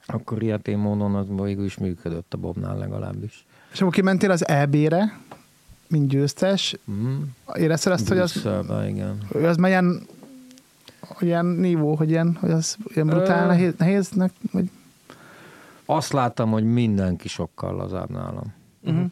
akkor 0.05 0.43
ilyetén 0.43 0.77
módon 0.77 1.15
az 1.15 1.25
végül 1.43 1.65
is 1.65 1.77
működött 1.77 2.33
a 2.33 2.37
Bobnál 2.37 2.77
legalábbis. 2.77 3.45
És 3.71 3.81
akkor 3.81 3.93
kimentél 3.93 4.31
az 4.31 4.47
EB-re, 4.47 5.19
mint 5.87 6.07
győztes, 6.07 6.75
mm. 6.91 7.21
érezted 7.55 7.93
azt, 7.93 8.07
hogy 8.07 8.17
az, 8.17 8.47
igen. 8.87 9.17
az 9.43 9.57
melyen 9.57 9.83
ilyen 9.83 10.07
nívó, 11.41 11.95
hogy 11.95 12.09
ilyen, 12.09 12.37
hogy 12.39 12.51
az 12.51 12.77
ilyen 12.87 13.07
brutál 13.07 13.43
Ö... 13.43 13.47
nehéz, 13.47 13.73
nehéznek? 13.77 14.31
Vagy... 14.51 14.71
Azt 15.85 16.13
láttam, 16.13 16.51
hogy 16.51 16.63
mindenki 16.63 17.27
sokkal 17.27 17.75
lazább 17.75 18.09
nálam. 18.09 18.53
Uh-huh. 18.83 19.05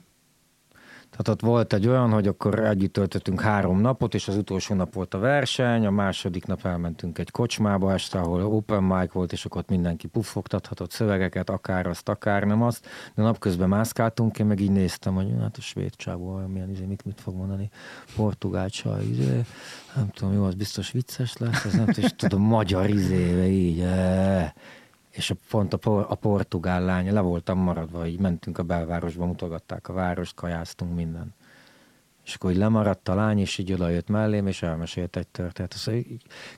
Tehát 1.17 1.41
ott 1.41 1.49
volt 1.49 1.73
egy 1.73 1.87
olyan, 1.87 2.11
hogy 2.11 2.27
akkor 2.27 2.59
együtt 2.59 2.93
töltöttünk 2.93 3.41
három 3.41 3.81
napot, 3.81 4.13
és 4.13 4.27
az 4.27 4.35
utolsó 4.37 4.75
nap 4.75 4.93
volt 4.93 5.13
a 5.13 5.19
verseny, 5.19 5.85
a 5.85 5.91
második 5.91 6.45
nap 6.45 6.65
elmentünk 6.65 7.17
egy 7.17 7.31
kocsmába 7.31 7.93
este, 7.93 8.19
ahol 8.19 8.43
open 8.43 8.83
mic 8.83 9.11
volt, 9.11 9.31
és 9.31 9.45
akkor 9.45 9.61
ott 9.61 9.69
mindenki 9.69 10.07
puffogtathatott 10.07 10.91
szövegeket, 10.91 11.49
akár 11.49 11.87
azt, 11.87 12.09
akár 12.09 12.43
nem 12.43 12.61
azt, 12.61 12.87
de 13.15 13.21
napközben 13.21 13.69
mászkáltunk, 13.69 14.39
én 14.39 14.45
meg 14.45 14.59
így 14.59 14.71
néztem, 14.71 15.13
hogy 15.13 15.33
hát 15.39 15.57
a 15.57 15.61
svéd 15.61 15.95
csávó, 15.95 16.37
milyen 16.47 16.69
izé, 16.69 16.85
mit, 16.85 17.05
mit 17.05 17.21
fog 17.21 17.35
mondani, 17.35 17.69
portugál 18.15 18.69
csaj, 18.69 19.03
izé, 19.05 19.41
nem 19.95 20.09
tudom, 20.13 20.33
jó, 20.33 20.43
az 20.43 20.55
biztos 20.55 20.91
vicces 20.91 21.37
lesz, 21.37 21.65
az 21.65 21.73
nem 21.73 21.87
és 21.95 22.13
tudom, 22.15 22.41
magyar 22.41 22.89
izéve 22.89 23.47
így, 23.47 23.79
e- 23.79 24.53
és 25.15 25.29
a, 25.29 25.35
pont 25.49 25.73
a, 25.73 25.77
por, 25.77 26.05
a 26.09 26.15
portugál 26.15 26.85
lány, 26.85 27.13
le 27.13 27.19
voltam 27.19 27.59
maradva, 27.59 28.07
így 28.07 28.19
mentünk 28.19 28.57
a 28.57 28.63
belvárosba, 28.63 29.25
mutogatták 29.25 29.89
a 29.89 29.93
várost, 29.93 30.35
kajáztunk 30.35 30.95
minden. 30.95 31.33
És 32.25 32.35
akkor 32.35 32.51
így 32.51 32.57
lemaradt 32.57 33.09
a 33.09 33.15
lány, 33.15 33.39
és 33.39 33.57
így 33.57 33.73
oda 33.73 33.89
jött 33.89 34.07
mellém, 34.07 34.47
és 34.47 34.61
elmesélt 34.61 35.15
egy 35.15 35.27
történet. 35.27 35.89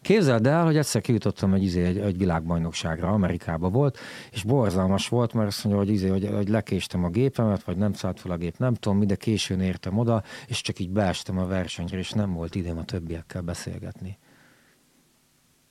Képzeld 0.01 0.47
el, 0.47 0.65
hogy 0.65 0.77
egyszer 0.77 1.01
kijutottam 1.01 1.53
egy, 1.53 1.63
izé, 1.63 1.83
egy, 1.83 1.97
egy 1.97 2.17
világbajnokságra, 2.17 3.07
Amerikába 3.07 3.69
volt, 3.69 3.97
és 4.31 4.43
borzalmas 4.43 5.07
volt, 5.07 5.33
mert 5.33 5.47
azt 5.47 5.63
mondja, 5.63 5.83
hogy, 5.83 5.93
izé, 5.93 6.07
hogy, 6.07 6.29
hogy 6.33 6.49
lekéstem 6.49 7.03
a 7.03 7.09
gépemet, 7.09 7.63
vagy 7.63 7.77
nem 7.77 7.93
szállt 7.93 8.19
fel 8.19 8.31
a 8.31 8.37
gép, 8.37 8.57
nem 8.57 8.73
tudom, 8.73 9.07
de 9.07 9.15
későn 9.15 9.59
értem 9.59 9.97
oda, 9.97 10.23
és 10.47 10.61
csak 10.61 10.79
így 10.79 10.89
beestem 10.89 11.37
a 11.37 11.45
versenyre, 11.45 11.97
és 11.97 12.11
nem 12.11 12.33
volt 12.33 12.55
időm 12.55 12.77
a 12.77 12.83
többiekkel 12.83 13.41
beszélgetni. 13.41 14.17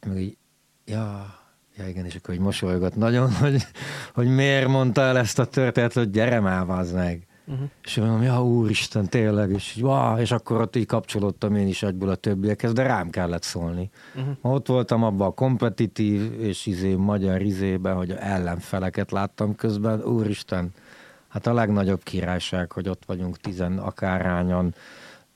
Meg 0.07 0.21
így, 0.21 0.37
ja, 0.85 1.27
Ja 1.77 1.89
igen, 1.89 2.05
és 2.05 2.15
akkor 2.15 2.35
hogy 2.35 2.45
mosolygott 2.45 2.97
nagyon, 2.97 3.33
hogy, 3.43 3.67
hogy 4.15 4.29
miért 4.29 4.69
mondta 4.69 5.01
el 5.01 5.19
ezt 5.19 5.39
a 5.39 5.45
történetet, 5.45 5.93
hogy 5.93 6.11
gyere 6.11 6.41
már, 6.41 6.65
meg. 6.93 7.27
Uh-huh. 7.49 7.69
És 7.85 7.97
mondom, 7.97 8.23
ja 8.23 8.45
úristen, 8.45 9.09
tényleg, 9.09 9.51
és, 9.51 9.77
wow, 9.81 10.17
és 10.19 10.31
akkor 10.31 10.61
ott 10.61 10.77
így 10.77 10.87
kapcsolódtam 10.87 11.57
én 11.57 11.67
is 11.67 11.83
egyból 11.83 12.09
a 12.09 12.15
többiekhez, 12.15 12.73
de 12.73 12.83
rám 12.83 13.11
kellett 13.11 13.43
szólni. 13.43 13.91
Uh-huh. 14.15 14.55
Ott 14.55 14.67
voltam 14.67 15.03
abban 15.03 15.27
a 15.27 15.31
kompetitív 15.31 16.41
és 16.41 16.67
izé, 16.67 16.95
magyar 16.95 17.43
izében, 17.43 17.97
hogy 17.97 18.11
ellenfeleket 18.11 19.11
láttam 19.11 19.55
közben, 19.55 20.03
úristen, 20.03 20.73
Hát 21.37 21.47
a 21.47 21.55
legnagyobb 21.55 22.03
királyság, 22.03 22.73
hogy 22.73 22.89
ott 22.89 23.03
vagyunk 23.07 23.37
tizen 23.41 23.79
akárányan, 23.79 24.75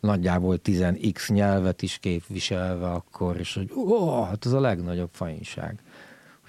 nagyjából 0.00 0.58
10x 0.64 1.32
nyelvet 1.32 1.82
is 1.82 1.98
képviselve 1.98 2.90
akkor, 2.90 3.36
és 3.36 3.54
hogy 3.54 3.72
ó, 3.76 4.22
hát 4.22 4.46
ez 4.46 4.52
a 4.52 4.60
legnagyobb 4.60 5.08
fajinság. 5.12 5.78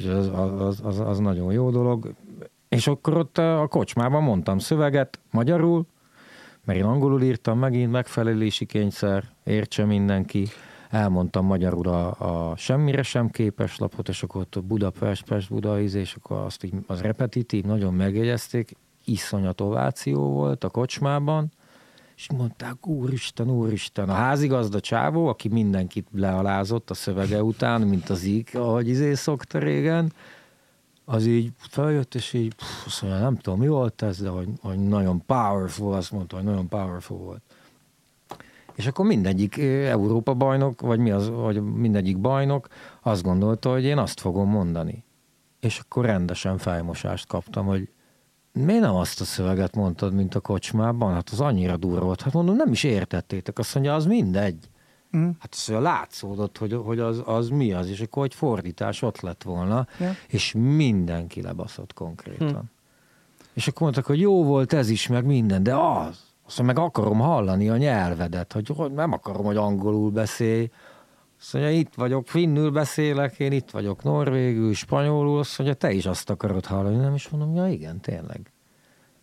Úgyhogy 0.02 0.16
az, 0.16 0.62
az, 0.62 0.82
az, 0.84 1.00
az 1.00 1.20
nagyon 1.20 1.52
jó 1.52 1.70
dolog. 1.70 2.14
És 2.70 2.88
akkor 2.88 3.18
ott 3.18 3.38
a 3.38 3.68
kocsmában 3.70 4.24
mondtam 4.24 4.60
szöveget 4.60 5.20
magyarul, 5.32 5.86
mert 6.66 6.80
én 6.80 6.86
angolul 6.86 7.22
írtam 7.22 7.60
megint, 7.60 7.92
megfelelési 7.92 8.66
kényszer, 8.66 9.24
értse 9.44 9.86
mindenki. 9.86 10.48
Elmondtam 10.90 11.46
magyarul 11.46 11.88
a, 11.88 12.16
a 12.52 12.56
semmire 12.56 13.04
sem 13.04 13.30
képes 13.30 13.78
lapot, 13.78 14.10
és 14.10 14.24
akkor 14.24 14.42
ott 14.42 14.64
Budapest, 14.64 15.24
Pest, 15.24 15.50
Buda, 15.50 15.82
és 15.82 16.16
akkor 16.16 16.38
azt 16.38 16.64
így, 16.64 16.74
az 16.88 17.02
repetitív, 17.02 17.64
nagyon 17.64 17.94
megjegyezték, 17.94 18.76
iszonyat 19.06 19.62
ováció 19.62 20.30
volt 20.30 20.64
a 20.64 20.70
kocsmában, 20.70 21.52
és 22.22 22.30
mondták, 22.38 22.88
úristen, 22.88 23.50
úristen, 23.50 24.10
a 24.10 24.14
házigazda 24.14 24.80
csávó, 24.80 25.28
aki 25.28 25.48
mindenkit 25.48 26.08
lealázott 26.12 26.90
a 26.90 26.94
szövege 26.94 27.44
után, 27.44 27.82
mint 27.82 28.10
az 28.10 28.24
íg, 28.24 28.50
ahogy 28.54 28.88
izé 28.88 29.14
szokta 29.14 29.60
régen, 29.60 30.14
az 31.06 31.26
így 31.26 31.52
feljött, 31.58 32.16
és 32.16 32.34
így, 32.34 32.54
pff, 32.54 32.86
azt 32.86 33.02
mondja, 33.02 33.20
nem 33.20 33.38
tudom, 33.38 33.60
mi 33.60 33.68
volt 33.68 34.02
ez, 34.02 34.22
de 34.22 34.30
hogy, 34.30 34.50
hogy 34.62 34.80
nagyon 34.80 35.26
powerful, 35.26 35.94
azt 35.94 36.12
mondta, 36.12 36.36
hogy 36.36 36.46
nagyon 36.46 36.68
powerful 36.68 37.18
volt. 37.18 37.42
És 38.76 38.88
akkor 38.88 39.06
mindegyik 39.06 39.58
Európa 39.88 40.34
bajnok, 40.34 40.82
vagy 40.82 41.00
mi 41.00 41.12
az, 41.12 41.30
vagy 41.30 41.62
mindegyik 41.62 42.20
bajnok 42.20 42.68
azt 43.02 43.24
gondolta, 43.24 43.72
hogy 43.72 43.84
én 43.84 43.98
azt 43.98 44.20
fogom 44.20 44.50
mondani. 44.50 45.04
És 45.60 45.80
akkor 45.80 46.06
rendesen 46.06 46.58
fejmosást 46.58 47.28
kaptam, 47.28 47.66
hogy 47.66 47.90
miért 48.54 48.82
nem 48.82 48.96
azt 48.96 49.22
a 49.22 49.24
szöveget 49.24 49.76
mondtad, 49.76 50.14
mint 50.14 50.36
a 50.36 50.40
kocsmában? 50.40 51.14
Hát 51.14 51.30
az 51.30 51.42
annyira 51.42 51.78
durva 51.78 52.06
volt. 52.06 52.22
Hát 52.22 52.34
mondom, 52.34 52.56
nem 52.56 52.72
is 52.72 52.84
értettétek. 52.84 53.60
Azt 53.60 53.74
mondja, 53.74 53.96
az 53.96 54.06
mindegy. 54.06 54.70
Mm. 55.18 55.30
Hát 55.40 55.54
az 55.58 55.70
olyan 55.70 55.82
látszódott, 55.82 56.58
hogy, 56.58 56.74
hogy 56.74 57.00
az, 57.00 57.22
az 57.26 57.50
mi 57.50 57.74
az, 57.74 57.90
és 57.90 58.02
akkor 58.02 58.24
egy 58.24 58.36
fordítás 58.36 59.02
ott 59.02 59.22
lett 59.22 59.44
volna, 59.44 59.88
ja. 60.00 60.12
és 60.28 60.54
mindenki 60.58 61.42
lebaszott 61.42 61.94
konkrétan. 61.94 62.50
Mm. 62.50 62.80
És 63.54 63.68
akkor 63.68 63.82
mondtak, 63.82 64.06
hogy 64.06 64.20
jó 64.20 64.44
volt 64.44 64.74
ez 64.74 64.90
is, 64.90 65.08
meg 65.08 65.26
minden, 65.26 65.64
de 65.64 65.76
az, 65.76 66.20
azt 66.48 66.62
meg 66.62 66.80
akarom 66.80 67.20
hallani 67.20 67.70
a 67.70 67.78
nyelvedet, 67.78 68.54
hogy, 68.54 68.68
hogy 68.76 68.92
nem 68.92 69.12
akarom, 69.12 69.46
hogy 69.46 69.58
angolul 69.58 70.12
beszélj, 70.12 70.70
azt 71.42 71.54
mondja, 71.54 71.72
itt 71.72 71.94
vagyok, 71.96 72.28
finnül 72.28 72.72
beszélek, 72.72 73.40
én 73.40 73.52
itt 73.52 73.70
vagyok, 73.70 74.04
norvégül, 74.04 74.74
spanyolul, 74.74 75.40
azt 75.40 75.58
mondja, 75.58 75.78
te 75.78 75.92
is 75.92 76.06
azt 76.06 76.30
akarod 76.30 76.66
hallani, 76.66 76.96
nem 76.96 77.14
is 77.14 77.30
mondom, 77.30 77.56
ja 77.56 77.68
igen, 77.68 78.00
tényleg. 78.00 78.52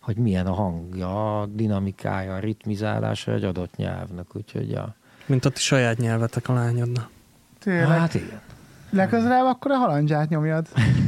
Hogy 0.00 0.16
milyen 0.16 0.46
a 0.46 0.52
hangja, 0.52 1.40
a 1.40 1.46
dinamikája, 1.46 2.34
a 2.34 2.38
ritmizálása 2.38 3.32
egy 3.32 3.44
adott 3.44 3.76
nyelvnek, 3.76 4.36
úgyhogy 4.36 4.70
ja. 4.70 4.94
Mint 5.26 5.44
a 5.44 5.50
ti 5.50 5.60
saját 5.60 5.98
nyelvetek 5.98 6.48
a 6.48 6.52
lányodna. 6.52 7.08
Tényleg. 7.58 7.98
Hát 7.98 8.14
igen. 8.14 8.40
Legközelebb 8.90 9.44
akkor 9.44 9.70
a 9.70 9.76
halandzsát 9.76 10.28
nyomjad. 10.28 10.66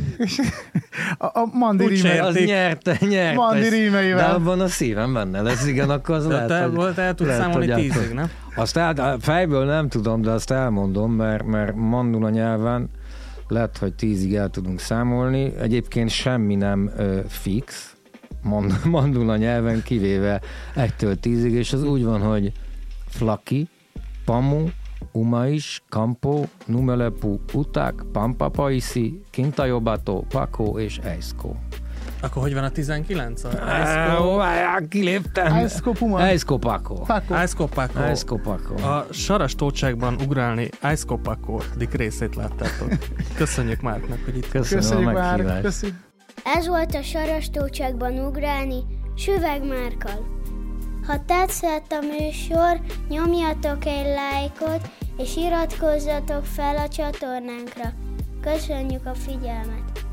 a, 1.18 1.26
a 1.26 1.48
mandi 1.52 1.86
rímei. 1.86 2.18
Az 2.18 2.34
nyerte, 2.34 2.98
nyerte. 3.00 3.36
Mandi 3.36 3.68
rímeivel. 3.68 4.28
De 4.28 4.34
abban 4.34 4.60
a 4.60 4.68
szívem 4.68 5.12
benne 5.12 5.40
lesz, 5.40 5.66
igen, 5.66 5.90
akkor 5.90 6.14
az 6.14 6.26
de 6.26 6.34
lehet, 6.34 6.48
te, 6.48 6.64
hogy, 6.64 6.92
el 6.96 7.14
tudsz 7.14 7.30
számolni 7.30 7.74
tízig, 7.74 8.12
nem? 8.14 8.30
Azt 8.56 8.76
el, 8.76 9.18
fejből 9.20 9.64
nem 9.64 9.88
tudom, 9.88 10.22
de 10.22 10.30
azt 10.30 10.50
elmondom, 10.50 11.12
mert, 11.12 11.44
mert 11.44 11.74
mandula 11.74 12.30
nyelven 12.30 12.90
lehet, 13.48 13.78
hogy 13.78 13.94
tízig 13.94 14.34
el 14.34 14.48
tudunk 14.48 14.80
számolni. 14.80 15.52
Egyébként 15.60 16.10
semmi 16.10 16.54
nem 16.54 16.90
ö, 16.96 17.20
fix, 17.28 17.96
mandula 18.84 19.36
nyelven, 19.36 19.82
kivéve 19.82 20.40
egytől 20.74 21.20
tízig, 21.20 21.52
és 21.52 21.72
az 21.72 21.82
úgy 21.82 22.04
van, 22.04 22.20
hogy 22.20 22.52
flaki, 23.08 23.68
pamu, 24.24 24.68
Umais, 25.12 25.82
Campo, 25.88 26.44
Numelepu, 26.66 27.38
Uták, 27.52 27.94
Pampapaisi, 28.12 29.22
Kintajobato, 29.30 30.22
Paco 30.28 30.78
és 30.78 30.98
Eisko. 31.02 31.54
Akkor 32.22 32.42
hogy 32.42 32.54
van 32.54 32.64
a 32.64 32.70
19? 32.70 33.42
Várjál, 34.36 34.88
kiléptem. 34.88 35.52
Eisko 35.52 35.90
Puma. 35.92 36.26
Eisko 36.26 36.58
Paco. 36.58 37.04
Eisko 37.30 37.66
Paco. 37.66 38.00
Eisko 38.00 38.36
Paco. 38.36 38.74
A 38.74 39.06
saras 39.10 39.54
tócságban 39.54 40.16
ugrálni 40.24 40.68
Paco 41.22 41.58
dik 41.76 41.92
részét 41.92 42.34
láttátok. 42.34 42.88
Köszönjük 43.36 43.80
Márknak, 43.80 44.18
hogy 44.24 44.36
itt 44.36 44.48
Köszönöm 44.48 44.82
Köszönjük 44.82 45.08
a 45.08 45.12
Márk. 45.12 45.60
Köszönjük. 45.60 45.98
Ez 46.44 46.66
volt 46.66 46.94
a 46.94 47.02
saras 47.02 47.50
tócságban 47.50 48.18
ugrálni 48.18 48.82
Süveg 49.14 49.66
Márkal. 49.66 50.39
Ha 51.06 51.24
tetszett 51.24 51.92
a 51.92 52.00
műsor, 52.00 52.80
nyomjatok 53.08 53.84
egy 53.84 54.06
lájkot, 54.06 54.88
és 55.16 55.36
iratkozzatok 55.36 56.44
fel 56.44 56.76
a 56.76 56.88
csatornánkra. 56.88 57.92
Köszönjük 58.40 59.06
a 59.06 59.14
figyelmet! 59.14 60.09